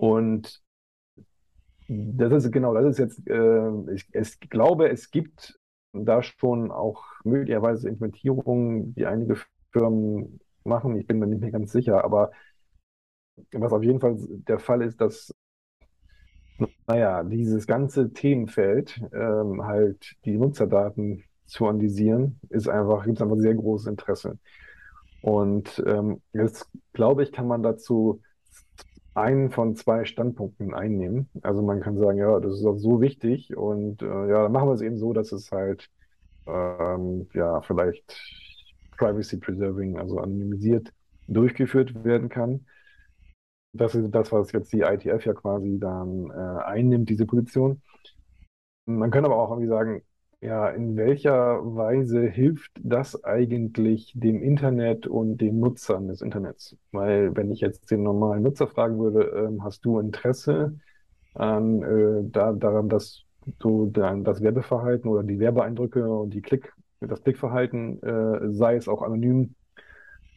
Und 0.00 0.62
das 1.88 2.32
ist 2.32 2.52
genau, 2.52 2.72
das 2.72 2.86
ist 2.86 2.98
jetzt, 2.98 3.28
äh, 3.28 3.92
ich, 3.92 4.06
ich 4.14 4.40
glaube, 4.48 4.88
es 4.88 5.10
gibt 5.10 5.58
da 5.92 6.22
schon 6.22 6.70
auch 6.70 7.04
möglicherweise 7.22 7.88
Implementierungen, 7.88 8.94
die 8.94 9.04
einige 9.04 9.36
Firmen 9.72 10.40
machen. 10.64 10.96
Ich 10.96 11.06
bin 11.06 11.18
mir 11.18 11.26
nicht 11.26 11.42
mehr 11.42 11.50
ganz 11.50 11.72
sicher, 11.72 12.02
aber 12.02 12.30
was 13.52 13.72
auf 13.72 13.82
jeden 13.82 14.00
Fall 14.00 14.16
der 14.48 14.58
Fall 14.58 14.80
ist, 14.80 15.02
dass, 15.02 15.34
naja, 16.86 17.22
dieses 17.22 17.66
ganze 17.66 18.10
Themenfeld, 18.14 19.02
ähm, 19.12 19.64
halt 19.64 20.16
die 20.24 20.38
Nutzerdaten 20.38 21.24
zu 21.44 21.66
analysieren, 21.66 22.40
ist 22.48 22.68
einfach, 22.68 23.04
gibt 23.04 23.18
es 23.18 23.22
einfach 23.22 23.36
sehr 23.36 23.54
großes 23.54 23.88
Interesse. 23.88 24.38
Und 25.20 25.82
ähm, 25.86 26.22
jetzt 26.32 26.70
glaube 26.94 27.22
ich, 27.22 27.32
kann 27.32 27.46
man 27.46 27.62
dazu 27.62 28.22
einen 29.14 29.50
von 29.50 29.74
zwei 29.76 30.04
Standpunkten 30.04 30.74
einnehmen. 30.74 31.28
Also 31.42 31.62
man 31.62 31.80
kann 31.80 31.98
sagen, 31.98 32.18
ja, 32.18 32.38
das 32.40 32.54
ist 32.54 32.64
auch 32.64 32.78
so 32.78 33.00
wichtig 33.00 33.56
und 33.56 34.02
äh, 34.02 34.06
ja, 34.06 34.44
dann 34.44 34.52
machen 34.52 34.68
wir 34.68 34.74
es 34.74 34.82
eben 34.82 34.98
so, 34.98 35.12
dass 35.12 35.32
es 35.32 35.50
halt 35.52 35.90
ähm, 36.46 37.28
ja 37.34 37.60
vielleicht 37.62 38.16
Privacy 38.98 39.38
Preserving, 39.38 39.98
also 39.98 40.18
anonymisiert 40.18 40.92
durchgeführt 41.28 42.04
werden 42.04 42.28
kann. 42.28 42.66
Das 43.72 43.94
ist 43.94 44.10
das, 44.12 44.32
was 44.32 44.52
jetzt 44.52 44.72
die 44.72 44.80
ITF 44.80 45.24
ja 45.26 45.32
quasi 45.34 45.78
dann 45.78 46.30
äh, 46.30 46.62
einnimmt, 46.64 47.08
diese 47.08 47.26
Position. 47.26 47.82
Man 48.86 49.10
kann 49.10 49.24
aber 49.24 49.36
auch 49.36 49.50
irgendwie 49.50 49.68
sagen, 49.68 50.02
ja, 50.40 50.68
in 50.70 50.96
welcher 50.96 51.60
Weise 51.76 52.26
hilft 52.26 52.72
das 52.82 53.24
eigentlich 53.24 54.12
dem 54.14 54.42
Internet 54.42 55.06
und 55.06 55.38
den 55.38 55.60
Nutzern 55.60 56.08
des 56.08 56.22
Internets? 56.22 56.76
Weil 56.92 57.36
wenn 57.36 57.50
ich 57.50 57.60
jetzt 57.60 57.90
den 57.90 58.02
normalen 58.02 58.42
Nutzer 58.42 58.66
fragen 58.66 58.98
würde, 58.98 59.24
ähm, 59.36 59.62
hast 59.62 59.84
du 59.84 59.98
Interesse 59.98 60.78
an, 61.34 61.82
äh, 61.82 62.22
da, 62.24 62.52
daran, 62.52 62.88
dass 62.88 63.24
du 63.58 63.86
dann 63.86 64.24
das 64.24 64.40
Werbeverhalten 64.40 65.10
oder 65.10 65.22
die 65.22 65.38
Werbeeindrücke 65.38 66.08
und 66.08 66.30
die 66.32 66.42
Klick, 66.42 66.72
das 67.00 67.22
Klickverhalten, 67.22 68.02
äh, 68.02 68.52
sei 68.52 68.76
es 68.76 68.88
auch 68.88 69.02
anonym 69.02 69.54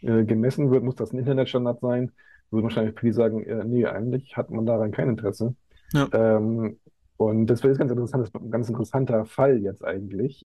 äh, 0.02 0.26
gemessen 0.26 0.70
wird, 0.70 0.84
muss 0.84 0.96
das 0.96 1.14
ein 1.14 1.20
Internetstandard 1.20 1.80
sein? 1.80 2.12
Würden 2.52 2.64
wahrscheinlich 2.64 3.00
viele 3.00 3.14
sagen, 3.14 3.44
äh, 3.44 3.64
nee, 3.64 3.86
eigentlich 3.86 4.36
hat 4.36 4.52
man 4.52 4.66
daran 4.66 4.92
kein 4.92 5.10
Interesse. 5.10 5.56
Ja. 5.94 6.08
Ähm, 6.12 6.78
und 7.26 7.48
das 7.48 7.64
ist 7.64 7.78
ganz 7.78 7.92
interessant, 7.92 8.30
ein 8.36 8.52
ganz 8.52 8.70
interessanter 8.70 9.26
Fall 9.26 9.60
jetzt 9.60 9.84
eigentlich, 9.84 10.46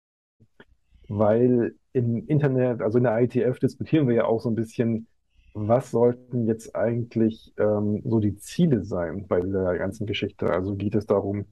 weil 1.09 1.75
im 1.93 2.27
Internet, 2.27 2.83
also 2.83 2.99
in 2.99 3.05
der 3.05 3.21
ITF 3.21 3.59
diskutieren 3.59 4.09
wir 4.09 4.15
ja 4.17 4.25
auch 4.27 4.41
so 4.41 4.51
ein 4.51 4.55
bisschen, 4.55 5.09
was 5.55 5.91
sollten 5.91 6.47
jetzt 6.47 6.77
eigentlich 6.77 7.55
ähm, 7.59 8.03
so 8.05 8.21
die 8.21 8.37
Ziele 8.37 8.85
sein 8.85 9.27
bei 9.27 9.41
dieser 9.41 9.79
ganzen 9.79 10.07
Geschichte? 10.07 10.51
Also 10.51 10.75
geht 10.77 10.95
es 10.95 11.07
darum, 11.07 11.47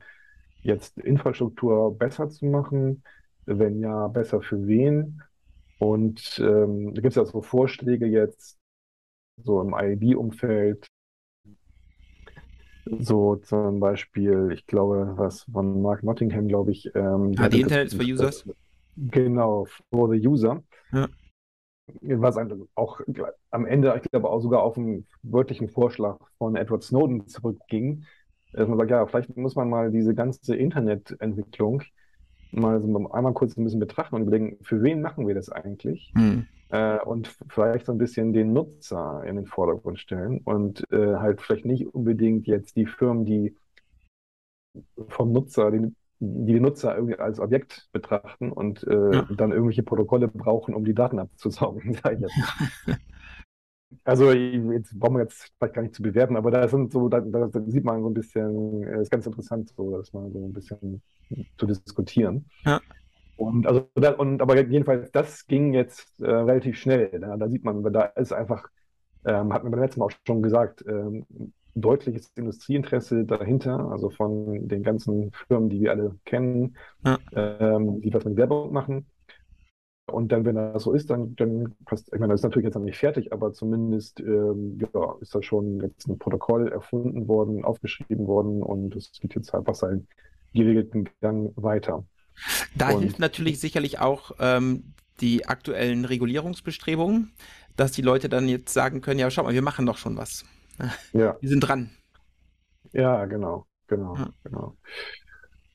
jetzt 0.62 0.98
Infrastruktur 0.98 1.96
besser 1.96 2.28
zu 2.28 2.46
machen? 2.46 3.02
Wenn 3.46 3.80
ja, 3.80 4.08
besser 4.08 4.42
für 4.42 4.66
wen? 4.66 5.22
Und 5.78 6.38
ähm, 6.42 6.94
da 6.94 7.00
gibt 7.00 7.12
es 7.12 7.16
ja 7.16 7.24
so 7.24 7.42
Vorschläge 7.42 8.06
jetzt, 8.06 8.58
so 9.42 9.60
im 9.60 9.74
IAB-Umfeld, 9.74 10.86
so 12.84 13.36
zum 13.36 13.80
Beispiel, 13.80 14.50
ich 14.52 14.66
glaube, 14.66 15.14
was 15.16 15.44
von 15.44 15.80
Mark 15.82 16.02
Nottingham, 16.02 16.48
glaube 16.48 16.72
ich. 16.72 16.90
Ähm, 16.94 17.34
ah, 17.38 17.48
die 17.48 17.62
Internet 17.62 17.92
for 17.92 18.04
Users? 18.04 18.48
Genau, 18.96 19.66
for 19.90 20.10
the 20.10 20.26
User. 20.26 20.62
Ja. 20.92 21.08
Was 22.02 22.38
auch 22.74 23.00
am 23.50 23.66
Ende, 23.66 24.00
ich 24.02 24.10
glaube, 24.10 24.30
auch 24.30 24.40
sogar 24.40 24.62
auf 24.62 24.78
einen 24.78 25.06
wörtlichen 25.22 25.68
Vorschlag 25.68 26.18
von 26.38 26.56
Edward 26.56 26.82
Snowden 26.82 27.26
zurückging. 27.26 28.04
Dass 28.52 28.68
man 28.68 28.78
sagt, 28.78 28.90
ja, 28.90 29.06
vielleicht 29.06 29.36
muss 29.36 29.56
man 29.56 29.68
mal 29.68 29.90
diese 29.90 30.14
ganze 30.14 30.54
Internetentwicklung 30.56 31.82
mal 32.52 32.80
so 32.80 33.10
einmal 33.10 33.32
kurz 33.32 33.56
ein 33.56 33.64
bisschen 33.64 33.80
betrachten 33.80 34.14
und 34.14 34.22
überlegen, 34.22 34.58
für 34.62 34.82
wen 34.82 35.02
machen 35.02 35.26
wir 35.26 35.34
das 35.34 35.50
eigentlich? 35.50 36.12
Hm 36.14 36.46
äh, 36.70 36.98
und 37.00 37.28
vielleicht 37.48 37.86
so 37.86 37.92
ein 37.92 37.98
bisschen 37.98 38.32
den 38.32 38.52
Nutzer 38.52 39.22
in 39.24 39.36
den 39.36 39.46
Vordergrund 39.46 39.98
stellen 39.98 40.40
und 40.44 40.84
äh, 40.92 41.16
halt 41.16 41.40
vielleicht 41.40 41.64
nicht 41.64 41.86
unbedingt 41.94 42.46
jetzt 42.46 42.76
die 42.76 42.86
Firmen, 42.86 43.24
die 43.24 43.56
vom 45.08 45.32
Nutzer, 45.32 45.70
die, 45.70 45.92
die 46.18 46.60
Nutzer 46.60 46.94
irgendwie 46.96 47.18
als 47.18 47.38
Objekt 47.38 47.88
betrachten 47.92 48.50
und 48.50 48.84
äh, 48.84 49.12
ja. 49.12 49.28
dann 49.36 49.52
irgendwelche 49.52 49.82
Protokolle 49.82 50.28
brauchen, 50.28 50.74
um 50.74 50.84
die 50.84 50.94
Daten 50.94 51.18
abzusaugen. 51.18 51.98
Also 54.02 54.32
jetzt 54.32 54.98
brauchen 54.98 55.14
wir 55.14 55.22
jetzt 55.22 55.52
vielleicht 55.56 55.74
gar 55.74 55.82
nicht 55.82 55.94
zu 55.94 56.02
bewerten, 56.02 56.36
aber 56.36 56.50
da 56.50 56.66
sind 56.66 56.92
so, 56.92 57.08
da, 57.08 57.20
da 57.20 57.48
sieht 57.66 57.84
man 57.84 58.02
so 58.02 58.10
ein 58.10 58.14
bisschen, 58.14 58.82
äh, 58.82 59.00
ist 59.00 59.10
ganz 59.10 59.24
interessant, 59.24 59.70
so 59.76 59.96
das 59.96 60.12
mal 60.12 60.30
so 60.32 60.44
ein 60.44 60.52
bisschen 60.52 61.00
zu 61.56 61.66
diskutieren. 61.66 62.46
Ja. 62.64 62.80
Und 63.36 63.66
also 63.66 63.88
da, 63.94 64.12
und 64.12 64.40
aber 64.40 64.60
jedenfalls, 64.66 65.10
das 65.10 65.46
ging 65.46 65.74
jetzt 65.74 66.20
äh, 66.20 66.30
relativ 66.30 66.76
schnell. 66.76 67.18
Ne? 67.18 67.36
Da 67.38 67.48
sieht 67.48 67.64
man, 67.64 67.82
da 67.92 68.02
ist 68.02 68.32
einfach, 68.32 68.68
ähm, 69.24 69.52
hat 69.52 69.62
man 69.64 69.72
beim 69.72 69.80
letzten 69.80 70.00
Mal 70.00 70.06
auch 70.06 70.12
schon 70.26 70.42
gesagt, 70.42 70.84
ähm, 70.86 71.26
deutliches 71.74 72.30
Industrieinteresse 72.36 73.24
dahinter, 73.24 73.90
also 73.90 74.10
von 74.10 74.68
den 74.68 74.82
ganzen 74.82 75.32
Firmen, 75.48 75.68
die 75.68 75.80
wir 75.80 75.90
alle 75.90 76.16
kennen, 76.24 76.76
ja. 77.04 77.18
ähm, 77.32 78.00
die 78.00 78.14
was 78.14 78.24
mit 78.24 78.36
Werbung 78.36 78.72
machen. 78.72 79.06
Und 80.06 80.32
dann, 80.32 80.44
wenn 80.44 80.56
das 80.56 80.82
so 80.82 80.92
ist, 80.92 81.08
dann, 81.10 81.34
dann 81.36 81.74
passt, 81.86 82.12
ich 82.12 82.20
meine, 82.20 82.32
das 82.32 82.40
ist 82.40 82.44
natürlich 82.44 82.66
jetzt 82.66 82.74
noch 82.74 82.82
nicht 82.82 82.98
fertig, 82.98 83.32
aber 83.32 83.52
zumindest 83.52 84.20
ähm, 84.20 84.78
ja, 84.78 85.16
ist 85.20 85.34
da 85.34 85.42
schon 85.42 85.80
jetzt 85.80 86.06
ein 86.06 86.18
Protokoll 86.18 86.68
erfunden 86.68 87.26
worden, 87.26 87.64
aufgeschrieben 87.64 88.26
worden 88.26 88.62
und 88.62 88.94
es 88.94 89.12
geht 89.12 89.34
jetzt 89.34 89.54
einfach 89.54 89.74
seinen 89.74 90.06
geregelten 90.52 91.08
Gang 91.20 91.52
weiter. 91.56 92.04
Da 92.74 92.90
und, 92.90 93.02
hilft 93.02 93.18
natürlich 93.18 93.60
sicherlich 93.60 93.98
auch 93.98 94.32
ähm, 94.38 94.94
die 95.20 95.46
aktuellen 95.46 96.04
Regulierungsbestrebungen, 96.04 97.32
dass 97.76 97.92
die 97.92 98.02
Leute 98.02 98.28
dann 98.28 98.48
jetzt 98.48 98.72
sagen 98.72 99.00
können, 99.00 99.20
ja, 99.20 99.30
schau 99.30 99.44
mal, 99.44 99.54
wir 99.54 99.62
machen 99.62 99.86
doch 99.86 99.98
schon 99.98 100.16
was. 100.16 100.44
Ja. 101.12 101.36
Wir 101.40 101.48
sind 101.48 101.60
dran. 101.60 101.90
Ja, 102.92 103.24
genau, 103.26 103.66
genau, 103.86 104.16
ja. 104.16 104.28
genau. 104.42 104.76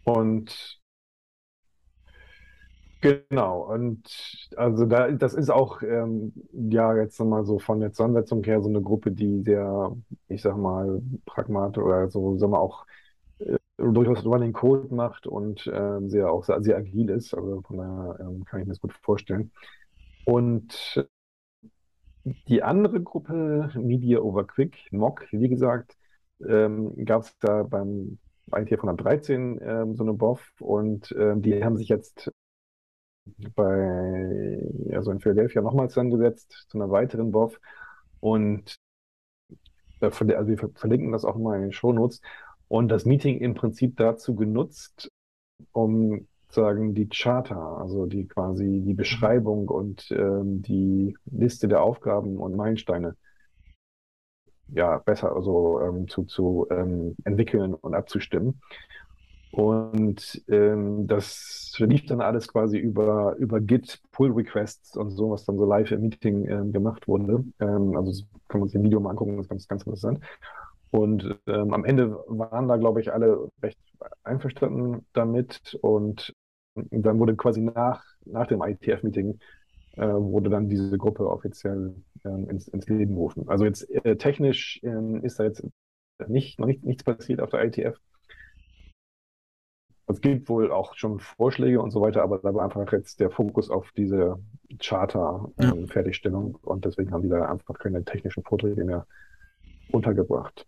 Und 0.03 0.79
Genau, 3.01 3.61
und 3.73 4.03
also 4.57 4.85
da, 4.85 5.09
das 5.11 5.33
ist 5.33 5.49
auch 5.49 5.81
ähm, 5.83 6.33
ja 6.51 6.93
jetzt 6.97 7.17
nochmal 7.17 7.45
so 7.45 7.57
von 7.57 7.79
der 7.79 7.93
Zusammensetzung 7.93 8.43
her 8.43 8.61
so 8.61 8.67
eine 8.67 8.81
Gruppe, 8.81 9.11
die 9.11 9.41
sehr, 9.43 9.95
ich 10.27 10.41
sag 10.41 10.57
mal, 10.57 11.01
pragmatisch 11.25 11.81
oder 11.81 12.09
so, 12.09 12.37
sagen 12.37 12.51
wir 12.51 12.59
auch 12.59 12.85
durchaus 13.79 14.25
Running 14.25 14.53
Code 14.53 14.93
macht 14.93 15.27
und 15.27 15.65
äh, 15.67 15.99
sehr 16.07 16.31
auch 16.31 16.43
sehr, 16.43 16.61
sehr 16.61 16.77
agil 16.77 17.09
ist. 17.09 17.33
Also 17.33 17.61
von 17.61 17.77
daher 17.77 18.19
ähm, 18.19 18.45
kann 18.45 18.61
ich 18.61 18.67
mir 18.67 18.73
das 18.73 18.81
gut 18.81 18.93
vorstellen. 19.01 19.51
Und 20.25 21.07
die 22.47 22.61
andere 22.63 23.01
Gruppe, 23.01 23.71
Media 23.75 24.19
Over 24.19 24.45
Quick, 24.45 24.91
MOC, 24.91 25.27
wie 25.31 25.49
gesagt, 25.49 25.97
ähm, 26.47 26.93
gab 27.05 27.23
es 27.23 27.37
da 27.39 27.63
beim 27.63 28.19
ITF 28.53 28.79
113 28.79 29.59
ähm, 29.61 29.95
so 29.95 30.03
eine 30.03 30.13
BOF 30.13 30.41
und 30.59 31.13
ähm, 31.17 31.41
die 31.41 31.63
haben 31.63 31.77
sich 31.77 31.89
jetzt 31.89 32.31
bei, 33.55 34.59
also 34.91 35.11
in 35.11 35.19
Philadelphia 35.19 35.61
nochmal 35.61 35.89
zusammengesetzt 35.89 36.65
zu 36.69 36.77
einer 36.77 36.89
weiteren 36.89 37.31
BOF 37.31 37.59
und 38.19 38.79
also 40.01 40.47
wir 40.47 40.57
verlinken 40.75 41.11
das 41.11 41.25
auch 41.25 41.35
mal 41.35 41.57
in 41.57 41.63
den 41.63 41.71
Shownotes 41.73 42.21
und 42.69 42.87
das 42.87 43.05
Meeting 43.05 43.39
im 43.39 43.55
Prinzip 43.55 43.97
dazu 43.97 44.35
genutzt, 44.35 45.11
um 45.73 46.27
sagen 46.49 46.95
die 46.95 47.09
Charter, 47.09 47.77
also 47.77 48.05
die 48.05 48.27
quasi 48.27 48.81
die 48.85 48.93
Beschreibung 48.93 49.67
und 49.67 50.09
ähm, 50.11 50.61
die 50.61 51.15
Liste 51.25 51.67
der 51.67 51.83
Aufgaben 51.83 52.37
und 52.37 52.55
Meilensteine 52.55 53.15
ja 54.73 54.97
besser 54.99 55.35
also 55.35 55.81
ähm, 55.81 56.07
zu, 56.07 56.23
zu 56.23 56.67
ähm, 56.71 57.15
entwickeln 57.23 57.73
und 57.73 57.93
abzustimmen. 57.93 58.61
Und 59.51 60.43
ähm, 60.47 61.07
das 61.07 61.73
lief 61.79 62.05
dann 62.05 62.21
alles 62.21 62.47
quasi 62.47 62.77
über, 62.77 63.35
über 63.37 63.59
Git, 63.59 63.99
Pull 64.11 64.31
Requests 64.31 64.95
und 64.95 65.09
so, 65.09 65.31
was 65.31 65.45
dann 65.45 65.57
so 65.57 65.65
live 65.65 65.91
im 65.91 66.01
Meeting 66.01 66.47
ähm, 66.47 66.71
gemacht 66.71 67.07
wurde. 67.07 67.43
Ähm, 67.59 67.97
also 67.97 68.23
kann 68.47 68.59
man 68.59 68.69
sich 68.69 68.77
ein 68.77 68.83
Video 68.83 68.99
mal 68.99 69.09
angucken, 69.11 69.37
das 69.37 69.45
ist 69.45 69.49
ganz, 69.49 69.67
ganz 69.67 69.83
interessant. 69.83 70.19
Und 70.91 71.39
ähm, 71.47 71.73
am 71.73 71.85
Ende 71.85 72.17
waren 72.27 72.67
da, 72.67 72.77
glaube 72.77 73.01
ich, 73.01 73.13
alle 73.13 73.49
recht 73.61 73.79
einverstanden 74.23 75.05
damit. 75.13 75.77
Und 75.81 76.33
dann 76.75 77.19
wurde 77.19 77.35
quasi 77.35 77.61
nach, 77.61 78.03
nach 78.25 78.47
dem 78.47 78.61
ITF-Meeting 78.61 79.39
äh, 79.97 80.07
wurde 80.07 80.49
dann 80.49 80.69
diese 80.69 80.97
Gruppe 80.97 81.29
offiziell 81.29 81.95
ähm, 82.25 82.49
ins, 82.49 82.67
ins 82.67 82.87
Leben 82.87 83.15
gerufen. 83.15 83.47
Also 83.47 83.65
jetzt 83.65 83.89
äh, 83.89 84.15
technisch 84.17 84.79
ähm, 84.83 85.23
ist 85.23 85.39
da 85.39 85.43
jetzt 85.43 85.67
nicht, 86.27 86.59
noch 86.59 86.67
nicht, 86.67 86.83
nichts 86.83 87.03
passiert 87.03 87.41
auf 87.41 87.49
der 87.49 87.63
ITF. 87.65 87.97
Es 90.07 90.21
gibt 90.21 90.49
wohl 90.49 90.71
auch 90.71 90.95
schon 90.95 91.19
Vorschläge 91.19 91.81
und 91.81 91.91
so 91.91 92.01
weiter, 92.01 92.23
aber 92.23 92.39
da 92.39 92.51
war 92.53 92.63
einfach 92.63 92.91
jetzt 92.93 93.19
der 93.19 93.29
Fokus 93.29 93.69
auf 93.69 93.91
diese 93.95 94.39
Charter-Fertigstellung 94.79 96.53
ja. 96.53 96.69
und 96.71 96.83
deswegen 96.83 97.11
haben 97.11 97.21
die 97.21 97.29
da 97.29 97.47
einfach 97.47 97.77
keine 97.77 98.03
technischen 98.03 98.43
Vorträge 98.43 98.83
mehr 98.85 99.05
untergebracht. 99.91 100.65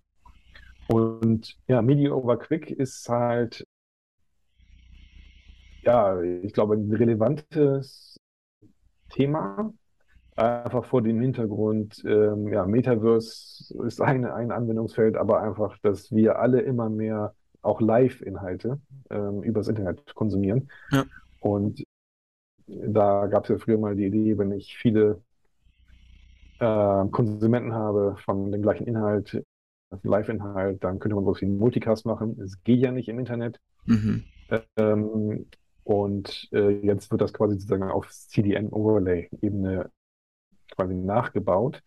Und 0.88 1.58
ja, 1.68 1.82
Media 1.82 2.12
over 2.12 2.38
Quick 2.38 2.72
ist 2.72 3.08
halt, 3.08 3.66
ja, 5.84 6.22
ich 6.22 6.54
glaube, 6.54 6.76
ein 6.76 6.94
relevantes 6.94 8.18
Thema. 9.10 9.74
Einfach 10.36 10.86
vor 10.86 11.02
dem 11.02 11.20
Hintergrund, 11.20 12.02
ähm, 12.06 12.48
ja, 12.48 12.66
Metaverse 12.66 13.76
ist 13.86 14.02
ein, 14.02 14.26
ein 14.26 14.52
Anwendungsfeld, 14.52 15.18
aber 15.18 15.42
einfach, 15.42 15.78
dass 15.80 16.12
wir 16.12 16.40
alle 16.40 16.62
immer 16.62 16.90
mehr 16.90 17.36
auch 17.62 17.82
Live-Inhalte 17.82 18.80
ähm, 19.10 19.44
übers 19.44 19.68
Internet 19.68 20.16
konsumieren. 20.16 20.70
Ja. 20.92 21.06
Und 21.42 21.84
da 22.68 23.28
gab 23.28 23.44
es 23.44 23.50
ja 23.50 23.58
früher 23.58 23.78
mal 23.78 23.96
die 23.96 24.06
Idee, 24.06 24.38
wenn 24.38 24.52
ich 24.52 24.78
viele 24.78 25.22
äh, 26.60 27.08
Konsumenten 27.08 27.74
habe 27.74 28.16
von 28.24 28.52
dem 28.52 28.62
gleichen 28.62 28.88
Inhalt, 28.88 29.44
Live-Inhalt, 30.04 30.84
dann 30.84 31.00
könnte 31.00 31.16
man 31.16 31.26
sowas 31.26 31.42
wie 31.42 31.46
einen 31.46 31.58
Multicast 31.58 32.06
machen. 32.06 32.40
Es 32.42 32.64
geht 32.64 32.80
ja 32.80 32.92
nicht 32.92 33.10
im 33.10 33.20
Internet. 33.20 33.60
Mhm. 33.86 34.24
Ähm, 34.78 35.46
und 35.84 36.50
äh, 36.52 36.70
jetzt 36.86 37.12
wird 37.12 37.22
das 37.22 37.34
quasi 37.34 37.56
sozusagen 37.56 37.84
auf 37.84 38.10
CDN-Overlay-Ebene 38.10 39.90
quasi 40.76 40.94
nachgebaut. 40.94 41.82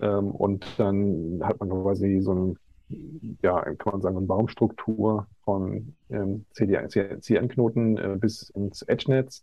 Ähm, 0.00 0.30
und 0.30 0.66
dann 0.78 1.40
hat 1.42 1.60
man 1.60 1.70
quasi 1.70 2.20
so 2.20 2.34
ein 2.34 2.58
ja, 3.42 3.62
kann 3.74 3.92
man 3.92 4.00
sagen, 4.00 4.16
eine 4.16 4.26
Baumstruktur 4.26 5.26
von 5.42 5.96
ähm, 6.10 6.46
CDN-Knoten 6.52 7.98
äh, 7.98 8.16
bis 8.18 8.50
ins 8.50 8.82
Edge-Netz. 8.82 9.42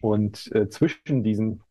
Und 0.00 0.50
äh, 0.52 0.68
zwischen 0.68 1.22
diesen 1.22 1.62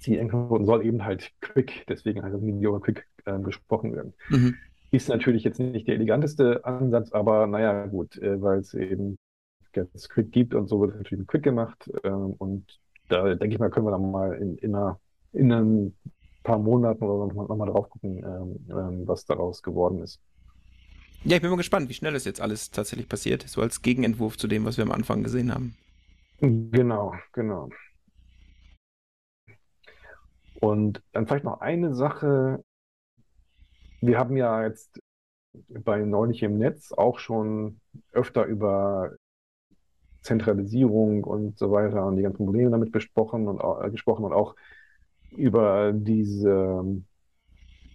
CDN-Knoten 0.00 0.64
soll 0.64 0.84
eben 0.84 1.04
halt 1.04 1.32
Quick, 1.40 1.84
deswegen 1.88 2.22
halt 2.22 2.40
Media 2.40 2.70
Quick 2.78 3.06
äh, 3.26 3.38
gesprochen 3.40 3.94
werden. 3.94 4.14
Mhm. 4.28 4.54
Ist 4.90 5.08
natürlich 5.08 5.44
jetzt 5.44 5.60
nicht 5.60 5.86
der 5.86 5.94
eleganteste 5.94 6.64
Ansatz, 6.64 7.12
aber 7.12 7.46
naja, 7.46 7.86
gut, 7.86 8.16
äh, 8.18 8.40
weil 8.40 8.58
es 8.58 8.74
eben 8.74 9.16
jetzt 9.74 10.10
Quick 10.10 10.32
gibt 10.32 10.54
und 10.54 10.68
so 10.68 10.80
wird 10.80 10.96
natürlich 10.96 11.26
Quick 11.26 11.44
gemacht. 11.44 11.90
Ähm, 12.02 12.34
und 12.38 12.80
da 13.08 13.34
denke 13.34 13.54
ich 13.54 13.60
mal, 13.60 13.70
können 13.70 13.86
wir 13.86 13.92
dann 13.92 14.10
mal 14.10 14.34
in, 14.34 14.56
in 14.58 14.74
einer 14.74 14.98
in 15.32 15.52
einem 15.52 15.94
paar 16.42 16.58
Monaten 16.58 17.04
oder 17.04 17.26
nochmal 17.26 17.46
noch 17.46 17.56
mal 17.56 17.66
drauf 17.66 17.90
gucken, 17.90 18.18
ähm, 18.24 18.66
ähm, 18.70 19.06
was 19.06 19.24
daraus 19.24 19.62
geworden 19.62 20.02
ist. 20.02 20.20
Ja, 21.22 21.36
ich 21.36 21.42
bin 21.42 21.50
mal 21.50 21.56
gespannt, 21.56 21.88
wie 21.88 21.94
schnell 21.94 22.14
das 22.14 22.24
jetzt 22.24 22.40
alles 22.40 22.70
tatsächlich 22.70 23.08
passiert, 23.08 23.42
so 23.46 23.60
als 23.60 23.82
Gegenentwurf 23.82 24.38
zu 24.38 24.48
dem, 24.48 24.64
was 24.64 24.78
wir 24.78 24.84
am 24.84 24.92
Anfang 24.92 25.22
gesehen 25.22 25.52
haben. 25.52 25.76
Genau, 26.40 27.14
genau. 27.32 27.68
Und 30.60 31.02
dann 31.12 31.26
vielleicht 31.26 31.44
noch 31.44 31.60
eine 31.60 31.94
Sache. 31.94 32.64
Wir 34.00 34.18
haben 34.18 34.36
ja 34.36 34.64
jetzt 34.64 35.00
bei 35.68 36.00
Neulich 36.04 36.42
im 36.42 36.58
Netz 36.58 36.92
auch 36.92 37.18
schon 37.18 37.80
öfter 38.12 38.44
über 38.44 39.16
Zentralisierung 40.22 41.24
und 41.24 41.58
so 41.58 41.70
weiter 41.70 42.06
und 42.06 42.16
die 42.16 42.22
ganzen 42.22 42.44
Probleme 42.44 42.70
damit 42.70 42.92
besprochen 42.92 43.48
und 43.48 43.60
äh, 43.60 43.90
gesprochen 43.90 44.24
und 44.24 44.32
auch 44.32 44.54
über 45.32 45.92
diese 45.92 46.84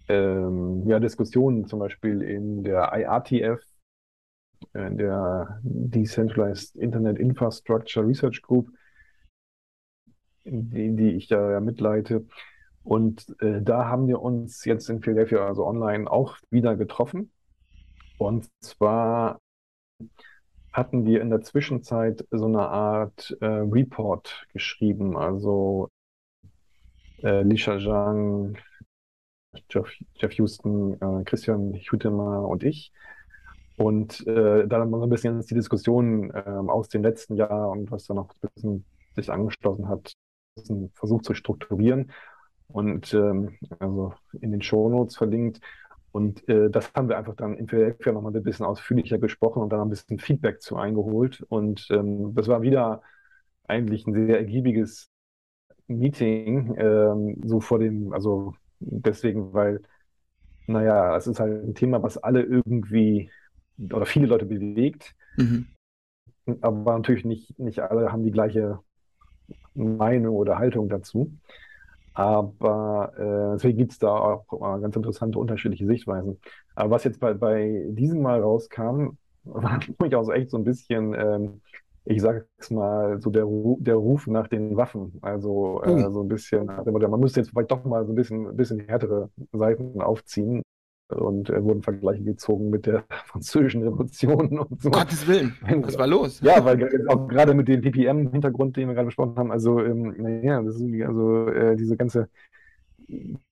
ähm, 0.08 0.86
ja, 0.86 1.00
Diskussionen 1.00 1.66
zum 1.66 1.80
Beispiel 1.80 2.22
in 2.22 2.62
der 2.62 2.92
IRTF, 2.92 3.60
in 4.74 4.98
der 4.98 5.60
Decentralized 5.62 6.76
Internet 6.76 7.18
Infrastructure 7.18 8.06
Research 8.06 8.42
Group, 8.42 8.70
die, 10.44 10.94
die 10.94 11.10
ich 11.12 11.28
da 11.28 11.52
ja 11.52 11.60
mitleite. 11.60 12.26
Und 12.86 13.34
äh, 13.40 13.60
da 13.62 13.86
haben 13.86 14.06
wir 14.06 14.22
uns 14.22 14.64
jetzt 14.64 14.88
in 14.88 15.02
Philadelphia, 15.02 15.44
also 15.44 15.66
online, 15.66 16.08
auch 16.08 16.36
wieder 16.50 16.76
getroffen. 16.76 17.32
Und 18.16 18.48
zwar 18.60 19.40
hatten 20.72 21.04
wir 21.04 21.20
in 21.20 21.30
der 21.30 21.40
Zwischenzeit 21.40 22.24
so 22.30 22.46
eine 22.46 22.68
Art 22.68 23.36
äh, 23.40 23.44
Report 23.46 24.46
geschrieben, 24.52 25.16
also 25.16 25.90
äh, 27.24 27.42
Lisha 27.42 27.80
Zhang, 27.80 28.56
Jeff, 29.68 29.90
Jeff 30.14 30.32
Houston, 30.34 30.94
äh, 31.00 31.24
Christian 31.24 31.74
Hutemer 31.74 32.46
und 32.46 32.62
ich. 32.62 32.92
Und 33.78 34.24
äh, 34.28 34.68
dann 34.68 34.90
mal 34.90 34.98
so 35.00 35.06
ein 35.06 35.10
bisschen 35.10 35.40
die 35.40 35.54
Diskussion 35.54 36.30
äh, 36.30 36.40
aus 36.68 36.88
dem 36.88 37.02
letzten 37.02 37.34
Jahr 37.34 37.68
und 37.68 37.90
was 37.90 38.04
da 38.06 38.14
noch 38.14 38.30
ein 38.30 38.48
bisschen 38.54 38.84
sich 39.16 39.32
angeschlossen 39.32 39.88
hat, 39.88 40.14
versucht 40.94 41.24
zu 41.24 41.34
strukturieren 41.34 42.12
und 42.68 43.14
ähm, 43.14 43.56
also 43.78 44.14
in 44.40 44.52
den 44.52 44.62
Shownotes 44.62 45.16
verlinkt. 45.16 45.60
Und 46.12 46.48
äh, 46.48 46.70
das 46.70 46.92
haben 46.94 47.08
wir 47.08 47.18
einfach 47.18 47.34
dann 47.36 47.66
PDF 47.66 48.04
ja 48.06 48.12
nochmal 48.12 48.34
ein 48.34 48.42
bisschen 48.42 48.64
ausführlicher 48.64 49.18
gesprochen 49.18 49.62
und 49.62 49.70
dann 49.70 49.80
ein 49.80 49.90
bisschen 49.90 50.18
Feedback 50.18 50.62
zu 50.62 50.76
eingeholt. 50.76 51.44
Und 51.48 51.88
ähm, 51.90 52.34
das 52.34 52.48
war 52.48 52.62
wieder 52.62 53.02
eigentlich 53.68 54.06
ein 54.06 54.14
sehr 54.14 54.38
ergiebiges 54.38 55.10
Meeting, 55.88 56.74
ähm, 56.78 57.40
so 57.44 57.60
vor 57.60 57.78
dem, 57.78 58.12
also 58.12 58.54
deswegen, 58.80 59.52
weil, 59.52 59.82
naja, 60.66 61.16
es 61.16 61.26
ist 61.26 61.38
halt 61.38 61.64
ein 61.64 61.74
Thema, 61.74 62.02
was 62.02 62.18
alle 62.18 62.42
irgendwie 62.42 63.30
oder 63.78 64.06
viele 64.06 64.26
Leute 64.26 64.46
bewegt. 64.46 65.14
Mhm. 65.36 65.66
Aber 66.60 66.96
natürlich 66.96 67.24
nicht, 67.24 67.58
nicht 67.58 67.80
alle 67.80 68.12
haben 68.12 68.24
die 68.24 68.30
gleiche 68.30 68.78
Meinung 69.74 70.36
oder 70.36 70.58
Haltung 70.58 70.88
dazu. 70.88 71.32
Aber 72.16 73.12
äh, 73.18 73.56
deswegen 73.56 73.78
gibt 73.78 73.92
es 73.92 73.98
da 73.98 74.08
auch 74.08 74.46
äh, 74.52 74.80
ganz 74.80 74.96
interessante 74.96 75.38
unterschiedliche 75.38 75.86
Sichtweisen. 75.86 76.40
Aber 76.74 76.90
was 76.90 77.04
jetzt 77.04 77.20
bei, 77.20 77.34
bei 77.34 77.84
diesem 77.88 78.22
Mal 78.22 78.40
rauskam, 78.40 79.18
war 79.44 79.78
durchaus 79.98 80.28
echt 80.30 80.50
so 80.50 80.56
ein 80.56 80.64
bisschen 80.64 81.14
ähm, 81.14 81.60
ich 82.06 82.22
sag's 82.22 82.70
mal, 82.70 83.20
so 83.20 83.30
der, 83.30 83.44
Ru 83.44 83.78
der 83.80 83.96
Ruf 83.96 84.28
nach 84.28 84.46
den 84.46 84.76
Waffen. 84.76 85.18
Also 85.22 85.82
äh, 85.82 86.04
hm. 86.04 86.14
so 86.14 86.22
ein 86.22 86.28
bisschen, 86.28 86.66
man 86.66 87.20
müsste 87.20 87.40
jetzt 87.40 87.50
vielleicht 87.50 87.70
doch 87.72 87.84
mal 87.84 88.06
so 88.06 88.12
ein 88.12 88.14
bisschen, 88.14 88.46
ein 88.46 88.56
bisschen 88.56 88.78
härtere 88.80 89.28
Seiten 89.52 90.00
aufziehen. 90.00 90.62
Und 91.08 91.50
äh, 91.50 91.62
wurden 91.62 91.82
Vergleiche 91.82 92.24
gezogen 92.24 92.68
mit 92.70 92.86
der 92.86 93.04
französischen 93.26 93.82
Revolution 93.82 94.58
und 94.58 94.82
so. 94.82 94.90
Gottes 94.90 95.26
Willen, 95.28 95.54
was 95.82 95.96
war 95.96 96.06
los? 96.06 96.40
Ja, 96.40 96.64
weil 96.64 97.06
auch 97.08 97.28
gerade 97.28 97.54
mit 97.54 97.68
dem 97.68 97.80
PPM-Hintergrund, 97.80 98.76
den 98.76 98.88
wir 98.88 98.94
gerade 98.94 99.06
besprochen 99.06 99.36
haben, 99.36 99.52
also, 99.52 99.80
ähm, 99.80 100.14
naja, 100.18 100.60
das 100.62 100.80
ist 100.80 101.02
also 101.02 101.48
äh, 101.48 101.76
diese 101.76 101.96
ganze 101.96 102.28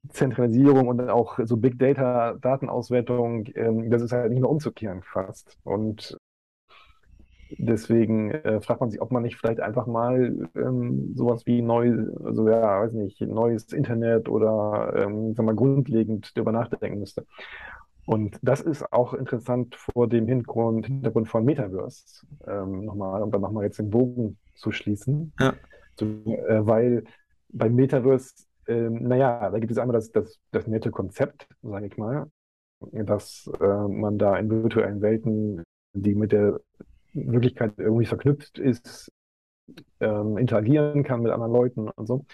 Zentralisierung 0.08 0.88
und 0.88 0.98
dann 0.98 1.10
auch 1.10 1.38
so 1.44 1.56
Big 1.56 1.78
Data, 1.78 2.34
Datenauswertung, 2.40 3.46
ähm, 3.54 3.90
das 3.90 4.02
ist 4.02 4.12
halt 4.12 4.30
nicht 4.30 4.40
mehr 4.40 4.50
umzukehren 4.50 5.02
fast. 5.02 5.56
Und 5.62 6.16
Deswegen 7.58 8.30
äh, 8.30 8.60
fragt 8.60 8.80
man 8.80 8.90
sich, 8.90 9.00
ob 9.00 9.10
man 9.10 9.22
nicht 9.22 9.36
vielleicht 9.36 9.60
einfach 9.60 9.86
mal 9.86 10.48
ähm, 10.54 11.14
sowas 11.14 11.46
wie 11.46 11.62
neu, 11.62 12.06
also 12.24 12.48
ja, 12.48 12.80
weiß 12.82 12.92
nicht, 12.92 13.20
neues 13.20 13.72
Internet 13.72 14.28
oder 14.28 14.92
ähm, 14.96 15.34
sag 15.34 15.46
mal, 15.46 15.54
grundlegend 15.54 16.36
darüber 16.36 16.52
nachdenken 16.52 17.00
müsste. 17.00 17.26
Und 18.06 18.38
das 18.42 18.60
ist 18.60 18.92
auch 18.92 19.14
interessant 19.14 19.76
vor 19.76 20.08
dem 20.08 20.26
Hintergrund, 20.26 20.86
Hintergrund 20.86 21.28
von 21.28 21.44
Metaverse. 21.44 22.26
Ähm, 22.46 22.84
nochmal, 22.84 23.22
um 23.22 23.30
dann 23.30 23.40
nochmal 23.40 23.64
jetzt 23.64 23.78
den 23.78 23.90
Bogen 23.90 24.38
zu 24.56 24.72
schließen. 24.72 25.32
Ja. 25.40 25.54
So, 25.98 26.06
äh, 26.06 26.66
weil 26.66 27.04
bei 27.48 27.70
Metaverse, 27.70 28.34
äh, 28.66 28.90
naja, 28.90 29.48
da 29.50 29.58
gibt 29.58 29.72
es 29.72 29.78
einmal 29.78 29.94
das, 29.94 30.10
das, 30.10 30.38
das 30.50 30.66
nette 30.66 30.90
Konzept, 30.90 31.48
sage 31.62 31.86
ich 31.86 31.96
mal, 31.96 32.26
dass 32.92 33.50
äh, 33.60 33.88
man 33.88 34.18
da 34.18 34.36
in 34.36 34.50
virtuellen 34.50 35.00
Welten, 35.00 35.62
die 35.94 36.14
mit 36.14 36.32
der 36.32 36.60
Wirklichkeit 37.14 37.74
irgendwie 37.78 38.06
verknüpft 38.06 38.58
ist, 38.58 39.12
ähm, 40.00 40.36
interagieren 40.38 41.04
kann 41.04 41.22
mit 41.22 41.32
anderen 41.32 41.52
Leuten 41.52 41.88
und 41.88 42.06
so. 42.06 42.24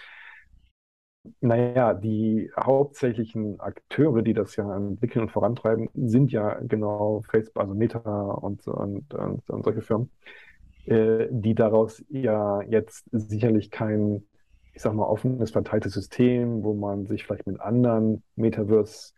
Naja, 1.39 1.93
die 1.93 2.49
hauptsächlichen 2.59 3.59
Akteure, 3.59 4.23
die 4.23 4.33
das 4.33 4.55
ja 4.55 4.75
entwickeln 4.75 5.23
und 5.23 5.31
vorantreiben, 5.31 5.87
sind 5.93 6.31
ja 6.31 6.55
genau 6.61 7.21
Facebook, 7.29 7.61
also 7.61 7.75
Meta 7.75 7.99
und, 7.99 8.67
und, 8.67 9.13
und, 9.13 9.49
und 9.49 9.63
solche 9.63 9.81
Firmen, 9.81 10.09
äh, 10.85 11.27
die 11.29 11.53
daraus 11.53 12.03
ja 12.09 12.61
jetzt 12.63 13.05
sicherlich 13.11 13.69
kein, 13.69 14.23
ich 14.73 14.81
sag 14.81 14.93
mal, 14.93 15.05
offenes, 15.05 15.51
verteiltes 15.51 15.93
System, 15.93 16.63
wo 16.63 16.73
man 16.73 17.05
sich 17.05 17.25
vielleicht 17.25 17.45
mit 17.45 17.59
anderen 17.59 18.23
Metaverse 18.35 19.13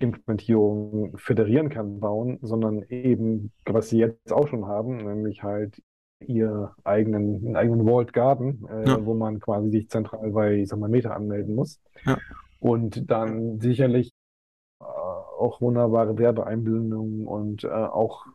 Implementierung 0.00 1.16
föderieren 1.16 1.68
kann, 1.68 2.00
bauen, 2.00 2.38
sondern 2.42 2.82
eben, 2.88 3.52
was 3.66 3.90
sie 3.90 3.98
jetzt 3.98 4.32
auch 4.32 4.48
schon 4.48 4.66
haben, 4.66 4.96
nämlich 4.96 5.42
halt 5.42 5.80
ihr 6.26 6.74
eigenen, 6.84 7.46
einen 7.46 7.56
eigenen 7.56 7.86
Walled 7.86 8.12
Garden, 8.12 8.66
äh, 8.68 8.88
ja. 8.88 9.04
wo 9.04 9.14
man 9.14 9.40
quasi 9.40 9.70
sich 9.70 9.88
zentral 9.88 10.30
bei, 10.30 10.56
ich 10.56 10.68
sag 10.68 10.78
mal, 10.78 10.88
Meta 10.88 11.10
anmelden 11.10 11.54
muss. 11.54 11.80
Ja. 12.04 12.18
Und 12.58 13.10
dann 13.10 13.60
sicherlich 13.60 14.10
äh, 14.80 14.84
auch 14.84 15.60
wunderbare 15.60 16.18
Werbeeinbildungen 16.18 17.26
und 17.26 17.64
äh, 17.64 17.68
auch 17.68 18.26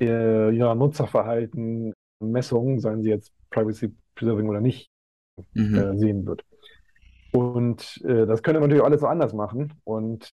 äh, 0.00 0.50
ja, 0.50 0.74
Nutzerverhalten, 0.74 1.92
Messungen, 2.22 2.80
seien 2.80 3.02
sie 3.02 3.10
jetzt 3.10 3.32
Privacy 3.50 3.94
Preserving 4.14 4.48
oder 4.48 4.60
nicht, 4.60 4.90
mhm. 5.54 5.74
Äh, 5.74 5.98
sehen 5.98 6.26
wird. 6.26 6.44
Und 7.32 8.00
äh, 8.04 8.26
das 8.26 8.42
könnte 8.42 8.60
man 8.60 8.68
natürlich 8.68 8.84
alles 8.84 9.00
so 9.00 9.06
anders 9.06 9.32
machen. 9.32 9.72
Und 9.84 10.30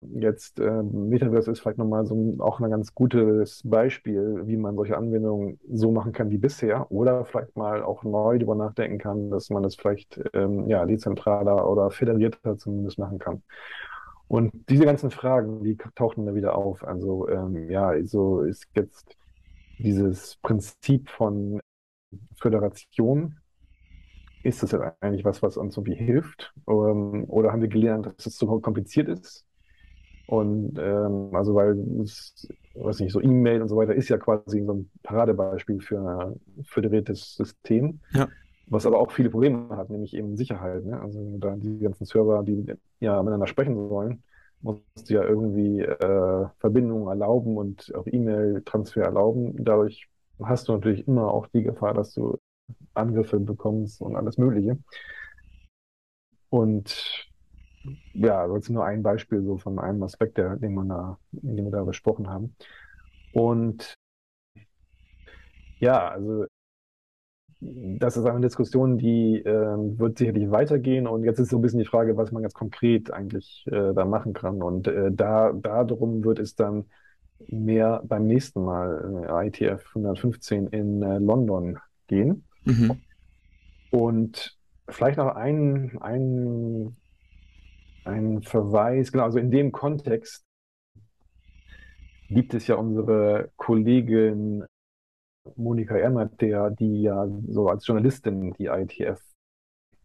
jetzt 0.00 0.60
äh, 0.60 0.82
Metaverse 0.82 1.50
ist 1.50 1.60
vielleicht 1.60 1.78
nochmal 1.78 2.06
so 2.06 2.36
auch 2.38 2.60
ein 2.60 2.70
ganz 2.70 2.94
gutes 2.94 3.62
Beispiel, 3.64 4.42
wie 4.46 4.56
man 4.56 4.76
solche 4.76 4.96
Anwendungen 4.96 5.58
so 5.68 5.90
machen 5.90 6.12
kann 6.12 6.30
wie 6.30 6.38
bisher 6.38 6.90
oder 6.90 7.24
vielleicht 7.24 7.56
mal 7.56 7.82
auch 7.82 8.04
neu 8.04 8.38
darüber 8.38 8.54
nachdenken 8.54 8.98
kann, 8.98 9.30
dass 9.30 9.50
man 9.50 9.62
das 9.62 9.74
vielleicht 9.74 10.20
ähm, 10.34 10.68
ja, 10.68 10.86
dezentraler 10.86 11.68
oder 11.68 11.90
föderierter 11.90 12.56
zumindest 12.56 12.98
machen 12.98 13.18
kann. 13.18 13.42
Und 14.28 14.52
diese 14.68 14.84
ganzen 14.84 15.10
Fragen, 15.10 15.64
die 15.64 15.76
tauchten 15.94 16.26
da 16.26 16.34
wieder 16.34 16.54
auf. 16.56 16.84
Also 16.84 17.28
ähm, 17.28 17.70
ja, 17.70 17.92
so 18.06 18.42
ist 18.42 18.66
jetzt 18.74 19.16
dieses 19.78 20.36
Prinzip 20.42 21.08
von 21.10 21.60
Föderation 22.36 23.36
ist 24.48 24.62
das 24.62 24.72
jetzt 24.72 24.82
eigentlich 25.00 25.24
was, 25.24 25.42
was 25.42 25.56
uns 25.56 25.76
irgendwie 25.76 25.94
hilft? 25.94 26.54
Ähm, 26.68 27.24
oder 27.28 27.52
haben 27.52 27.60
wir 27.60 27.68
gelernt, 27.68 28.06
dass 28.06 28.26
es 28.26 28.36
zu 28.36 28.46
kompliziert 28.60 29.08
ist? 29.08 29.44
Und 30.26 30.78
ähm, 30.78 31.30
also 31.32 31.54
weil 31.54 31.78
es, 32.02 32.48
weiß 32.74 33.00
nicht, 33.00 33.12
so 33.12 33.20
E-Mail 33.20 33.62
und 33.62 33.68
so 33.68 33.76
weiter 33.76 33.94
ist 33.94 34.08
ja 34.08 34.18
quasi 34.18 34.62
so 34.62 34.74
ein 34.74 34.90
Paradebeispiel 35.02 35.80
für 35.80 35.98
ein 36.00 36.64
föderiertes 36.66 37.34
System, 37.34 38.00
ja. 38.12 38.28
was 38.66 38.84
aber 38.84 38.98
auch 39.00 39.10
viele 39.10 39.30
Probleme 39.30 39.68
hat, 39.70 39.88
nämlich 39.88 40.14
eben 40.14 40.36
Sicherheit. 40.36 40.84
Ne? 40.84 41.00
Also 41.00 41.38
da 41.38 41.56
die 41.56 41.78
ganzen 41.78 42.04
Server, 42.04 42.42
die 42.42 42.74
ja 43.00 43.22
miteinander 43.22 43.46
sprechen 43.46 43.88
sollen, 43.88 44.22
musst 44.60 45.08
du 45.08 45.14
ja 45.14 45.24
irgendwie 45.24 45.80
äh, 45.80 46.46
Verbindungen 46.58 47.08
erlauben 47.08 47.56
und 47.56 47.94
auch 47.94 48.06
E-Mail-Transfer 48.06 49.02
erlauben. 49.02 49.64
Dadurch 49.64 50.08
hast 50.42 50.68
du 50.68 50.72
natürlich 50.72 51.08
immer 51.08 51.32
auch 51.32 51.46
die 51.46 51.62
Gefahr, 51.62 51.94
dass 51.94 52.12
du 52.12 52.38
Angriffe 52.94 53.40
bekommst 53.40 54.00
und 54.00 54.16
alles 54.16 54.38
Mögliche. 54.38 54.78
Und 56.50 57.28
ja, 58.14 58.46
das 58.46 58.64
ist 58.64 58.70
nur 58.70 58.84
ein 58.84 59.02
Beispiel 59.02 59.42
so 59.42 59.58
von 59.58 59.78
einem 59.78 60.02
Aspekt, 60.02 60.38
der, 60.38 60.56
den, 60.56 60.74
man 60.74 60.88
da, 60.88 61.18
den 61.32 61.64
wir 61.64 61.70
da 61.70 61.84
besprochen 61.84 62.28
haben. 62.28 62.56
Und 63.32 63.94
ja, 65.80 66.08
also 66.10 66.46
das 67.60 68.16
ist 68.16 68.24
eine 68.24 68.40
Diskussion, 68.40 68.98
die 68.98 69.38
äh, 69.44 69.48
wird 69.98 70.18
sicherlich 70.18 70.50
weitergehen. 70.50 71.06
Und 71.06 71.24
jetzt 71.24 71.40
ist 71.40 71.50
so 71.50 71.58
ein 71.58 71.62
bisschen 71.62 71.80
die 71.80 71.84
Frage, 71.86 72.16
was 72.16 72.30
man 72.30 72.42
ganz 72.42 72.54
konkret 72.54 73.10
eigentlich 73.12 73.64
äh, 73.66 73.92
da 73.94 74.04
machen 74.04 74.32
kann. 74.32 74.62
Und 74.62 74.86
äh, 74.86 75.10
da 75.12 75.52
darum 75.52 76.22
wird 76.24 76.38
es 76.38 76.54
dann 76.54 76.86
mehr 77.48 78.02
beim 78.06 78.26
nächsten 78.26 78.64
Mal 78.64 79.26
äh, 79.28 79.48
ITF 79.48 79.88
115 79.88 80.68
in 80.68 81.02
äh, 81.02 81.18
London 81.18 81.78
gehen. 82.06 82.47
Mhm. 82.68 83.00
Und 83.90 84.58
vielleicht 84.88 85.18
noch 85.18 85.34
ein, 85.34 85.98
ein, 86.00 86.96
ein 88.04 88.42
Verweis, 88.42 89.10
genau, 89.10 89.24
also 89.24 89.38
in 89.38 89.50
dem 89.50 89.72
Kontext 89.72 90.44
gibt 92.28 92.52
es 92.52 92.66
ja 92.66 92.76
unsere 92.76 93.50
Kollegin 93.56 94.64
Monika 95.56 95.96
Ernert, 95.96 96.40
der, 96.42 96.70
die 96.70 97.02
ja 97.02 97.26
so 97.48 97.68
als 97.68 97.86
Journalistin 97.86 98.52
die 98.58 98.66
ITF 98.66 99.18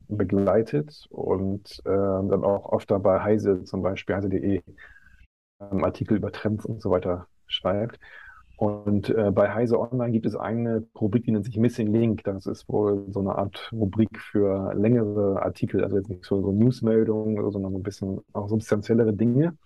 begleitet 0.08 1.06
und 1.10 1.82
äh, 1.86 1.90
dann 1.90 2.44
auch 2.46 2.66
oft 2.66 2.88
bei 2.88 3.22
Heise 3.22 3.64
zum 3.66 3.82
Beispiel, 3.82 4.16
heise.de 4.16 4.62
ähm, 5.60 5.84
Artikel 5.84 6.18
über 6.18 6.32
Trends 6.32 6.66
und 6.66 6.82
so 6.82 6.92
weiter 6.92 7.28
schreibt. 7.48 8.00
Und 8.64 9.10
äh, 9.10 9.30
bei 9.30 9.54
Heise 9.54 9.78
Online 9.78 10.14
gibt 10.14 10.26
es 10.26 10.38
eine 10.38 10.88
Rubrik, 10.96 11.26
die 11.26 11.32
nennt 11.32 11.44
sich 11.44 11.58
Missing 11.58 11.92
Link. 11.92 12.24
Das 12.24 12.46
ist 12.46 12.70
wohl 12.70 13.04
so 13.10 13.20
eine 13.20 13.36
Art 13.36 13.70
Rubrik 13.74 14.18
für 14.18 14.74
längere 14.74 15.44
Artikel, 15.44 15.84
also 15.84 15.98
jetzt 15.98 16.08
nicht 16.08 16.24
so, 16.24 16.42
so 16.42 16.54
Newsmeldungen, 16.54 17.52
sondern 17.52 17.76
ein 17.76 17.84
bisschen 17.84 18.22
auch 18.32 18.48
substanziellere 18.48 19.12
Dinge. 19.12 19.58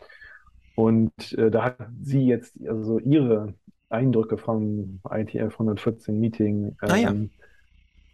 Und 0.74 1.12
äh, 1.38 1.52
da 1.52 1.66
hat 1.66 1.78
sie 2.02 2.26
jetzt 2.26 2.60
also 2.68 2.98
ihre 2.98 3.54
Eindrücke 3.90 4.40
vom 4.40 5.00
ITF 5.08 5.54
114 5.54 6.20
Meeting 6.20 6.66
ähm, 6.66 6.76
ah, 6.90 6.96
ja. 6.96 7.12
Ähm, 7.12 7.30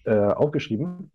äh, 0.04 0.34
aufgeschrieben 0.34 1.12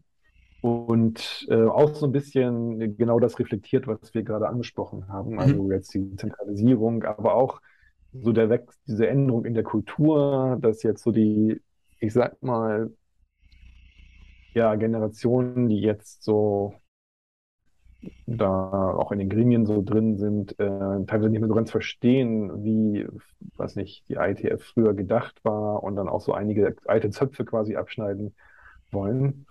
und 0.62 1.46
äh, 1.50 1.64
auch 1.66 1.94
so 1.94 2.06
ein 2.06 2.12
bisschen 2.12 2.96
genau 2.96 3.20
das 3.20 3.38
reflektiert, 3.38 3.86
was 3.86 4.14
wir 4.14 4.22
gerade 4.22 4.48
angesprochen 4.48 5.08
haben. 5.08 5.38
Also 5.38 5.64
mhm. 5.64 5.72
jetzt 5.72 5.92
die 5.92 6.16
Zentralisierung, 6.16 7.04
aber 7.04 7.34
auch 7.34 7.60
so 8.12 8.32
der 8.32 8.50
Wechsel, 8.50 8.78
diese 8.86 9.08
Änderung 9.08 9.44
in 9.44 9.54
der 9.54 9.62
Kultur, 9.64 10.58
dass 10.60 10.82
jetzt 10.82 11.02
so 11.02 11.12
die, 11.12 11.60
ich 12.00 12.12
sag 12.12 12.42
mal, 12.42 12.90
ja, 14.54 14.74
Generationen, 14.74 15.68
die 15.68 15.80
jetzt 15.80 16.22
so 16.22 16.74
da 18.26 18.92
auch 18.92 19.10
in 19.12 19.18
den 19.18 19.28
Gremien 19.28 19.66
so 19.66 19.82
drin 19.82 20.16
sind, 20.18 20.58
äh, 20.58 20.66
teilweise 21.06 21.30
nicht 21.30 21.40
mehr 21.40 21.48
so 21.48 21.54
ganz 21.54 21.70
verstehen, 21.70 22.64
wie, 22.64 23.06
was 23.56 23.74
nicht, 23.76 24.08
die 24.08 24.14
ITF 24.14 24.62
früher 24.62 24.94
gedacht 24.94 25.44
war 25.44 25.82
und 25.82 25.96
dann 25.96 26.08
auch 26.08 26.20
so 26.20 26.32
einige 26.32 26.76
alte 26.86 27.10
Zöpfe 27.10 27.44
quasi 27.44 27.76
abschneiden 27.76 28.34
wollen. 28.92 29.46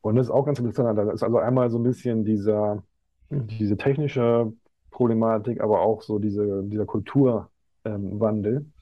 Und 0.00 0.16
das 0.16 0.26
ist 0.26 0.32
auch 0.32 0.44
ganz 0.44 0.58
interessant. 0.58 0.98
Da 0.98 1.10
ist 1.12 1.22
also 1.22 1.38
einmal 1.38 1.70
so 1.70 1.78
ein 1.78 1.84
bisschen 1.84 2.24
dieser, 2.24 2.82
diese 3.30 3.76
technische 3.76 4.52
Problematik, 4.94 5.60
aber 5.60 5.80
auch 5.80 6.02
so 6.02 6.18
diese, 6.18 6.62
dieser 6.64 6.86
Kulturwandel. 6.86 7.50
Ähm, 7.84 8.72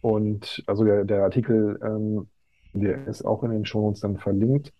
und 0.00 0.64
also 0.66 0.84
der, 0.84 1.04
der 1.04 1.24
Artikel, 1.24 1.78
ähm, 1.84 2.26
der 2.72 3.06
ist 3.06 3.24
auch 3.24 3.44
in 3.44 3.50
den 3.50 3.64
Shownotes 3.66 4.00
dann 4.00 4.16
verlinkt. 4.16 4.72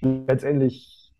Letztendlich, 0.00 1.12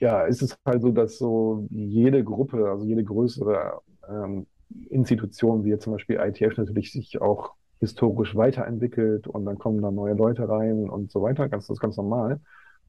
ja, 0.00 0.22
ist 0.24 0.42
es 0.42 0.58
halt 0.66 0.82
so, 0.82 0.90
dass 0.90 1.18
so 1.18 1.66
jede 1.70 2.24
Gruppe, 2.24 2.68
also 2.68 2.84
jede 2.84 3.04
größere 3.04 3.80
ähm, 4.08 4.46
Institution, 4.90 5.64
wie 5.64 5.70
jetzt 5.70 5.84
zum 5.84 5.92
Beispiel 5.92 6.16
ITF, 6.16 6.56
natürlich 6.56 6.92
sich 6.92 7.20
auch 7.20 7.52
historisch 7.78 8.34
weiterentwickelt 8.34 9.28
und 9.28 9.44
dann 9.44 9.58
kommen 9.58 9.82
da 9.82 9.90
neue 9.90 10.14
Leute 10.14 10.48
rein 10.48 10.90
und 10.90 11.12
so 11.12 11.22
weiter. 11.22 11.48
Ganz, 11.48 11.68
das 11.68 11.76
ist 11.76 11.80
ganz 11.80 11.96
normal. 11.96 12.40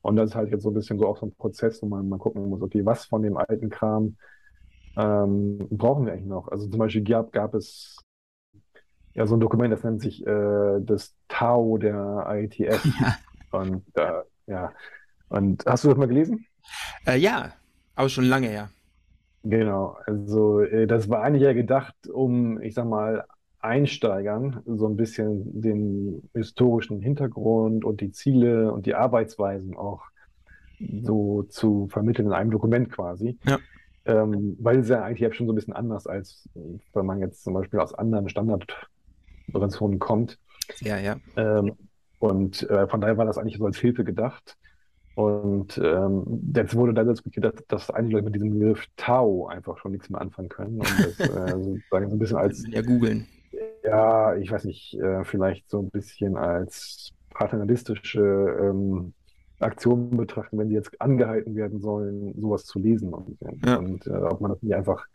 Und 0.04 0.18
das 0.18 0.32
ist 0.32 0.36
halt 0.36 0.52
jetzt 0.52 0.64
so 0.64 0.70
ein 0.70 0.74
bisschen 0.74 1.00
so 1.00 1.08
auch 1.08 1.18
so 1.18 1.26
ein 1.26 1.34
Prozess, 1.34 1.82
wo 1.82 1.88
man 1.88 2.10
mal 2.10 2.20
gucken 2.20 2.48
muss, 2.50 2.62
okay, 2.62 2.86
was 2.86 3.06
von 3.06 3.22
dem 3.24 3.38
alten 3.38 3.70
Kram 3.70 4.18
ähm, 4.98 5.58
brauchen 5.72 6.06
wir 6.06 6.12
eigentlich 6.12 6.28
noch? 6.28 6.50
Also 6.50 6.68
zum 6.68 6.78
Beispiel 6.78 7.04
gab, 7.04 7.32
gab 7.32 7.54
es 7.54 8.04
ja 9.14 9.26
so 9.26 9.38
ein 9.38 9.40
Dokument, 9.40 9.72
das 9.72 9.84
nennt 9.84 10.02
sich 10.02 10.26
äh, 10.28 10.80
das 10.82 11.16
Tau 11.30 11.78
der 11.78 12.28
IETF. 12.30 12.86
Ja. 13.00 13.60
Und 13.60 13.84
äh, 13.96 14.24
ja. 14.48 14.74
Und 15.30 15.64
hast 15.66 15.84
du 15.84 15.90
das 15.90 15.98
mal 15.98 16.08
gelesen? 16.08 16.46
Äh, 17.06 17.18
ja, 17.18 17.54
aber 17.96 18.10
schon 18.10 18.26
lange 18.26 18.48
her. 18.48 18.70
Genau, 19.44 19.98
also 20.06 20.62
äh, 20.62 20.88
das 20.88 21.08
war 21.10 21.22
eigentlich 21.22 21.44
ja 21.44 21.54
gedacht, 21.54 21.96
um, 22.12 22.60
ich 22.62 22.74
sag 22.74 22.88
mal, 22.88 23.26
Einsteigern 23.64 24.62
so 24.66 24.88
ein 24.88 24.98
bisschen 24.98 25.62
den 25.62 26.30
historischen 26.34 27.02
Hintergrund 27.02 27.86
und 27.86 28.02
die 28.02 28.12
Ziele 28.12 28.72
und 28.72 28.86
die 28.86 28.96
Arbeitsweisen 28.96 29.76
auch 29.76 30.04
so 31.02 31.44
zu 31.44 31.88
vermitteln 31.90 32.28
in 32.28 32.34
einem 32.34 32.52
Dokument 32.52 32.92
quasi. 32.92 33.38
Ja. 33.46 33.60
Ähm, 34.06 34.58
weil 34.60 34.80
es 34.80 34.90
ja 34.90 35.02
eigentlich 35.02 35.34
schon 35.34 35.48
so 35.48 35.54
ein 35.54 35.56
bisschen 35.56 35.74
anders 35.74 36.08
als 36.08 36.50
wenn 36.94 37.06
man 37.06 37.20
jetzt 37.20 37.44
zum 37.44 37.54
Beispiel 37.54 37.80
aus 37.80 37.94
anderen 37.94 38.28
Standardorganisationen 38.28 39.98
kommt. 40.00 40.40
Ja, 40.82 40.98
ja. 40.98 41.16
Ähm, 41.38 41.74
und 42.20 42.70
äh, 42.70 42.88
von 42.88 43.00
daher 43.00 43.18
war 43.18 43.26
das 43.26 43.38
eigentlich 43.38 43.58
so 43.58 43.66
als 43.66 43.78
Hilfe 43.78 44.04
gedacht. 44.04 44.58
Und 45.16 45.78
ähm, 45.78 46.52
jetzt 46.54 46.76
wurde 46.76 46.94
dann 46.94 47.08
diskutiert, 47.08 47.46
dass, 47.46 47.68
dass 47.68 47.92
einige 47.92 48.16
Leute 48.16 48.26
mit 48.26 48.36
diesem 48.36 48.60
Begriff 48.60 48.88
Tau 48.98 49.48
einfach 49.48 49.78
schon 49.78 49.92
nichts 49.92 50.10
mehr 50.10 50.20
anfangen 50.20 50.50
können 50.50 50.80
und 50.80 50.90
das 51.00 51.20
äh, 51.20 51.52
sozusagen 51.64 52.10
so 52.10 52.16
ein 52.16 52.20
bisschen 52.20 52.38
als 52.38 52.66
ja 52.68 52.82
googeln 52.82 53.28
ja, 53.84 54.36
ich 54.36 54.52
weiß 54.52 54.66
nicht, 54.66 54.96
äh, 54.96 55.24
vielleicht 55.24 55.70
so 55.70 55.80
ein 55.80 55.90
bisschen 55.90 56.38
als 56.38 57.12
paternalistische 57.30 58.22
ähm, 58.62 59.14
Aktion 59.60 60.12
betrachten, 60.12 60.58
wenn 60.58 60.70
sie 60.70 60.76
jetzt 60.76 61.00
angehalten 61.02 61.56
werden 61.56 61.80
sollen, 61.80 62.34
sowas 62.40 62.66
zu 62.66 62.80
lesen 62.80 63.14
und, 63.14 63.38
ja. 63.66 63.78
und 63.78 64.08
äh, 64.08 64.12
ob 64.12 64.42
man 64.42 64.52
das 64.52 64.62
nicht 64.62 64.76
einfach 64.76 65.06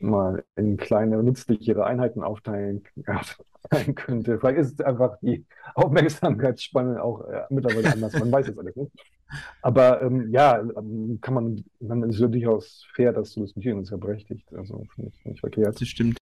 mal 0.00 0.44
in 0.56 0.76
kleine, 0.76 1.22
nützlichere 1.22 1.84
Einheiten 1.84 2.22
aufteilen 2.22 2.82
könnte. 3.96 4.38
Vielleicht 4.38 4.58
ist 4.58 4.72
es 4.74 4.80
einfach 4.80 5.18
die 5.20 5.44
Aufmerksamkeitsspanne 5.74 7.02
auch 7.02 7.22
äh, 7.28 7.42
mittlerweile 7.50 7.92
anders. 7.92 8.12
Man 8.18 8.30
weiß 8.30 8.48
es 8.48 8.58
alles 8.58 8.76
nicht. 8.76 8.92
Aber 9.60 10.00
ähm, 10.02 10.30
ja, 10.30 10.60
ähm, 10.60 11.18
kann 11.20 11.34
man, 11.34 11.64
dann 11.80 12.02
ist 12.04 12.16
es 12.16 12.20
ja 12.20 12.28
durchaus 12.28 12.86
fair, 12.94 13.12
das 13.12 13.30
zu 13.30 13.40
diskutieren, 13.40 13.78
das 13.78 13.88
ist 13.88 13.90
ja 13.90 13.96
berechtigt. 13.96 14.46
Also 14.54 14.84
finde 14.94 15.10
ich 15.14 15.24
nicht 15.24 15.40
verkehrt. 15.40 15.80
Das 15.80 15.88
stimmt. 15.88 16.17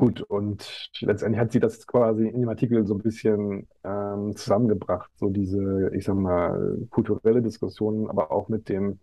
Gut, 0.00 0.22
und 0.22 0.90
letztendlich 1.00 1.38
hat 1.40 1.52
sie 1.52 1.60
das 1.60 1.86
quasi 1.86 2.26
in 2.26 2.40
dem 2.40 2.48
Artikel 2.48 2.86
so 2.86 2.94
ein 2.94 3.02
bisschen 3.02 3.68
ähm, 3.84 4.34
zusammengebracht, 4.34 5.10
so 5.16 5.28
diese, 5.28 5.90
ich 5.94 6.04
sag 6.04 6.16
mal, 6.16 6.78
kulturelle 6.88 7.42
Diskussion, 7.42 8.08
aber 8.08 8.30
auch 8.32 8.48
mit 8.48 8.70
dem, 8.70 8.98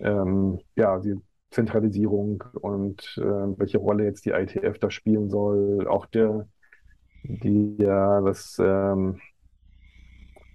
ähm, 0.00 0.60
ja, 0.76 0.98
die 1.00 1.16
Zentralisierung 1.50 2.44
und 2.60 3.16
äh, 3.18 3.22
welche 3.22 3.78
Rolle 3.78 4.04
jetzt 4.04 4.26
die 4.26 4.30
ITF 4.30 4.78
da 4.78 4.90
spielen 4.90 5.30
soll, 5.30 5.86
auch 5.88 6.06
der, 6.06 6.48
die, 7.24 7.76
ja, 7.78 8.20
das, 8.22 8.58
ähm, 8.60 9.20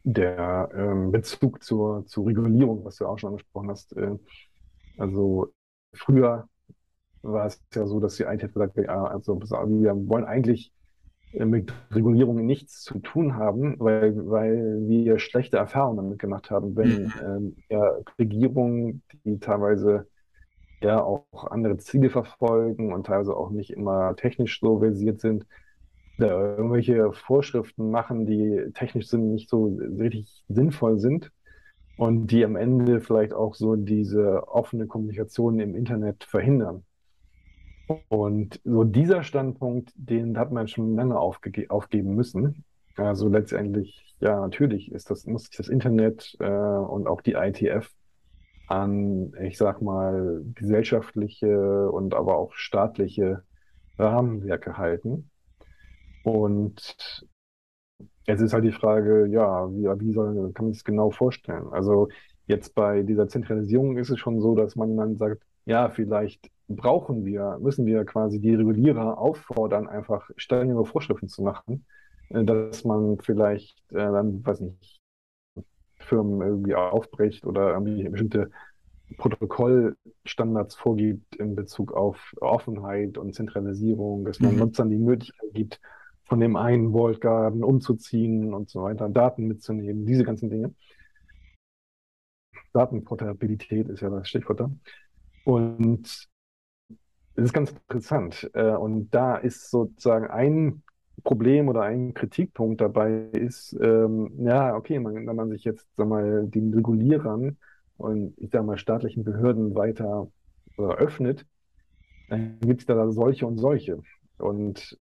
der 0.04 0.70
ähm, 0.74 1.12
Bezug 1.12 1.64
zur, 1.64 2.06
zur 2.08 2.28
Regulierung, 2.28 2.84
was 2.86 2.98
du 2.98 3.06
auch 3.06 3.18
schon 3.20 3.30
angesprochen 3.32 3.70
hast. 3.70 3.96
Äh, 3.96 4.18
also 4.98 5.54
früher 5.94 6.48
war 7.22 7.46
es 7.46 7.62
ja 7.74 7.86
so, 7.86 8.00
dass 8.00 8.16
die 8.16 8.24
ITF 8.24 8.54
gesagt 8.54 8.78
hat, 8.78 8.86
ja, 8.86 9.04
also 9.06 9.40
wir 9.40 10.08
wollen 10.08 10.26
eigentlich 10.26 10.74
äh, 11.34 11.46
mit 11.46 11.74
Regulierung 11.92 12.46
nichts 12.46 12.84
zu 12.84 13.00
tun 13.00 13.36
haben, 13.36 13.76
weil, 13.80 14.16
weil 14.30 14.88
wir 14.88 15.20
schlechte 15.20 15.58
Erfahrungen 15.58 15.98
damit 15.98 16.20
gemacht 16.20 16.50
haben, 16.52 16.76
wenn 16.76 17.04
mhm. 17.04 17.14
ähm, 17.24 17.56
ja, 17.70 17.92
Regierungen, 18.18 19.04
die 19.26 19.40
teilweise 19.40 20.08
ja 20.82 21.02
auch 21.02 21.26
andere 21.50 21.78
Ziele 21.78 22.10
verfolgen 22.10 22.94
und 22.94 23.06
teilweise 23.06 23.36
auch 23.36 23.50
nicht 23.52 23.72
immer 23.72 24.16
technisch 24.16 24.60
so 24.60 24.80
versiert 24.80 25.20
sind, 25.20 25.46
da 26.18 26.28
irgendwelche 26.28 27.12
Vorschriften 27.14 27.92
machen, 27.92 28.26
die 28.26 28.72
technisch 28.74 29.08
sind, 29.08 29.32
nicht 29.32 29.50
so 29.50 29.78
richtig 30.00 30.44
sinnvoll 30.48 31.00
sind 31.00 31.32
und 31.98 32.28
die 32.28 32.44
am 32.46 32.56
Ende 32.56 33.02
vielleicht 33.02 33.34
auch 33.34 33.56
so 33.56 33.76
diese 33.76 34.48
offene 34.48 34.88
Kommunikation 34.88 35.60
im 35.60 35.76
Internet 35.76 36.24
verhindern. 36.24 36.84
Und 38.08 38.62
so 38.64 38.84
dieser 38.84 39.24
Standpunkt, 39.24 39.92
den 39.96 40.38
hat 40.38 40.52
man 40.52 40.68
schon 40.68 40.96
lange 40.96 41.18
aufge 41.20 41.66
aufgeben 41.70 42.16
müssen. 42.16 42.64
Also 42.96 43.30
letztendlich, 43.30 44.16
ja, 44.20 44.40
natürlich 44.40 44.92
ist 44.92 45.10
das, 45.10 45.26
muss 45.26 45.46
sich 45.46 45.58
das 45.58 45.70
Internet 45.70 46.36
äh, 46.40 46.46
und 46.46 47.08
auch 47.08 47.22
die 47.22 47.34
ITF 47.34 47.90
an, 48.68 49.34
ich 49.42 49.58
sag 49.58 49.82
mal, 49.82 50.44
gesellschaftliche 50.54 51.90
und 51.90 52.14
aber 52.14 52.38
auch 52.38 52.54
staatliche 52.54 53.44
Rahmenwerke 53.98 54.78
halten. 54.78 55.32
Und 56.24 57.26
jetzt 58.28 58.42
ist 58.42 58.54
halt 58.54 58.66
die 58.66 58.72
Frage, 58.72 59.28
ja, 59.28 59.68
wie, 59.72 59.86
wie 60.00 60.14
soll, 60.14 60.54
kann 60.54 60.66
man 60.66 60.74
sich 60.74 60.82
das 60.82 60.86
genau 60.86 61.10
vorstellen? 61.10 61.68
Also 61.72 62.10
jetzt 62.46 62.76
bei 62.76 63.02
dieser 63.02 63.28
Zentralisierung 63.28 63.98
ist 63.98 64.12
es 64.12 64.20
schon 64.20 64.42
so, 64.42 64.56
dass 64.56 64.76
man 64.76 64.96
dann 64.96 65.18
sagt, 65.18 65.42
ja, 65.70 65.90
vielleicht 65.90 66.50
brauchen 66.68 67.26
wir, 67.26 67.60
müssen 67.62 67.86
wir 67.86 68.04
quasi 68.04 68.40
die 68.42 68.56
Regulierer 68.56 69.20
auffordern, 69.20 69.88
einfach 69.88 70.28
strengere 70.36 70.84
Vorschriften 70.84 71.28
zu 71.28 71.44
machen, 71.44 71.86
äh, 72.30 72.44
dass 72.44 72.84
man 72.84 73.20
vielleicht 73.20 73.80
äh, 73.92 73.98
dann, 73.98 74.44
weiß 74.44 74.62
nicht, 74.62 75.00
Firmen 76.00 76.42
irgendwie 76.42 76.74
aufbricht 76.74 77.46
oder 77.46 77.74
irgendwie 77.74 78.10
bestimmte 78.10 78.50
Protokollstandards 79.18 80.74
vorgibt 80.74 81.36
in 81.36 81.56
Bezug 81.56 81.94
auf 81.94 82.34
Offenheit 82.42 83.20
und 83.20 83.36
Zentralisierung, 83.36 84.26
dass 84.26 84.40
man 84.40 84.54
mhm. 84.54 84.60
Nutzern 84.60 84.90
die 84.90 84.98
Möglichkeit 84.98 85.54
gibt, 85.54 85.80
von 86.24 86.40
dem 86.40 86.56
einen 86.56 86.94
Vault 86.94 87.22
Garden 87.22 87.64
umzuziehen 87.64 88.56
und 88.56 88.70
so 88.70 88.84
weiter, 88.84 89.08
Daten 89.08 89.48
mitzunehmen, 89.48 90.06
diese 90.08 90.24
ganzen 90.24 90.50
Dinge. 90.50 90.74
Datenportabilität 92.74 93.88
ist 93.90 94.02
ja 94.02 94.10
das 94.10 94.28
Stichwort 94.28 94.60
da. 94.60 94.72
Und 95.50 96.28
das 97.34 97.46
ist 97.46 97.54
ganz 97.54 97.72
interessant. 97.72 98.52
Äh, 98.54 98.76
und 98.76 99.10
da 99.10 99.36
ist 99.36 99.72
sozusagen 99.72 100.28
ein 100.28 100.84
Problem 101.24 101.70
oder 101.70 101.82
ein 101.82 102.14
Kritikpunkt 102.14 102.82
dabei 102.82 103.30
ist, 103.32 103.76
ähm, 103.82 104.32
ja, 104.38 104.76
okay, 104.76 105.00
man, 105.00 105.16
wenn 105.16 105.36
man 105.36 105.50
sich 105.50 105.64
jetzt, 105.64 105.88
sag 105.98 106.08
mal, 106.08 106.46
den 106.48 106.72
Regulierern 106.72 107.58
und 107.98 108.36
ich 108.38 108.52
sag 108.52 108.64
mal 108.64 108.78
staatlichen 108.78 109.24
Behörden 109.24 109.74
weiter 109.74 110.32
äh, 110.78 110.84
öffnet, 110.84 111.48
dann 112.30 112.60
gibt 112.60 112.82
es 112.82 112.86
da 112.86 113.12
solche 113.12 113.48
und 113.48 113.58
solche. 113.58 114.00
Und 114.38 115.00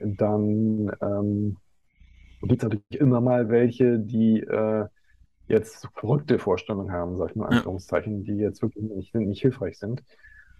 dann 0.00 0.90
ähm, 1.02 1.58
gibt 2.40 2.62
es 2.62 2.70
natürlich 2.70 3.00
immer 3.00 3.20
mal 3.20 3.50
welche, 3.50 3.98
die 3.98 4.40
äh, 4.40 4.86
jetzt 5.52 5.88
verrückte 5.94 6.38
Vorstellungen 6.38 6.90
haben, 6.90 7.16
sag 7.16 7.30
ich 7.30 7.36
mal, 7.36 7.46
Anführungszeichen, 7.46 8.24
die 8.24 8.36
jetzt 8.36 8.62
wirklich 8.62 8.84
nicht, 8.84 9.14
nicht 9.14 9.42
hilfreich 9.42 9.78
sind. 9.78 10.02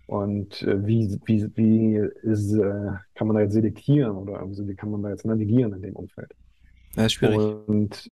Und 0.06 0.62
äh, 0.62 0.86
wie, 0.86 1.18
wie, 1.24 1.56
wie 1.56 1.96
ist, 2.22 2.52
äh, 2.54 2.92
kann 3.14 3.26
man 3.26 3.36
da 3.36 3.42
jetzt 3.42 3.54
selektieren 3.54 4.16
oder 4.16 4.40
also 4.40 4.66
wie 4.68 4.74
kann 4.74 4.90
man 4.90 5.02
da 5.02 5.10
jetzt 5.10 5.24
navigieren 5.24 5.72
in 5.74 5.82
dem 5.82 5.96
Umfeld? 5.96 6.32
Das 6.94 7.06
ist 7.06 7.12
schwierig. 7.14 7.38
Und 7.66 8.10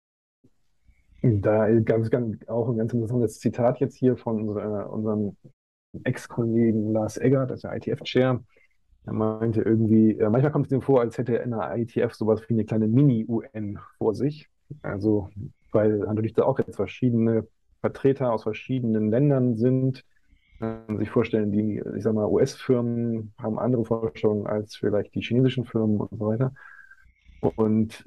Da 1.22 1.70
gab 1.80 2.00
es 2.00 2.10
auch 2.48 2.68
ein 2.68 2.78
ganz 2.78 2.92
interessantes 2.94 3.38
Zitat 3.40 3.78
jetzt 3.80 3.96
hier 3.96 4.16
von 4.16 4.48
äh, 4.56 4.84
unserem 4.84 5.36
Ex-Kollegen 6.04 6.92
Lars 6.92 7.18
Egger, 7.18 7.46
das 7.46 7.56
ist 7.56 7.64
der 7.64 7.76
ITF-Chair. 7.76 8.42
Er 9.06 9.12
meinte 9.12 9.62
irgendwie, 9.62 10.12
äh, 10.18 10.30
manchmal 10.30 10.52
kommt 10.52 10.66
es 10.66 10.72
ihm 10.72 10.82
vor, 10.82 11.00
als 11.00 11.18
hätte 11.18 11.38
er 11.38 11.44
in 11.44 11.50
der 11.50 11.76
ITF 11.76 12.14
sowas 12.14 12.42
wie 12.48 12.54
eine 12.54 12.64
kleine 12.64 12.86
Mini-UN 12.86 13.78
vor 13.98 14.14
sich. 14.14 14.48
Also, 14.82 15.28
weil 15.72 15.98
natürlich 15.98 16.34
da 16.34 16.44
auch 16.44 16.58
jetzt 16.58 16.76
verschiedene 16.76 17.46
Vertreter 17.80 18.32
aus 18.32 18.42
verschiedenen 18.42 19.10
Ländern 19.10 19.56
sind. 19.56 20.04
Man 20.58 20.98
sich 20.98 21.10
vorstellen, 21.10 21.52
die, 21.52 21.82
ich 21.96 22.02
sag 22.02 22.14
mal, 22.14 22.26
US-Firmen 22.26 23.32
haben 23.38 23.58
andere 23.58 23.84
Vorstellungen 23.84 24.46
als 24.46 24.76
vielleicht 24.76 25.14
die 25.14 25.22
chinesischen 25.22 25.64
Firmen 25.64 26.00
und 26.00 26.18
so 26.18 26.26
weiter. 26.26 26.52
Und 27.40 28.04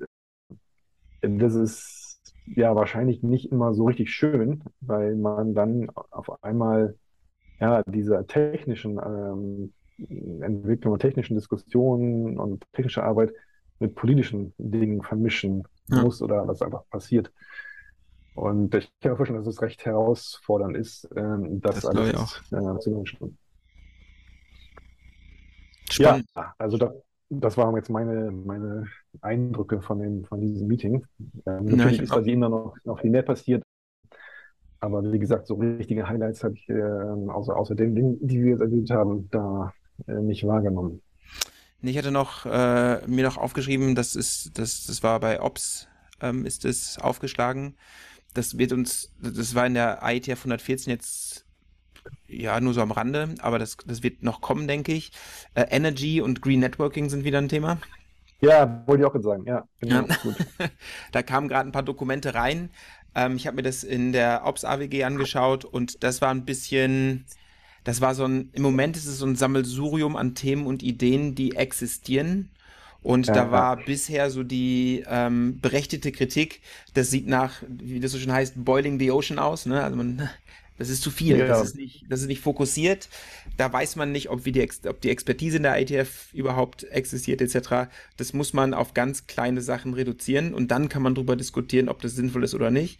das 1.21 1.55
ist 1.55 2.35
ja 2.55 2.75
wahrscheinlich 2.75 3.23
nicht 3.23 3.51
immer 3.51 3.73
so 3.73 3.85
richtig 3.85 4.13
schön, 4.13 4.63
weil 4.81 5.15
man 5.15 5.55
dann 5.55 5.89
auf 6.11 6.43
einmal 6.43 6.95
ja 7.59 7.81
diese 7.83 8.25
technischen 8.27 8.99
ähm, 9.03 9.73
Entwicklungen, 10.41 10.99
technischen 10.99 11.35
Diskussionen 11.35 12.39
und 12.39 12.65
technische 12.73 13.03
Arbeit 13.03 13.31
mit 13.79 13.95
politischen 13.95 14.53
Dingen 14.57 15.01
vermischen 15.01 15.63
ja. 15.87 16.01
muss 16.01 16.21
oder 16.21 16.47
was 16.47 16.61
einfach 16.61 16.87
passiert. 16.89 17.31
Und 18.35 18.73
ich 18.73 18.89
kann 18.99 19.11
mir 19.11 19.17
vorstellen, 19.17 19.43
dass 19.43 19.53
es 19.53 19.61
recht 19.61 19.85
herausfordernd 19.85 20.75
ist, 20.75 21.07
ähm, 21.15 21.61
das, 21.61 21.81
das 21.81 21.85
alles 21.85 22.41
äh, 22.51 22.79
zu 22.79 22.91
managen. 22.91 23.37
Ja, 25.91 26.19
also 26.57 26.77
da, 26.77 26.93
das 27.29 27.57
waren 27.57 27.75
jetzt 27.75 27.89
meine, 27.89 28.31
meine 28.31 28.87
Eindrücke 29.21 29.81
von, 29.81 29.99
dem, 29.99 30.25
von 30.25 30.41
diesem 30.41 30.67
Meeting. 30.67 31.05
Ähm, 31.45 31.65
natürlich 31.65 32.01
ist 32.01 32.09
bei 32.09 32.21
immer 32.21 32.49
noch, 32.49 32.75
noch 32.83 32.99
viel 32.99 33.11
mehr 33.11 33.21
passiert. 33.21 33.63
Aber 34.79 35.11
wie 35.11 35.19
gesagt, 35.19 35.47
so 35.47 35.55
richtige 35.55 36.07
Highlights 36.09 36.43
habe 36.43 36.55
ich 36.55 36.67
äh, 36.69 36.81
außer, 36.81 37.55
außer 37.55 37.75
den 37.75 37.95
Dingen, 37.95 38.17
die 38.21 38.43
wir 38.43 38.51
jetzt 38.51 38.61
erlebt 38.61 38.89
haben, 38.89 39.29
da 39.29 39.73
äh, 40.07 40.13
nicht 40.13 40.45
wahrgenommen. 40.45 41.01
Ich 41.83 41.97
hatte 41.97 42.11
noch 42.11 42.45
äh, 42.45 43.05
mir 43.07 43.23
noch 43.23 43.37
aufgeschrieben, 43.37 43.93
das 43.93 44.15
ist, 44.15 44.57
das, 44.57 44.85
das 44.85 45.03
war 45.03 45.19
bei 45.19 45.41
Ops, 45.41 45.87
ähm, 46.21 46.45
ist 46.45 46.65
es 46.65 46.97
aufgeschlagen. 46.97 47.75
Das 48.33 48.57
wird 48.57 48.71
uns, 48.71 49.11
das 49.21 49.53
war 49.53 49.67
in 49.67 49.73
der 49.73 49.99
IETF 50.01 50.39
114 50.39 50.91
jetzt 50.91 51.45
ja, 52.27 52.59
nur 52.59 52.73
so 52.73 52.81
am 52.81 52.91
Rande, 52.91 53.35
aber 53.39 53.59
das, 53.59 53.77
das 53.85 54.01
wird 54.01 54.23
noch 54.23 54.41
kommen, 54.41 54.67
denke 54.67 54.93
ich. 54.93 55.11
Äh, 55.55 55.65
Energy 55.69 56.21
und 56.21 56.41
Green 56.41 56.59
Networking 56.59 57.09
sind 57.09 57.23
wieder 57.23 57.37
ein 57.37 57.49
Thema. 57.49 57.77
Ja, 58.41 58.83
wollte 58.87 59.03
ich 59.03 59.07
auch 59.07 59.21
sagen, 59.21 59.45
ja. 59.45 59.67
Genau, 59.79 60.05
ja. 60.07 60.69
da 61.11 61.23
kamen 61.23 61.47
gerade 61.47 61.69
ein 61.69 61.71
paar 61.71 61.83
Dokumente 61.83 62.33
rein. 62.33 62.71
Ähm, 63.15 63.35
ich 63.35 63.47
habe 63.47 63.57
mir 63.57 63.63
das 63.63 63.83
in 63.83 64.11
der 64.11 64.41
Ops 64.45 64.65
AWG 64.65 65.03
angeschaut 65.03 65.65
und 65.65 66.03
das 66.03 66.21
war 66.21 66.29
ein 66.29 66.45
bisschen, 66.45 67.25
das 67.83 68.01
war 68.01 68.15
so 68.15 68.25
ein, 68.25 68.49
im 68.53 68.61
Moment 68.61 68.97
ist 68.97 69.07
es 69.07 69.17
so 69.17 69.25
ein 69.25 69.35
Sammelsurium 69.35 70.15
an 70.15 70.35
Themen 70.35 70.65
und 70.65 70.83
Ideen, 70.83 71.35
die 71.35 71.55
existieren. 71.55 72.49
Und 73.01 73.27
ja, 73.27 73.33
da 73.33 73.51
war 73.51 73.77
ja. 73.77 73.85
bisher 73.85 74.29
so 74.29 74.43
die 74.43 75.03
ähm, 75.09 75.59
berechtigte 75.59 76.13
Kritik, 76.13 76.61
das 76.93 77.11
sieht 77.11 77.27
nach, 77.27 77.61
wie 77.67 77.99
das 77.99 78.11
so 78.11 78.19
schon 78.19 78.31
heißt, 78.31 78.63
Boiling 78.63 78.97
the 78.97 79.11
Ocean 79.11 79.39
aus. 79.39 79.65
Ne? 79.65 79.83
Also 79.83 79.97
man 79.97 80.29
das 80.77 80.89
ist 80.89 81.03
zu 81.03 81.11
viel, 81.11 81.37
ja. 81.37 81.47
das, 81.47 81.67
ist 81.67 81.75
nicht, 81.75 82.05
das 82.09 82.21
ist 82.21 82.27
nicht 82.27 82.41
fokussiert. 82.41 83.09
Da 83.57 83.71
weiß 83.71 83.95
man 83.95 84.11
nicht, 84.11 84.29
ob, 84.29 84.43
die, 84.43 84.69
ob 84.87 85.01
die 85.01 85.09
Expertise 85.09 85.57
in 85.57 85.63
der 85.63 85.79
ITF 85.79 86.33
überhaupt 86.33 86.83
existiert 86.85 87.41
etc. 87.41 87.89
Das 88.17 88.33
muss 88.33 88.53
man 88.53 88.73
auf 88.73 88.93
ganz 88.93 89.27
kleine 89.27 89.61
Sachen 89.61 89.93
reduzieren 89.93 90.53
und 90.53 90.71
dann 90.71 90.89
kann 90.89 91.03
man 91.03 91.13
darüber 91.13 91.35
diskutieren, 91.35 91.89
ob 91.89 92.01
das 92.01 92.15
sinnvoll 92.15 92.43
ist 92.43 92.55
oder 92.55 92.71
nicht. 92.71 92.99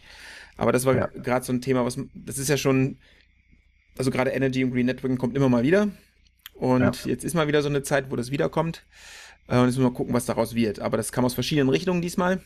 Aber 0.56 0.70
das 0.70 0.84
war 0.84 1.08
gerade 1.08 1.44
so 1.44 1.52
ein 1.52 1.62
Thema, 1.62 1.84
was 1.84 1.98
das 2.14 2.38
ist 2.38 2.48
ja 2.48 2.56
schon, 2.56 2.96
also 3.98 4.10
gerade 4.10 4.30
Energy 4.30 4.64
und 4.64 4.72
Green 4.72 4.86
Networking 4.86 5.18
kommt 5.18 5.36
immer 5.36 5.48
mal 5.48 5.62
wieder. 5.62 5.88
Und 6.54 7.04
ja. 7.04 7.10
jetzt 7.10 7.24
ist 7.24 7.34
mal 7.34 7.48
wieder 7.48 7.62
so 7.62 7.68
eine 7.68 7.82
Zeit, 7.82 8.10
wo 8.10 8.16
das 8.16 8.30
wiederkommt. 8.30 8.84
Äh, 9.48 9.58
und 9.58 9.66
jetzt 9.66 9.76
müssen 9.76 9.82
wir 9.82 9.90
mal 9.90 9.96
gucken, 9.96 10.14
was 10.14 10.26
daraus 10.26 10.54
wird. 10.54 10.80
Aber 10.80 10.96
das 10.96 11.12
kam 11.12 11.24
aus 11.24 11.34
verschiedenen 11.34 11.68
Richtungen 11.68 12.00
diesmal. 12.02 12.40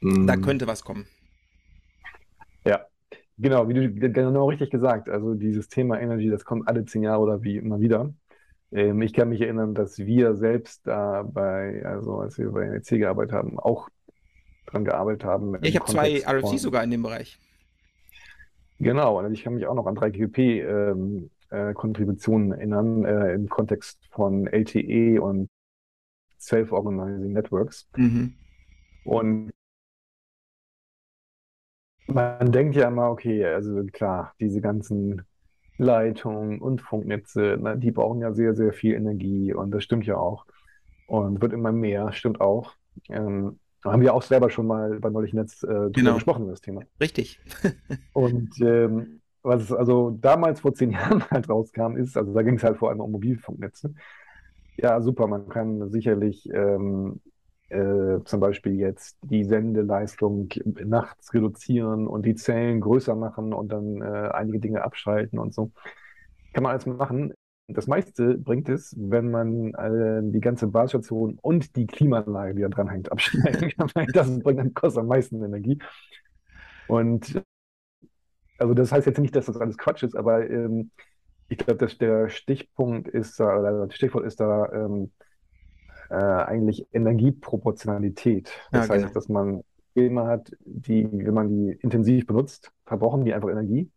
Mhm. 0.00 0.26
Da 0.26 0.36
könnte 0.36 0.66
was 0.66 0.82
kommen. 0.82 1.06
Ja, 2.64 2.86
Genau, 3.38 3.68
wie 3.68 3.74
du 3.74 3.88
genau 4.10 4.48
richtig 4.48 4.70
gesagt. 4.70 5.08
Also 5.08 5.34
dieses 5.34 5.68
Thema 5.68 6.00
Energy, 6.00 6.28
das 6.28 6.44
kommt 6.44 6.66
alle 6.66 6.84
zehn 6.84 7.04
Jahre 7.04 7.20
oder 7.20 7.42
wie 7.42 7.56
immer 7.56 7.78
wieder. 7.78 8.12
Ähm, 8.72 9.00
ich 9.00 9.12
kann 9.12 9.28
mich 9.28 9.40
erinnern, 9.40 9.74
dass 9.74 9.98
wir 9.98 10.34
selbst 10.34 10.86
da 10.86 11.22
bei, 11.22 11.84
also 11.84 12.18
als 12.18 12.36
wir 12.36 12.50
bei 12.50 12.66
NEC 12.66 12.98
gearbeitet 12.98 13.32
haben, 13.32 13.58
auch 13.58 13.88
dran 14.66 14.84
gearbeitet 14.84 15.24
haben. 15.24 15.56
ich 15.62 15.76
habe 15.76 15.90
zwei 15.90 16.20
RFCs 16.26 16.62
sogar 16.62 16.82
in 16.82 16.90
dem 16.90 17.02
Bereich. 17.02 17.38
Genau, 18.78 19.18
und 19.18 19.32
ich 19.32 19.42
kann 19.42 19.54
mich 19.54 19.66
auch 19.66 19.74
noch 19.74 19.86
an 19.86 19.96
3GP-Kontributionen 19.96 22.52
ähm, 22.52 22.54
äh, 22.54 22.58
erinnern 22.58 23.04
äh, 23.04 23.34
im 23.34 23.48
Kontext 23.48 23.98
von 24.10 24.46
LTE 24.46 25.20
und 25.20 25.48
Self-Organizing 26.38 27.32
Networks. 27.32 27.88
Mhm. 27.96 28.34
Und 29.04 29.50
man 32.06 32.52
denkt 32.52 32.76
ja 32.76 32.88
immer, 32.88 33.10
okay, 33.10 33.44
also 33.44 33.84
klar, 33.92 34.34
diese 34.40 34.60
ganzen 34.60 35.22
Leitungen 35.76 36.60
und 36.60 36.80
Funknetze, 36.80 37.58
ne, 37.60 37.76
die 37.78 37.90
brauchen 37.90 38.20
ja 38.20 38.32
sehr, 38.32 38.54
sehr 38.54 38.72
viel 38.72 38.94
Energie 38.94 39.52
und 39.52 39.72
das 39.72 39.84
stimmt 39.84 40.06
ja 40.06 40.16
auch. 40.16 40.46
Und 41.06 41.40
wird 41.40 41.52
immer 41.52 41.72
mehr, 41.72 42.12
stimmt 42.12 42.40
auch. 42.40 42.74
Ähm, 43.08 43.58
haben 43.84 44.02
wir 44.02 44.14
auch 44.14 44.22
selber 44.22 44.50
schon 44.50 44.66
mal 44.66 44.98
bei 45.00 45.10
Neulich 45.10 45.32
Netz 45.32 45.62
äh, 45.62 45.90
genau. 45.92 46.14
gesprochen, 46.14 46.48
das 46.48 46.60
Thema. 46.60 46.82
Richtig. 47.00 47.40
und 48.12 48.50
ähm, 48.60 49.20
was 49.42 49.72
also 49.72 50.10
damals 50.20 50.60
vor 50.60 50.74
zehn 50.74 50.90
Jahren 50.92 51.24
halt 51.30 51.48
rauskam, 51.48 51.96
ist, 51.96 52.16
also 52.16 52.32
da 52.32 52.42
ging 52.42 52.56
es 52.56 52.64
halt 52.64 52.76
vor 52.78 52.90
allem 52.90 53.00
um 53.00 53.12
Mobilfunknetze. 53.12 53.94
Ja, 54.76 55.00
super, 55.00 55.26
man 55.26 55.48
kann 55.48 55.90
sicherlich 55.90 56.48
ähm, 56.52 57.20
äh, 57.68 58.22
zum 58.24 58.40
Beispiel 58.40 58.74
jetzt 58.74 59.18
die 59.22 59.44
Sendeleistung 59.44 60.48
nachts 60.64 61.34
reduzieren 61.34 62.06
und 62.06 62.24
die 62.24 62.34
Zellen 62.34 62.80
größer 62.80 63.14
machen 63.14 63.52
und 63.52 63.72
dann 63.72 64.00
äh, 64.00 64.30
einige 64.32 64.60
Dinge 64.60 64.82
abschalten 64.84 65.38
und 65.38 65.52
so. 65.52 65.72
Kann 66.52 66.62
man 66.62 66.72
alles 66.72 66.86
machen. 66.86 67.34
Das 67.68 67.86
meiste 67.86 68.38
bringt 68.38 68.68
es, 68.70 68.96
wenn 68.98 69.30
man 69.30 69.74
äh, 69.74 70.20
die 70.32 70.40
ganze 70.40 70.68
Basisstation 70.68 71.38
und 71.42 71.76
die 71.76 71.86
Klimaanlage, 71.86 72.54
die 72.54 72.62
da 72.62 72.68
dran 72.68 72.88
hängt, 72.88 73.12
abschalten 73.12 73.70
kann. 73.76 74.06
das 74.12 74.38
bringt 74.40 74.58
dann 74.58 74.72
kostet 74.72 75.02
am 75.02 75.08
meisten 75.08 75.42
Energie. 75.42 75.78
Und 76.86 77.42
also 78.58 78.74
das 78.74 78.90
heißt 78.90 79.06
jetzt 79.06 79.18
nicht, 79.18 79.36
dass 79.36 79.46
das 79.46 79.58
alles 79.58 79.76
Quatsch 79.76 80.02
ist, 80.02 80.16
aber 80.16 80.48
ähm, 80.48 80.90
ich 81.48 81.58
glaube, 81.58 81.78
dass 81.78 81.98
der 81.98 82.28
Stichpunkt 82.28 83.08
ist 83.08 83.38
da, 83.38 83.58
oder 83.58 83.86
das 83.86 83.94
Stichwort 83.94 84.24
ist 84.24 84.40
da, 84.40 84.70
ähm, 84.72 85.10
äh, 86.10 86.14
eigentlich 86.14 86.86
Energieproportionalität. 86.92 88.50
Das 88.70 88.88
ja, 88.88 88.94
heißt, 88.94 89.04
genau. 89.04 89.14
dass 89.14 89.28
man 89.28 89.62
Filme 89.92 90.26
hat, 90.26 90.52
die, 90.64 91.08
wenn 91.10 91.34
man 91.34 91.48
die 91.48 91.72
intensiv 91.80 92.26
benutzt, 92.26 92.72
verbrauchen 92.86 93.24
die 93.24 93.34
einfach 93.34 93.50
Energie. 93.50 93.90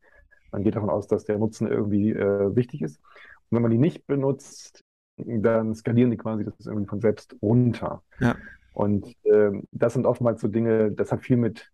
Man 0.51 0.63
geht 0.63 0.76
davon 0.76 0.89
aus, 0.89 1.07
dass 1.07 1.24
der 1.24 1.38
Nutzen 1.38 1.67
irgendwie 1.67 2.11
äh, 2.11 2.55
wichtig 2.55 2.82
ist. 2.82 2.99
Und 3.52 3.58
wenn 3.58 3.62
man 3.62 3.72
die 3.72 3.78
nicht 3.78 4.08
benutzt, 4.08 4.84
dann 5.18 5.76
skalieren 5.76 6.10
die 6.10 6.18
quasi 6.18 6.45
das 6.45 6.66
irgendwie 6.66 6.88
von 6.88 7.02
selbst 7.02 7.36
runter. 7.41 8.02
Ja. 8.20 8.36
Und 8.74 9.06
äh, 9.26 9.52
das 9.72 9.93
sind 9.93 10.06
oftmals 10.06 10.41
so 10.41 10.47
Dinge, 10.47 10.91
das 10.91 11.12
hat 11.12 11.22
viel 11.22 11.38
mit 11.38 11.70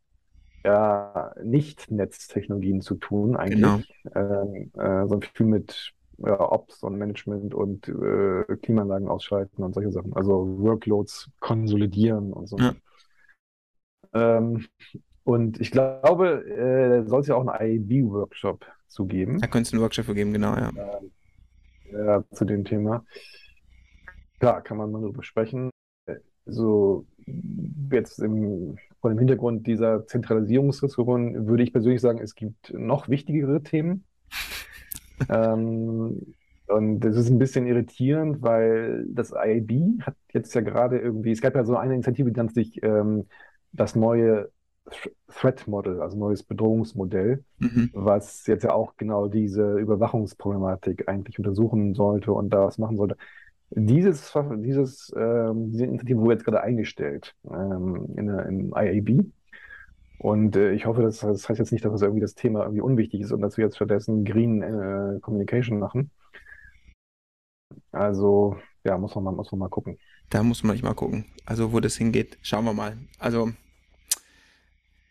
ja, 0.66 1.34
Nicht-Netztechnologien 1.44 2.82
zu 2.82 2.96
tun, 2.96 3.38
eigentlich, 3.38 3.94
genau. 4.04 4.44
ähm, 4.44 4.72
äh, 4.74 5.08
sondern 5.08 5.22
viel 5.22 5.46
mit 5.46 5.94
ja, 6.18 6.52
Ops 6.52 6.82
und 6.84 6.98
Management 6.98 7.54
und 7.54 7.88
äh, 7.88 8.56
Klimaanlagen 8.58 9.08
ausschalten 9.08 9.64
und 9.64 9.74
solche 9.74 9.92
Sachen. 9.92 10.14
Also 10.14 10.60
Workloads 10.60 11.30
konsolidieren 11.40 12.34
und 12.34 12.48
so. 12.48 12.58
Ja. 12.58 12.74
Ähm, 14.14 14.66
und 15.24 15.62
ich 15.62 15.72
glaube, 15.72 16.44
äh, 16.48 17.08
soll 17.08 17.22
es 17.22 17.28
ja 17.28 17.36
auch 17.36 17.46
einen 17.46 17.90
IAB-Workshop 17.90 18.66
zu 18.88 19.06
geben. 19.06 19.40
Da 19.40 19.48
könnte 19.48 19.68
es 19.68 19.74
einen 19.74 19.82
Workshop 19.82 20.06
für 20.06 20.16
geben, 20.16 20.34
genau, 20.34 20.56
ja. 20.56 20.72
Ja. 21.92 22.24
zu 22.32 22.46
dem 22.46 22.66
Thema. 22.66 23.06
Klar, 24.40 24.62
kann 24.62 24.78
man 24.78 24.92
mal 24.92 25.02
darüber 25.02 25.24
sprechen. 25.24 25.70
So, 26.46 27.06
jetzt 27.92 28.20
im, 28.20 28.78
vor 29.02 29.10
dem 29.10 29.20
Hintergrund 29.20 29.68
dieser 29.68 30.06
Zentralisierungsdiskussion 30.08 31.48
würde 31.48 31.64
ich 31.64 31.74
persönlich 31.74 32.02
sagen, 32.02 32.20
es 32.20 32.36
gibt 32.36 32.74
noch 32.74 33.10
wichtigere 33.10 33.62
Themen 33.64 34.06
ähm, 35.30 36.34
und 36.68 37.00
das 37.00 37.16
ist 37.16 37.30
ein 37.30 37.40
bisschen 37.40 37.66
irritierend, 37.66 38.42
weil 38.42 39.06
das 39.10 39.32
IAB 39.32 40.02
hat 40.02 40.16
jetzt 40.34 40.54
ja 40.54 40.62
gerade 40.62 41.00
irgendwie, 41.00 41.32
es 41.32 41.42
gab 41.42 41.56
ja 41.56 41.64
so 41.64 41.76
eine 41.78 41.94
Initiative, 41.94 42.32
die 42.32 42.40
nennt 42.40 42.54
sich 42.54 42.82
ähm, 42.84 43.28
das 43.72 43.96
neue 43.96 44.50
Threat 45.28 45.68
Model, 45.68 46.02
also 46.02 46.18
neues 46.18 46.44
Bedrohungsmodell, 46.44 47.44
mhm. 47.60 47.90
was 47.94 48.46
jetzt 48.48 48.64
ja 48.64 48.74
auch 48.74 48.96
genau 48.98 49.28
diese 49.28 49.78
Überwachungsproblematik 49.78 51.08
eigentlich 51.10 51.38
untersuchen 51.38 51.94
sollte 51.94 52.32
und 52.32 52.50
da 52.50 52.66
was 52.66 52.78
machen 52.78 52.98
sollte. 52.98 53.18
Dieses, 53.70 54.34
dieses, 54.58 55.14
ähm, 55.18 55.72
diese 55.72 55.86
Initiative 55.86 56.22
wurde 56.22 56.36
jetzt 56.36 56.46
gerade 56.46 56.62
eingestellt 56.62 57.36
ähm, 57.52 58.08
in, 58.16 58.30
im 58.30 58.74
IAB. 58.74 59.26
Und 60.20 60.56
äh, 60.56 60.72
ich 60.72 60.86
hoffe, 60.86 61.02
dass, 61.02 61.20
das 61.20 61.48
heißt 61.48 61.60
jetzt 61.60 61.72
nicht, 61.72 61.84
dass 61.84 62.02
irgendwie 62.02 62.22
das 62.22 62.34
Thema 62.34 62.62
irgendwie 62.62 62.82
unwichtig 62.82 63.22
ist 63.22 63.32
und 63.32 63.42
dass 63.42 63.58
wir 63.58 63.66
jetzt 63.66 63.76
stattdessen 63.76 64.24
Green 64.24 64.62
äh, 64.62 65.20
Communication 65.20 65.80
machen. 65.80 66.12
Also, 67.92 68.58
ja, 68.84 68.98
muss 68.98 69.14
man 69.16 69.26
mal, 69.26 69.32
muss 69.32 69.52
man 69.52 69.60
mal 69.60 69.70
gucken. 69.70 69.98
Da 70.30 70.44
muss 70.44 70.64
man 70.64 70.80
mal 70.82 70.94
gucken. 70.94 71.26
Also, 71.46 71.74
wo 71.74 71.80
das 71.80 71.98
hingeht, 71.98 72.38
schauen 72.42 72.66
wir 72.66 72.74
mal. 72.74 72.98
Also, 73.20 73.50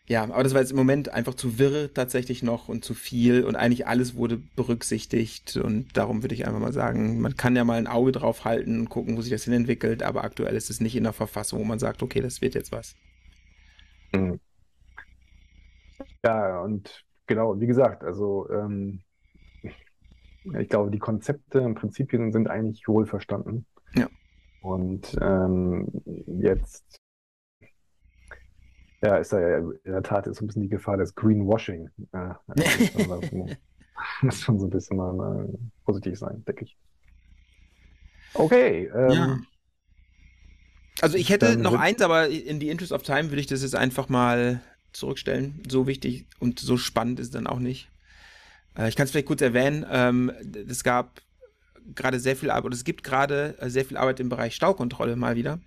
ja, 0.09 0.23
aber 0.23 0.43
das 0.43 0.53
war 0.53 0.61
jetzt 0.61 0.71
im 0.71 0.77
Moment 0.77 1.09
einfach 1.09 1.33
zu 1.33 1.59
wirr 1.59 1.93
tatsächlich 1.93 2.41
noch 2.41 2.69
und 2.69 2.85
zu 2.85 2.93
viel 2.93 3.43
und 3.43 3.57
eigentlich 3.57 3.87
alles 3.87 4.15
wurde 4.15 4.37
berücksichtigt 4.37 5.57
und 5.57 5.97
darum 5.97 6.23
würde 6.23 6.33
ich 6.33 6.47
einfach 6.47 6.61
mal 6.61 6.71
sagen, 6.71 7.19
man 7.19 7.35
kann 7.35 7.57
ja 7.57 7.65
mal 7.65 7.77
ein 7.77 7.87
Auge 7.87 8.13
drauf 8.13 8.45
halten 8.45 8.79
und 8.79 8.89
gucken, 8.89 9.17
wo 9.17 9.21
sich 9.21 9.31
das 9.31 9.43
hin 9.43 9.53
entwickelt, 9.53 10.03
aber 10.03 10.23
aktuell 10.23 10.55
ist 10.55 10.69
es 10.69 10.79
nicht 10.79 10.95
in 10.95 11.03
der 11.03 11.11
Verfassung, 11.11 11.59
wo 11.59 11.65
man 11.65 11.79
sagt, 11.79 12.01
okay, 12.01 12.21
das 12.21 12.41
wird 12.41 12.55
jetzt 12.55 12.71
was. 12.71 12.95
Mhm. 14.13 14.39
Ja, 16.23 16.61
und 16.61 17.03
genau, 17.25 17.59
wie 17.59 17.67
gesagt, 17.67 18.05
also 18.05 18.49
ähm, 18.49 19.01
ich 20.57 20.69
glaube, 20.69 20.89
die 20.89 20.99
Konzepte 20.99 21.61
und 21.61 21.75
Prinzipien 21.75 22.31
sind 22.31 22.49
eigentlich 22.49 22.87
wohl 22.87 23.05
verstanden. 23.05 23.65
Ja. 23.93 24.07
Und 24.61 25.17
ähm, 25.21 25.87
jetzt 26.39 26.97
ja, 29.01 29.17
ist 29.17 29.31
da 29.31 29.39
ja 29.39 29.57
in 29.57 29.79
der 29.85 30.03
Tat 30.03 30.27
ist 30.27 30.37
so 30.37 30.43
ein 30.43 30.47
bisschen 30.47 30.63
die 30.63 30.69
Gefahr 30.69 30.97
des 30.97 31.13
Greenwashing. 31.15 31.89
Ja, 32.13 32.39
also 32.47 33.45
muss 34.21 34.39
schon 34.41 34.59
so 34.59 34.65
ein 34.67 34.69
bisschen 34.69 34.97
mal 34.97 35.45
äh, 35.45 35.57
positiv 35.85 36.17
sein, 36.17 36.43
denke 36.45 36.65
ich. 36.65 36.77
Okay. 38.33 38.91
Ähm, 38.93 39.11
ja. 39.11 39.39
Also 41.01 41.17
ich 41.17 41.29
hätte 41.29 41.57
noch 41.57 41.75
eins, 41.75 42.01
aber 42.01 42.27
in 42.27 42.59
the 42.59 42.69
interest 42.69 42.91
of 42.91 43.03
time 43.03 43.29
würde 43.29 43.39
ich 43.39 43.47
das 43.47 43.61
jetzt 43.61 43.75
einfach 43.75 44.09
mal 44.09 44.61
zurückstellen. 44.93 45.61
So 45.69 45.85
wichtig 45.85 46.25
und 46.39 46.59
so 46.59 46.77
spannend 46.77 47.19
ist 47.19 47.27
es 47.27 47.33
dann 47.33 47.47
auch 47.47 47.59
nicht. 47.59 47.89
Äh, 48.77 48.89
ich 48.89 48.95
kann 48.95 49.05
es 49.05 49.11
vielleicht 49.11 49.27
kurz 49.27 49.41
erwähnen. 49.41 49.85
Ähm, 49.89 50.31
es 50.67 50.83
gab 50.83 51.21
gerade 51.95 52.19
sehr 52.19 52.35
viel 52.35 52.49
Arbeit, 52.49 52.65
oder 52.65 52.75
es 52.75 52.83
gibt 52.83 53.03
gerade 53.03 53.55
äh, 53.59 53.69
sehr 53.69 53.85
viel 53.85 53.97
Arbeit 53.97 54.19
im 54.19 54.29
Bereich 54.29 54.55
Staukontrolle 54.55 55.15
mal 55.15 55.35
wieder. 55.35 55.59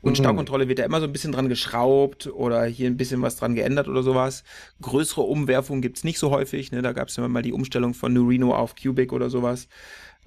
Und 0.00 0.12
mhm. 0.12 0.16
Staukontrolle 0.16 0.68
wird 0.68 0.78
ja 0.78 0.84
immer 0.84 1.00
so 1.00 1.06
ein 1.06 1.12
bisschen 1.12 1.32
dran 1.32 1.48
geschraubt 1.48 2.28
oder 2.28 2.64
hier 2.64 2.88
ein 2.88 2.96
bisschen 2.96 3.20
was 3.20 3.36
dran 3.36 3.54
geändert 3.54 3.88
oder 3.88 4.02
sowas. 4.02 4.44
Größere 4.80 5.22
Umwerfungen 5.22 5.82
gibt 5.82 5.98
es 5.98 6.04
nicht 6.04 6.18
so 6.18 6.30
häufig. 6.30 6.70
Ne? 6.70 6.82
Da 6.82 6.92
gab 6.92 7.08
es 7.08 7.18
immer 7.18 7.28
mal 7.28 7.42
die 7.42 7.52
Umstellung 7.52 7.94
von 7.94 8.12
Nurino 8.12 8.54
auf 8.54 8.74
Cubic 8.76 9.12
oder 9.12 9.28
sowas. 9.28 9.66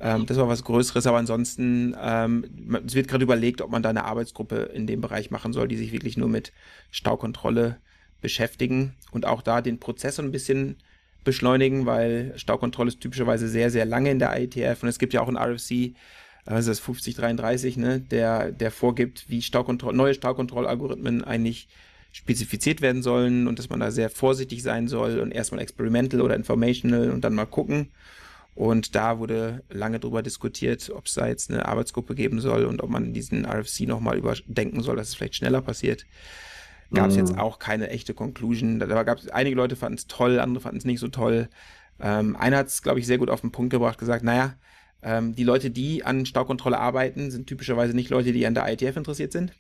Ähm, 0.02 0.26
das 0.26 0.38
war 0.38 0.50
was 0.50 0.64
Größeres, 0.64 1.06
aber 1.08 1.18
ansonsten, 1.18 1.96
ähm, 2.02 2.46
es 2.86 2.96
wird 2.96 3.08
gerade 3.08 3.24
überlegt, 3.24 3.62
ob 3.62 3.72
man 3.72 3.84
da 3.84 3.90
eine 3.90 4.04
Arbeitsgruppe 4.04 4.72
in 4.74 4.88
dem 4.88 5.00
Bereich 5.00 5.32
machen 5.32 5.54
soll, 5.54 5.68
die 5.68 5.78
sich 5.78 5.92
wirklich 5.92 6.18
nur 6.18 6.28
mit 6.28 6.52
Staukontrolle 6.90 7.78
beschäftigen 8.20 8.96
und 9.12 9.26
auch 9.26 9.42
da 9.42 9.62
den 9.62 9.80
Prozess 9.80 10.16
so 10.16 10.24
ein 10.24 10.32
bisschen 10.32 10.78
beschleunigen, 11.24 11.86
weil 11.86 12.34
Staukontrolle 12.36 12.90
ist 12.90 13.00
typischerweise 13.00 13.48
sehr, 13.48 13.70
sehr 13.70 13.86
lange 13.86 14.10
in 14.10 14.20
der 14.20 14.36
IETF 14.40 14.82
und 14.82 14.90
es 14.90 14.98
gibt 14.98 15.14
ja 15.14 15.22
auch 15.22 15.28
ein 15.28 15.38
RFC, 15.38 15.94
also 16.46 16.72
das 16.72 16.80
5033, 16.80 17.78
ne, 17.78 18.00
der, 18.00 18.52
der 18.52 18.72
vorgibt, 18.72 19.30
wie 19.30 19.42
Staukontroll 19.42 19.94
neue 19.94 20.14
Staukontrollalgorithmen 20.14 21.24
eigentlich 21.24 21.68
spezifiziert 22.12 22.82
werden 22.82 23.04
sollen 23.04 23.48
und 23.48 23.58
dass 23.58 23.70
man 23.70 23.80
da 23.80 23.92
sehr 23.92 24.10
vorsichtig 24.10 24.64
sein 24.64 24.88
soll 24.88 25.20
und 25.20 25.32
erstmal 25.32 25.62
experimental 25.62 26.22
oder 26.22 26.36
informational 26.36 27.12
und 27.12 27.22
dann 27.24 27.36
mal 27.36 27.46
gucken. 27.46 27.92
Und 28.54 28.96
da 28.96 29.18
wurde 29.20 29.64
lange 29.70 30.00
darüber 30.00 30.22
diskutiert, 30.22 30.90
ob 30.94 31.06
es 31.06 31.14
da 31.14 31.28
jetzt 31.28 31.50
eine 31.50 31.66
Arbeitsgruppe 31.66 32.16
geben 32.16 32.42
soll 32.42 32.66
und 32.66 32.84
ob 32.84 32.90
man 32.90 33.14
diesen 33.14 33.46
RFC 33.46 33.82
nochmal 33.88 34.18
überdenken 34.18 34.82
soll, 34.82 34.98
dass 34.98 35.10
es 35.10 35.16
vielleicht 35.16 35.36
schneller 35.36 35.62
passiert. 35.62 36.06
Gab 36.94 37.10
es 37.10 37.16
mm. 37.16 37.20
jetzt 37.20 37.38
auch 37.38 37.60
keine 37.60 37.90
echte 37.90 38.14
Conclusion. 38.14 38.80
Da 38.80 39.04
gab 39.04 39.20
es 39.20 39.30
einige 39.30 39.56
Leute 39.56 39.78
fanden 39.78 39.98
es 39.98 40.08
toll, 40.08 40.40
andere 40.40 40.62
fanden 40.62 40.80
es 40.80 40.86
nicht 40.86 41.00
so 41.00 41.08
toll. 41.08 41.48
Ähm, 42.02 42.36
einer 42.36 42.58
hat 42.58 42.68
es, 42.68 42.82
glaube 42.82 43.00
ich, 43.00 43.08
sehr 43.08 43.18
gut 43.18 43.30
auf 43.30 43.40
den 43.40 43.54
Punkt 43.54 43.72
gebracht, 43.72 43.98
gesagt, 43.98 44.26
naja, 44.26 44.56
ähm, 45.04 45.36
die 45.36 45.44
Leute, 45.44 45.72
die 45.72 46.04
an 46.04 46.26
Staukontrolle 46.26 46.80
arbeiten, 46.80 47.32
sind 47.32 47.48
typischerweise 47.48 47.94
nicht 47.94 48.10
Leute, 48.10 48.34
die 48.34 48.46
an 48.46 48.54
der 48.54 48.72
ITF 48.72 48.98
interessiert 48.98 49.32
sind 49.32 49.54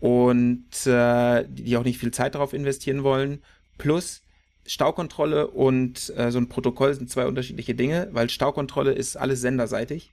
und 0.00 0.86
äh, 0.86 1.44
die 1.48 1.76
auch 1.76 1.84
nicht 1.84 1.98
viel 1.98 2.10
Zeit 2.10 2.34
darauf 2.34 2.52
investieren 2.52 3.02
wollen. 3.02 3.42
Plus 3.78 4.22
Staukontrolle 4.66 5.48
und 5.48 6.12
äh, 6.16 6.30
so 6.30 6.38
ein 6.38 6.48
Protokoll 6.48 6.94
sind 6.94 7.10
zwei 7.10 7.26
unterschiedliche 7.26 7.74
Dinge, 7.74 8.08
weil 8.12 8.28
Staukontrolle 8.28 8.92
ist 8.92 9.16
alles 9.16 9.40
senderseitig. 9.40 10.12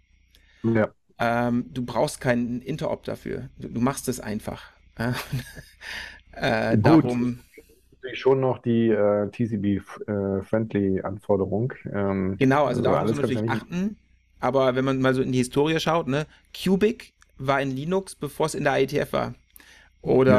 Ja. 0.63 0.89
Ähm, 1.19 1.65
du 1.73 1.85
brauchst 1.85 2.21
keinen 2.21 2.61
Interop 2.61 3.03
dafür. 3.03 3.49
Du, 3.57 3.67
du 3.67 3.81
machst 3.81 4.07
es 4.07 4.19
einfach. 4.19 4.63
äh, 6.31 6.77
darum 6.77 7.39
schon 8.13 8.39
noch 8.39 8.59
die 8.59 8.89
äh, 8.89 9.27
TCP-Friendly-Anforderung. 9.29 11.73
Äh, 11.85 11.89
ähm, 11.89 12.37
genau, 12.37 12.65
also, 12.65 12.81
also 12.81 12.83
darauf 12.83 13.01
muss 13.01 13.13
man 13.13 13.21
natürlich 13.21 13.49
achten. 13.49 13.97
Aber 14.45 14.75
wenn 14.75 14.85
man 14.85 15.01
mal 15.01 15.15
so 15.15 15.23
in 15.23 15.31
die 15.31 15.39
Historie 15.39 15.79
schaut, 15.79 16.07
ne, 16.07 16.27
Cubic 16.53 17.13
war 17.39 17.59
in 17.59 17.71
Linux, 17.71 18.13
bevor 18.13 18.45
es 18.45 18.53
in 18.53 18.63
der 18.63 18.79
IETF 18.79 19.11
war. 19.11 19.33
Oder 20.03 20.33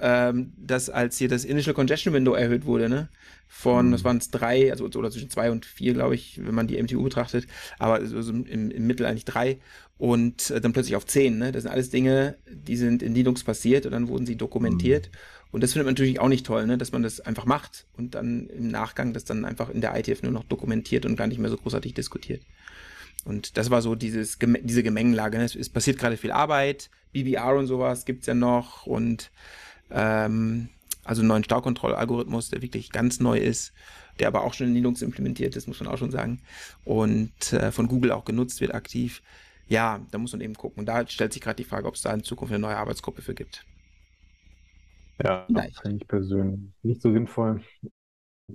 ja. 0.00 0.28
ähm, 0.28 0.52
das, 0.56 0.88
als 0.90 1.18
hier 1.18 1.28
das 1.28 1.44
Initial 1.44 1.74
Congestion 1.74 2.14
Window 2.14 2.34
erhöht 2.34 2.66
wurde, 2.66 2.88
ne? 2.88 3.08
Von, 3.48 3.88
mhm. 3.88 3.92
das 3.92 4.04
waren 4.04 4.18
es 4.18 4.30
drei, 4.30 4.70
also 4.70 4.84
oder 4.84 5.10
zwischen 5.10 5.28
zwei 5.28 5.50
und 5.50 5.66
vier, 5.66 5.92
glaube 5.94 6.14
ich, 6.14 6.38
wenn 6.44 6.54
man 6.54 6.68
die 6.68 6.80
MTU 6.80 7.02
betrachtet, 7.02 7.48
aber 7.80 7.94
also 7.94 8.30
im, 8.30 8.70
im 8.70 8.86
Mittel 8.86 9.06
eigentlich 9.06 9.24
drei 9.24 9.58
und 9.96 10.50
äh, 10.50 10.60
dann 10.60 10.72
plötzlich 10.72 10.94
auf 10.94 11.04
zehn, 11.04 11.38
ne? 11.38 11.50
Das 11.50 11.64
sind 11.64 11.72
alles 11.72 11.90
Dinge, 11.90 12.36
die 12.48 12.76
sind 12.76 13.02
in 13.02 13.12
Linux 13.12 13.42
passiert 13.42 13.86
und 13.86 13.92
dann 13.92 14.06
wurden 14.06 14.24
sie 14.24 14.36
dokumentiert. 14.36 15.10
Mhm. 15.10 15.18
Und 15.50 15.62
das 15.62 15.72
findet 15.72 15.86
man 15.86 15.94
natürlich 15.94 16.20
auch 16.20 16.28
nicht 16.28 16.46
toll, 16.46 16.66
ne? 16.66 16.78
dass 16.78 16.92
man 16.92 17.02
das 17.02 17.20
einfach 17.20 17.46
macht 17.46 17.86
und 17.96 18.14
dann 18.14 18.48
im 18.48 18.68
Nachgang 18.68 19.14
das 19.14 19.24
dann 19.24 19.44
einfach 19.44 19.70
in 19.70 19.80
der 19.80 19.96
ITF 19.98 20.22
nur 20.22 20.32
noch 20.32 20.44
dokumentiert 20.44 21.06
und 21.06 21.16
gar 21.16 21.26
nicht 21.26 21.38
mehr 21.38 21.50
so 21.50 21.56
großartig 21.56 21.94
diskutiert. 21.94 22.42
Und 23.28 23.58
das 23.58 23.70
war 23.70 23.82
so 23.82 23.94
dieses, 23.94 24.38
diese 24.40 24.82
Gemengenlage. 24.82 25.36
Ne? 25.36 25.44
Es, 25.44 25.68
passiert 25.68 25.98
gerade 25.98 26.16
viel 26.16 26.32
Arbeit, 26.32 26.88
BBR 27.12 27.56
und 27.56 27.66
sowas 27.66 28.06
gibt 28.06 28.22
es 28.22 28.26
ja 28.26 28.32
noch 28.32 28.86
und 28.86 29.30
ähm, 29.90 30.70
also 31.04 31.20
einen 31.20 31.28
neuen 31.28 31.44
Staukontrollalgorithmus, 31.44 32.48
der 32.48 32.62
wirklich 32.62 32.90
ganz 32.90 33.20
neu 33.20 33.36
ist, 33.36 33.74
der 34.18 34.28
aber 34.28 34.44
auch 34.44 34.54
schon 34.54 34.68
in 34.68 34.74
Linux 34.74 35.02
implementiert 35.02 35.56
ist, 35.56 35.68
muss 35.68 35.78
man 35.78 35.90
auch 35.90 35.98
schon 35.98 36.10
sagen. 36.10 36.40
Und 36.86 37.52
äh, 37.52 37.70
von 37.70 37.86
Google 37.86 38.12
auch 38.12 38.24
genutzt 38.24 38.62
wird 38.62 38.74
aktiv. 38.74 39.22
Ja, 39.68 40.00
da 40.10 40.16
muss 40.16 40.32
man 40.32 40.40
eben 40.40 40.54
gucken. 40.54 40.80
Und 40.80 40.86
da 40.86 41.06
stellt 41.06 41.34
sich 41.34 41.42
gerade 41.42 41.56
die 41.56 41.68
Frage, 41.68 41.86
ob 41.86 41.96
es 41.96 42.02
da 42.02 42.14
in 42.14 42.24
Zukunft 42.24 42.54
eine 42.54 42.62
neue 42.62 42.78
Arbeitsgruppe 42.78 43.20
für 43.20 43.34
gibt. 43.34 43.62
Ja, 45.22 45.44
Vielleicht. 45.46 45.82
finde 45.82 45.98
ich 45.98 46.08
persönlich 46.08 46.72
nicht 46.82 47.02
so 47.02 47.12
sinnvoll. 47.12 47.60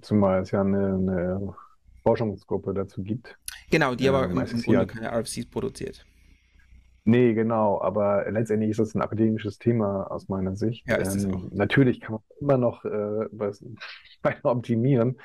Zumal 0.02 0.42
es 0.42 0.50
ja 0.50 0.62
eine, 0.62 0.96
eine 0.96 1.54
Forschungsgruppe 2.04 2.74
dazu 2.74 3.02
gibt. 3.02 3.38
Genau, 3.72 3.96
die 3.96 4.08
aber 4.08 4.26
ähm, 4.26 4.38
im, 4.38 4.62
Grunde 4.62 4.88
keine 4.88 5.12
RFCs 5.12 5.48
produziert. 5.48 6.06
Nee, 7.06 7.34
genau, 7.34 7.82
aber 7.82 8.30
letztendlich 8.32 8.72
ist 8.72 8.80
das 8.80 8.96
ein 8.96 9.02
akademisches 9.02 9.60
Thema 9.60 10.10
aus 10.10 10.30
meiner 10.30 10.56
Sicht. 10.56 10.88
Ja, 10.88 10.96
ist 10.96 11.24
ähm, 11.24 11.36
auch. 11.36 11.52
Natürlich 11.52 12.00
kann 12.00 12.14
man 12.14 12.22
immer 12.40 12.58
noch 12.58 12.86
äh, 12.86 13.28
was 13.32 13.64
weiter 14.22 14.52
optimieren 14.52 15.18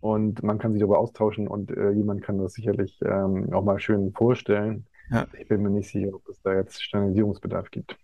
und 0.00 0.42
man 0.42 0.58
kann 0.58 0.72
sich 0.72 0.80
darüber 0.80 0.98
austauschen 0.98 1.48
und 1.48 1.70
äh, 1.70 1.90
jemand 1.90 2.22
kann 2.22 2.38
das 2.38 2.52
sicherlich 2.54 3.00
ähm, 3.04 3.52
auch 3.52 3.64
mal 3.64 3.80
schön 3.80 4.12
vorstellen. 4.12 4.86
Ja. 5.10 5.26
Ich 5.38 5.48
bin 5.48 5.62
mir 5.62 5.70
nicht 5.70 5.90
sicher, 5.90 6.14
ob 6.14 6.28
es 6.28 6.40
da 6.42 6.54
jetzt 6.54 6.82
Standardisierungsbedarf 6.82 7.70
gibt. 7.70 7.96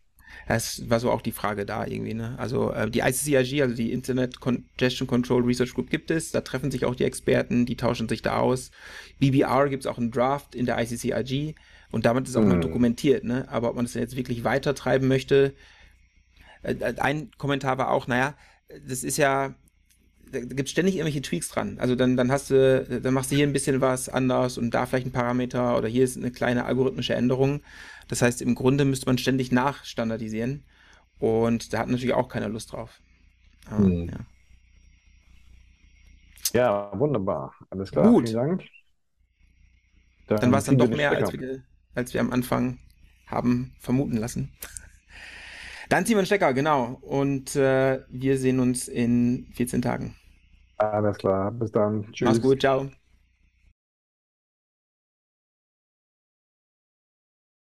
Das 0.47 0.89
war 0.89 1.01
so 1.01 1.11
auch 1.11 1.23
die 1.23 1.33
Frage 1.33 1.67
da 1.67 1.87
irgendwie. 1.87 2.15
Ne? 2.15 2.35
Also 2.39 2.73
äh, 2.73 2.91
die 2.91 3.01
ICCIG, 3.01 3.63
also 3.63 3.75
die 3.75 3.93
Internet 3.93 4.41
Congestion 4.41 5.07
Control 5.07 5.43
Research 5.43 5.75
Group 5.75 5.91
gibt 5.91 6.11
es. 6.11 6.31
Da 6.31 6.41
treffen 6.41 6.71
sich 6.71 6.85
auch 6.85 6.95
die 6.95 7.05
Experten, 7.05 7.67
die 7.67 7.77
tauschen 7.77 8.09
sich 8.09 8.23
da 8.23 8.39
aus. 8.39 8.71
BBR 9.19 9.69
gibt 9.69 9.85
es 9.85 9.87
auch 9.87 9.99
einen 9.99 10.11
Draft 10.11 10.55
in 10.55 10.67
der 10.67 10.79
ICCIG 10.81 11.55
und 11.91 12.07
damit 12.07 12.29
ist 12.29 12.37
auch 12.37 12.43
mhm. 12.43 12.49
noch 12.49 12.61
dokumentiert. 12.61 13.25
Ne? 13.25 13.47
Aber 13.49 13.71
ob 13.71 13.77
man 13.77 13.85
das 13.85 13.95
jetzt 13.95 14.17
wirklich 14.17 14.45
weiter 14.45 14.75
treiben 14.75 15.09
möchte, 15.09 15.55
äh, 16.63 16.75
ein 16.99 17.31
Kommentar 17.39 17.79
war 17.79 17.91
auch, 17.91 18.07
naja, 18.07 18.35
das 18.87 19.05
ist 19.05 19.17
ja, 19.17 19.55
da 20.33 20.41
gibt 20.41 20.69
ständig 20.69 20.97
irgendwelche 20.97 21.23
Tweaks 21.23 21.49
dran. 21.49 21.79
Also 21.79 21.95
dann, 21.95 22.17
dann 22.17 22.31
hast 22.31 22.51
du, 22.51 23.01
dann 23.03 23.15
machst 23.15 23.31
du 23.31 23.37
hier 23.37 23.47
ein 23.47 23.53
bisschen 23.53 23.81
was 23.81 24.09
anders 24.09 24.59
und 24.59 24.73
da 24.73 24.87
vielleicht 24.87 25.07
ein 25.07 25.13
Parameter 25.13 25.77
oder 25.77 25.89
hier 25.89 26.05
ist 26.05 26.17
eine 26.17 26.31
kleine 26.31 26.65
algorithmische 26.65 27.15
Änderung. 27.15 27.61
Das 28.09 28.23
heißt, 28.23 28.43
im 28.43 28.55
Grunde 28.55 28.85
müsste 28.85 29.07
man 29.07 29.19
ständig 29.19 29.53
nachstandardisieren. 29.53 30.65
Und 31.19 31.73
da 31.73 31.81
hat 31.81 31.89
natürlich 31.89 32.15
auch 32.15 32.29
keiner 32.29 32.49
Lust 32.49 32.73
drauf. 32.73 33.01
Aber, 33.67 33.85
hm. 33.85 34.11
ja. 36.53 36.91
ja. 36.93 36.99
wunderbar. 36.99 37.55
Alles 37.71 37.91
klar. 37.91 38.09
Gut. 38.09 38.29
Vielen 38.29 38.49
Dank. 38.49 38.65
Dann, 40.29 40.41
dann 40.41 40.53
war 40.53 40.59
es 40.59 40.65
dann 40.65 40.79
doch 40.79 40.89
mehr, 40.89 41.11
als 41.11 41.33
wir, 41.33 41.63
als 41.95 42.15
wir 42.15 42.21
am 42.21 42.33
Anfang 42.33 42.79
haben 43.27 43.73
vermuten 43.79 44.17
lassen. 44.17 44.53
Dann 45.89 46.05
ziehen 46.05 46.17
wir 46.17 46.19
einen 46.19 46.27
Stecker, 46.27 46.53
genau. 46.53 46.99
Und 47.01 47.57
äh, 47.57 48.01
wir 48.09 48.37
sehen 48.37 48.61
uns 48.61 48.89
in 48.89 49.47
14 49.55 49.81
Tagen. 49.81 50.15
Alles 50.79 51.19
klar. 51.19 51.53
Bis 51.53 51.71
dann. 51.73 52.11
Tschüss. 52.13 52.31
Mach's 52.31 52.41
gut. 52.41 52.61
Ciao. 52.61 52.91